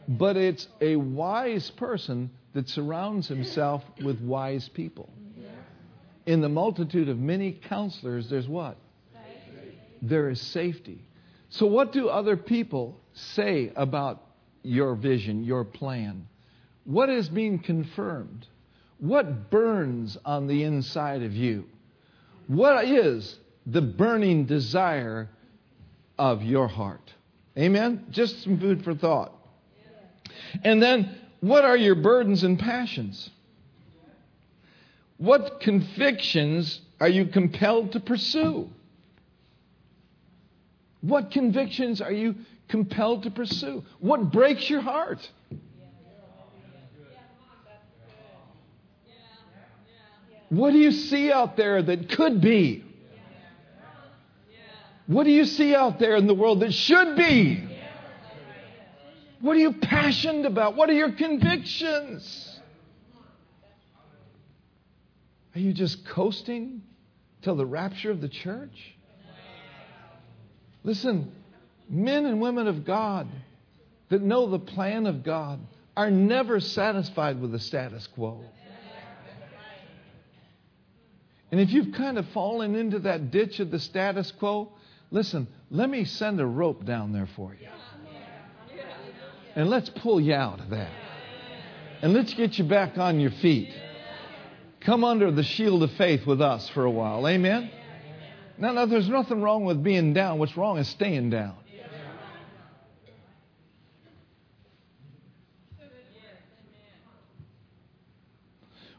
But 0.09 0.37
it's 0.37 0.67
a 0.81 0.97
wise 0.97 1.71
person 1.71 2.31
that 2.55 2.69
surrounds 2.69 3.29
himself 3.29 3.85
with 4.03 4.21
wise 4.21 4.69
people. 4.69 5.09
In 6.27 6.41
the 6.41 6.49
multitude 6.49 7.09
of 7.09 7.21
many 7.21 7.53
counselors, 7.53 8.29
there's 8.29 8.49
what? 8.49 8.77
There 10.03 10.29
is 10.29 10.41
safety. 10.41 11.07
So, 11.51 11.67
what 11.67 11.93
do 11.93 12.09
other 12.09 12.37
people 12.37 13.01
say 13.13 13.71
about 13.77 14.25
your 14.65 14.97
vision, 14.97 15.45
your 15.45 15.63
plan? 15.63 16.27
What 16.83 17.11
is 17.11 17.29
being 17.29 17.61
confirmed? 17.61 18.49
What 18.99 19.51
burns 19.51 20.17
on 20.25 20.47
the 20.47 20.65
inside 20.65 21.23
of 21.23 21.35
you? 21.35 21.65
What 22.47 22.85
is 22.85 23.37
the 23.67 23.83
burning 23.83 24.47
desire 24.47 25.29
of 26.19 26.43
your 26.43 26.69
heart? 26.69 27.13
Amen? 27.59 28.07
Just 28.11 28.43
some 28.43 28.59
food 28.59 28.85
for 28.85 28.95
thought. 28.95 29.33
And 30.63 30.83
then, 30.83 31.19
what 31.41 31.65
are 31.65 31.77
your 31.77 31.95
burdens 31.95 32.43
and 32.43 32.59
passions? 32.59 33.31
What 35.19 35.61
convictions 35.61 36.81
are 37.01 37.09
you 37.09 37.27
compelled 37.27 37.93
to 37.93 38.01
pursue? 38.01 38.71
What 41.01 41.31
convictions 41.31 42.01
are 42.01 42.13
you 42.13 42.35
compelled 42.69 43.23
to 43.25 43.31
pursue? 43.31 43.85
What 44.01 44.31
breaks 44.33 44.69
your 44.69 44.81
heart? 44.81 45.31
What 50.49 50.73
do 50.73 50.79
you 50.79 50.93
see 50.93 51.33
out 51.33 51.57
there 51.57 51.83
that 51.83 52.11
could 52.11 52.41
be? 52.41 52.85
What 55.07 55.25
do 55.25 55.31
you 55.31 55.45
see 55.45 55.75
out 55.75 55.99
there 55.99 56.17
in 56.17 56.27
the 56.27 56.35
world 56.35 56.61
that 56.61 56.73
should 56.73 57.17
be? 57.17 57.63
What 59.41 59.57
are 59.57 59.61
you 59.61 59.73
passionate 59.75 60.47
about? 60.47 60.77
What 60.77 60.89
are 60.91 60.95
your 60.95 61.13
convictions? 61.13 62.59
Are 65.55 65.61
you 65.61 65.73
just 65.73 66.07
coasting 66.07 66.83
till 67.43 67.57
the 67.57 67.67
rapture 67.67 68.11
of 68.11 68.21
the 68.21 68.29
church? 68.29 68.95
Listen, 70.85 71.33
men 71.89 72.27
and 72.27 72.41
women 72.41 72.67
of 72.69 72.85
God 72.85 73.29
that 74.09 74.23
know 74.23 74.49
the 74.49 74.59
plan 74.59 75.07
of 75.07 75.23
God 75.23 75.61
are 75.97 76.11
never 76.11 76.61
satisfied 76.61 77.41
with 77.41 77.53
the 77.53 77.59
status 77.59 78.07
quo. 78.07 78.45
And 81.51 81.61
if 81.61 81.71
you've 81.71 81.95
kind 81.95 82.19
of 82.19 82.27
fallen 82.29 82.75
into 82.75 82.99
that 83.01 83.31
ditch 83.31 83.61
of 83.61 83.71
the 83.71 83.79
status 83.79 84.33
quo, 84.33 84.73
listen, 85.11 85.47
let 85.71 85.89
me 85.89 86.05
send 86.05 86.41
a 86.41 86.47
rope 86.47 86.85
down 86.85 87.13
there 87.13 87.29
for 87.37 87.55
you. 87.55 87.69
And 89.55 89.71
let's 89.71 89.89
pull 89.89 90.21
you 90.21 90.35
out 90.35 90.61
of 90.61 90.71
that. 90.71 90.91
And 92.03 92.13
let's 92.13 92.35
get 92.35 92.59
you 92.59 92.65
back 92.65 92.99
on 92.99 93.21
your 93.21 93.31
feet. 93.31 93.73
Come 94.81 95.03
under 95.03 95.31
the 95.31 95.43
shield 95.43 95.83
of 95.83 95.91
faith 95.93 96.27
with 96.27 96.41
us 96.41 96.69
for 96.69 96.85
a 96.85 96.91
while. 96.91 97.27
Amen? 97.27 97.71
Now, 98.59 98.73
now, 98.73 98.87
there's 98.87 99.09
nothing 99.09 99.43
wrong 99.43 99.65
with 99.65 99.83
being 99.83 100.15
down. 100.15 100.39
What's 100.39 100.57
wrong 100.57 100.79
is 100.79 100.89
staying 100.89 101.31
down. 101.31 101.57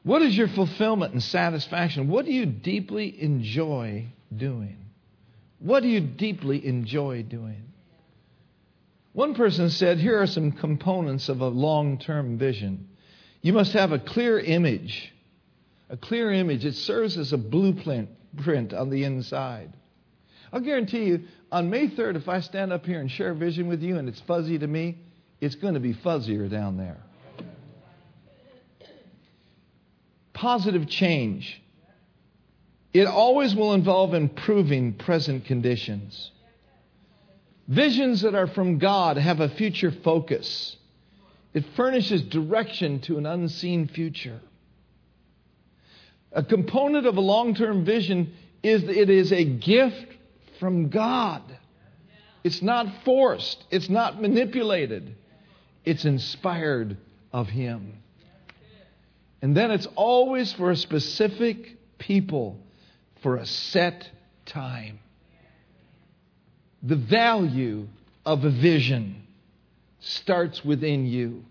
What 0.08 0.22
is 0.22 0.38
your 0.38 0.48
fulfillment 0.48 1.12
and 1.12 1.22
satisfaction? 1.22 2.08
What 2.08 2.24
do 2.24 2.32
you 2.32 2.46
deeply 2.46 3.22
enjoy 3.22 4.06
doing? 4.34 4.78
What 5.60 5.84
do 5.84 5.90
you 5.90 6.00
deeply 6.00 6.66
enjoy 6.66 7.24
doing? 7.24 7.66
One 9.12 9.36
person 9.36 9.70
said, 9.70 9.98
Here 9.98 10.22
are 10.22 10.26
some 10.26 10.54
components 10.54 11.28
of 11.28 11.42
a 11.42 11.50
long 11.50 11.98
term 11.98 12.38
vision. 12.38 12.88
You 13.42 13.52
must 13.52 13.74
have 13.74 13.92
a 13.92 14.00
clear 14.00 14.40
image. 14.40 15.12
A 15.90 15.98
clear 15.98 16.32
image. 16.32 16.64
It 16.64 16.76
serves 16.76 17.18
as 17.18 17.34
a 17.34 17.38
blueprint 17.38 18.08
print 18.38 18.74
on 18.74 18.90
the 18.90 19.04
inside. 19.04 19.74
I'll 20.54 20.62
guarantee 20.62 21.04
you, 21.04 21.24
on 21.52 21.70
May 21.70 21.90
3rd, 21.90 22.16
if 22.16 22.30
I 22.30 22.40
stand 22.40 22.72
up 22.72 22.86
here 22.86 23.02
and 23.02 23.12
share 23.12 23.32
a 23.32 23.36
vision 23.36 23.68
with 23.68 23.84
you 23.84 23.98
and 23.98 24.08
it's 24.08 24.22
fuzzy 24.22 24.58
to 24.58 24.68
me, 24.68 25.00
it's 25.42 25.56
going 25.56 25.74
to 25.74 25.82
be 25.82 25.94
fuzzier 25.94 26.50
down 26.50 26.78
there. 26.78 27.04
Positive 30.38 30.88
change. 30.88 31.60
It 32.94 33.08
always 33.08 33.56
will 33.56 33.74
involve 33.74 34.14
improving 34.14 34.94
present 34.94 35.46
conditions. 35.46 36.30
Visions 37.68 38.22
that 38.22 38.36
are 38.36 38.46
from 38.46 38.78
God 38.78 39.18
have 39.18 39.40
a 39.40 39.50
future 39.50 39.92
focus. 39.92 40.78
It 41.56 41.66
furnishes 41.76 42.22
direction 42.22 43.00
to 43.02 43.18
an 43.18 43.26
unseen 43.26 43.88
future. 43.88 44.40
A 46.32 46.44
component 46.44 47.08
of 47.08 47.18
a 47.18 47.22
long 47.22 47.56
term 47.56 47.84
vision 47.84 48.32
is 48.62 48.84
that 48.84 48.96
it 48.96 49.10
is 49.10 49.32
a 49.32 49.44
gift 49.44 50.14
from 50.60 50.90
God. 50.90 51.42
It's 52.44 52.62
not 52.62 52.86
forced, 53.04 53.64
it's 53.72 53.90
not 53.90 54.22
manipulated, 54.22 55.16
it's 55.84 56.06
inspired 56.06 56.96
of 57.34 57.48
Him. 57.48 58.04
And 59.48 59.56
then 59.56 59.72
it's 59.72 59.88
always 59.96 60.52
for 60.52 60.72
a 60.72 60.76
specific 60.76 61.78
people 62.00 62.60
for 63.24 63.38
a 63.38 63.46
set 63.46 64.10
time. 64.46 65.00
The 66.84 66.98
value 66.98 67.88
of 68.26 68.44
a 68.44 68.50
vision 68.50 69.26
starts 70.02 70.66
within 70.66 71.06
you. 71.06 71.46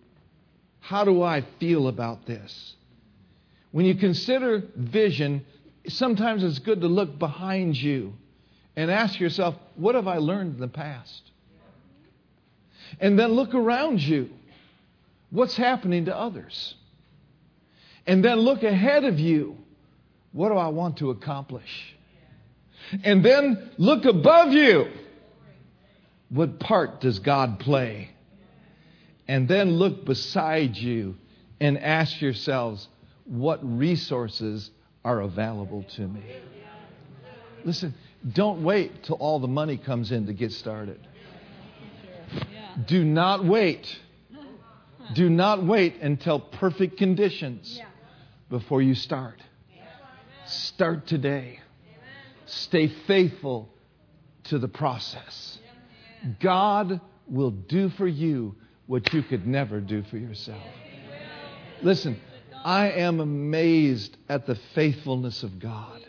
How 0.80 1.06
do 1.06 1.22
I 1.22 1.42
feel 1.58 1.88
about 1.88 2.26
this? 2.26 2.74
When 3.72 3.86
you 3.86 3.94
consider 3.94 4.62
vision, 4.76 5.46
sometimes 5.88 6.44
it's 6.44 6.58
good 6.58 6.82
to 6.82 6.88
look 6.88 7.18
behind 7.18 7.78
you 7.78 8.12
and 8.76 8.90
ask 8.90 9.18
yourself, 9.18 9.54
what 9.74 9.94
have 9.94 10.06
I 10.06 10.18
learned 10.18 10.56
in 10.56 10.60
the 10.60 10.68
past? 10.68 11.22
And 13.00 13.18
then 13.18 13.30
look 13.32 13.54
around 13.54 14.02
you. 14.02 14.28
What's 15.30 15.56
happening 15.56 16.04
to 16.04 16.14
others? 16.14 16.74
And 18.06 18.24
then 18.24 18.38
look 18.38 18.62
ahead 18.62 19.04
of 19.04 19.18
you. 19.18 19.56
What 20.32 20.50
do 20.50 20.54
I 20.54 20.68
want 20.68 20.98
to 20.98 21.10
accomplish? 21.10 21.96
And 23.02 23.24
then 23.24 23.70
look 23.78 24.04
above 24.04 24.52
you. 24.52 24.86
What 26.28 26.60
part 26.60 27.00
does 27.00 27.18
God 27.18 27.58
play? 27.58 28.10
And 29.26 29.48
then 29.48 29.72
look 29.72 30.04
beside 30.04 30.76
you 30.76 31.16
and 31.60 31.78
ask 31.78 32.20
yourselves, 32.20 32.86
what 33.24 33.58
resources 33.62 34.70
are 35.04 35.20
available 35.20 35.84
to 35.96 36.02
me? 36.02 36.22
Listen, 37.64 37.94
don't 38.32 38.62
wait 38.62 39.02
till 39.04 39.16
all 39.16 39.40
the 39.40 39.48
money 39.48 39.78
comes 39.78 40.12
in 40.12 40.26
to 40.26 40.32
get 40.32 40.52
started. 40.52 41.00
Do 42.86 43.04
not 43.04 43.44
wait. 43.44 43.98
Do 45.14 45.28
not 45.30 45.64
wait 45.64 45.96
until 46.02 46.38
perfect 46.38 46.98
conditions 46.98 47.80
before 48.50 48.82
you 48.82 48.94
start. 48.94 49.42
Start 50.46 51.06
today. 51.06 51.60
Stay 52.46 52.88
faithful 53.06 53.68
to 54.44 54.58
the 54.58 54.68
process. 54.68 55.58
God 56.40 57.00
will 57.28 57.50
do 57.50 57.88
for 57.90 58.06
you 58.06 58.54
what 58.86 59.12
you 59.12 59.22
could 59.22 59.46
never 59.46 59.80
do 59.80 60.04
for 60.04 60.16
yourself. 60.16 60.62
Listen, 61.82 62.20
I 62.64 62.90
am 62.90 63.20
amazed 63.20 64.16
at 64.28 64.46
the 64.46 64.56
faithfulness 64.74 65.42
of 65.42 65.58
God. 65.58 66.00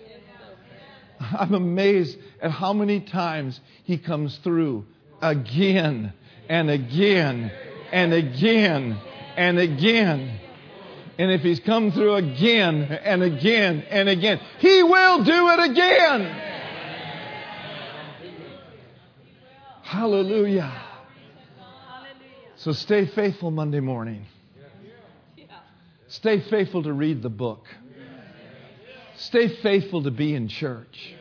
I'm 1.20 1.56
amazed 1.56 2.18
at 2.42 2.52
how 2.52 2.74
many 2.74 3.00
times 3.00 3.60
He 3.84 3.98
comes 3.98 4.38
through 4.40 4.86
again 5.22 6.14
and 6.48 6.70
again 6.70 7.52
and 7.92 8.14
again 8.14 9.00
and 9.36 9.58
again. 9.58 10.40
And 11.20 11.32
if 11.32 11.42
He's 11.42 11.60
come 11.60 11.92
through 11.92 12.16
again 12.16 12.84
and 12.84 13.24
again 13.24 13.84
and 13.90 14.08
again, 14.08 14.40
He 14.60 14.84
will 14.84 15.24
do 15.24 15.50
it 15.50 15.72
again. 15.72 16.44
Hallelujah. 19.82 20.84
So 22.58 22.74
stay 22.74 23.06
faithful 23.06 23.52
Monday 23.52 23.80
morning. 23.80 24.26
Stay 26.08 26.42
faithful 26.50 26.84
to 26.84 26.94
read 26.94 27.22
the 27.22 27.30
book. 27.30 27.66
Stay 29.16 29.48
faithful 29.62 30.04
to 30.04 30.12
be 30.12 30.36
in 30.36 30.48
church. 30.48 31.16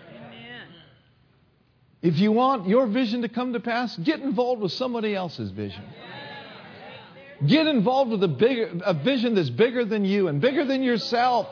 If 2.02 2.18
you 2.18 2.30
want 2.32 2.68
your 2.68 2.86
vision 2.86 3.22
to 3.22 3.28
come 3.28 3.52
to 3.54 3.60
pass, 3.60 3.96
get 3.96 4.20
involved 4.20 4.62
with 4.62 4.72
somebody 4.72 5.14
else's 5.14 5.50
vision. 5.50 5.82
Get 7.44 7.66
involved 7.66 8.10
with 8.10 8.22
a, 8.22 8.28
bigger, 8.28 8.70
a 8.84 8.94
vision 8.94 9.34
that's 9.34 9.50
bigger 9.50 9.84
than 9.84 10.04
you 10.04 10.28
and 10.28 10.40
bigger 10.40 10.64
than 10.64 10.82
yourself. 10.82 11.46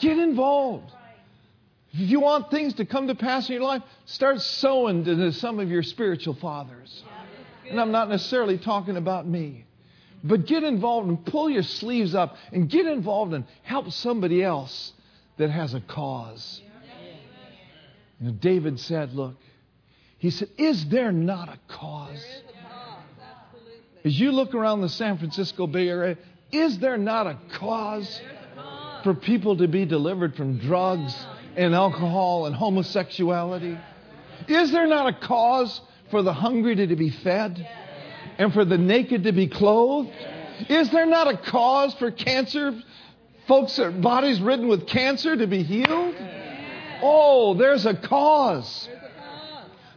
Get 0.00 0.18
involved. 0.18 0.92
If 1.92 2.10
you 2.10 2.20
want 2.20 2.50
things 2.50 2.74
to 2.74 2.84
come 2.84 3.08
to 3.08 3.14
pass 3.14 3.48
in 3.48 3.54
your 3.54 3.64
life, 3.64 3.82
start 4.04 4.42
sowing 4.42 5.04
to 5.04 5.32
some 5.32 5.58
of 5.58 5.70
your 5.70 5.82
spiritual 5.82 6.34
fathers. 6.34 7.02
And 7.70 7.80
I'm 7.80 7.92
not 7.92 8.08
necessarily 8.10 8.58
talking 8.58 8.96
about 8.96 9.26
me. 9.26 9.64
But 10.22 10.46
get 10.46 10.64
involved 10.64 11.08
and 11.08 11.24
pull 11.24 11.48
your 11.48 11.62
sleeves 11.62 12.14
up 12.14 12.36
and 12.52 12.68
get 12.68 12.86
involved 12.86 13.32
and 13.32 13.44
help 13.62 13.90
somebody 13.90 14.42
else 14.42 14.92
that 15.38 15.50
has 15.50 15.74
a 15.74 15.80
cause. 15.80 16.60
You 18.20 18.26
know, 18.26 18.32
David 18.32 18.80
said, 18.80 19.14
Look, 19.14 19.36
he 20.18 20.30
said, 20.30 20.48
Is 20.58 20.86
there 20.86 21.12
not 21.12 21.48
a 21.48 21.58
cause? 21.68 22.24
As 24.08 24.18
you 24.18 24.32
look 24.32 24.54
around 24.54 24.80
the 24.80 24.88
San 24.88 25.18
Francisco 25.18 25.66
Bay 25.66 25.86
Area, 25.86 26.16
is 26.50 26.78
there 26.78 26.96
not 26.96 27.26
a 27.26 27.36
cause 27.58 28.22
for 29.04 29.12
people 29.12 29.58
to 29.58 29.68
be 29.68 29.84
delivered 29.84 30.34
from 30.34 30.56
drugs 30.56 31.14
and 31.56 31.74
alcohol 31.74 32.46
and 32.46 32.56
homosexuality? 32.56 33.76
Is 34.48 34.72
there 34.72 34.86
not 34.86 35.08
a 35.08 35.12
cause 35.12 35.82
for 36.10 36.22
the 36.22 36.32
hungry 36.32 36.74
to 36.76 36.96
be 36.96 37.10
fed 37.10 37.68
and 38.38 38.50
for 38.54 38.64
the 38.64 38.78
naked 38.78 39.24
to 39.24 39.32
be 39.32 39.46
clothed? 39.46 40.08
Is 40.70 40.88
there 40.88 41.04
not 41.04 41.28
a 41.28 41.36
cause 41.36 41.92
for 41.92 42.10
cancer, 42.10 42.82
folks, 43.46 43.78
uh, 43.78 43.90
bodies 43.90 44.40
ridden 44.40 44.68
with 44.68 44.86
cancer 44.86 45.36
to 45.36 45.46
be 45.46 45.62
healed? 45.62 46.14
Oh, 47.02 47.52
there's 47.58 47.84
a 47.84 47.92
cause. 47.92 48.88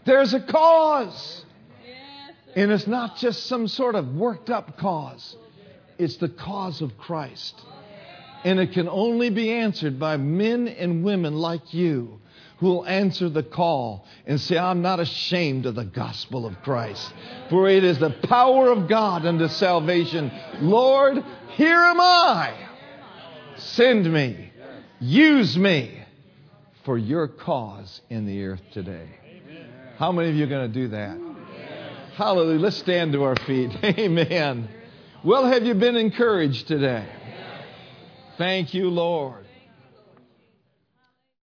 There's 0.04 0.34
a 0.34 0.42
cause. 0.42 1.41
And 2.56 2.72
it's 2.72 2.88
not 2.88 3.18
just 3.18 3.46
some 3.46 3.68
sort 3.68 3.96
of 3.96 4.14
worked 4.16 4.50
up 4.50 4.78
cause, 4.78 5.36
it's 5.98 6.18
the 6.18 6.30
cause 6.30 6.82
of 6.82 6.98
Christ. 6.98 7.60
And 8.44 8.60
it 8.60 8.72
can 8.74 8.90
only 8.90 9.30
be 9.30 9.52
answered 9.52 10.00
by 10.00 10.18
men 10.18 10.68
and 10.68 11.04
women 11.04 11.36
like 11.36 11.74
you 11.74 12.20
who 12.58 12.68
will 12.68 12.86
answer 12.86 13.30
the 13.30 13.44
call 13.44 14.06
and 14.26 14.40
say, 14.40 14.58
I'm 14.58 14.82
not 14.82 15.00
ashamed 15.00 15.66
of 15.66 15.76
the 15.76 15.86
gospel 15.86 16.46
of 16.46 16.62
Christ, 16.64 17.14
for 17.50 17.68
it 17.70 17.84
is 17.84 18.00
the 18.00 18.16
power 18.28 18.72
of 18.72 18.88
God 18.88 19.26
unto 19.26 19.48
salvation. 19.48 20.32
Lord, 20.60 21.24
here 21.52 21.78
am 21.78 22.00
I. 22.00 22.54
Send 23.58 24.12
me. 24.12 24.52
Use 25.00 25.58
me 25.58 26.00
for 26.86 26.98
your 26.98 27.28
cause 27.28 28.02
in 28.10 28.26
the 28.26 28.44
earth 28.44 28.62
today. 28.74 29.08
How 29.98 30.12
many 30.12 30.30
of 30.30 30.36
you 30.36 30.46
are 30.46 30.50
going 30.50 30.72
to 30.72 30.80
do 30.80 30.88
that? 30.90 31.31
Hallelujah. 32.16 32.60
Let's 32.60 32.78
stand 32.78 33.14
to 33.14 33.24
our 33.24 33.36
feet. 33.36 33.72
Amen. 33.84 34.68
Well, 35.24 35.46
have 35.46 35.64
you 35.64 35.74
been 35.74 35.96
encouraged 35.96 36.68
today? 36.68 37.08
Thank 38.38 38.74
you, 38.74 38.90
Lord. 38.90 39.41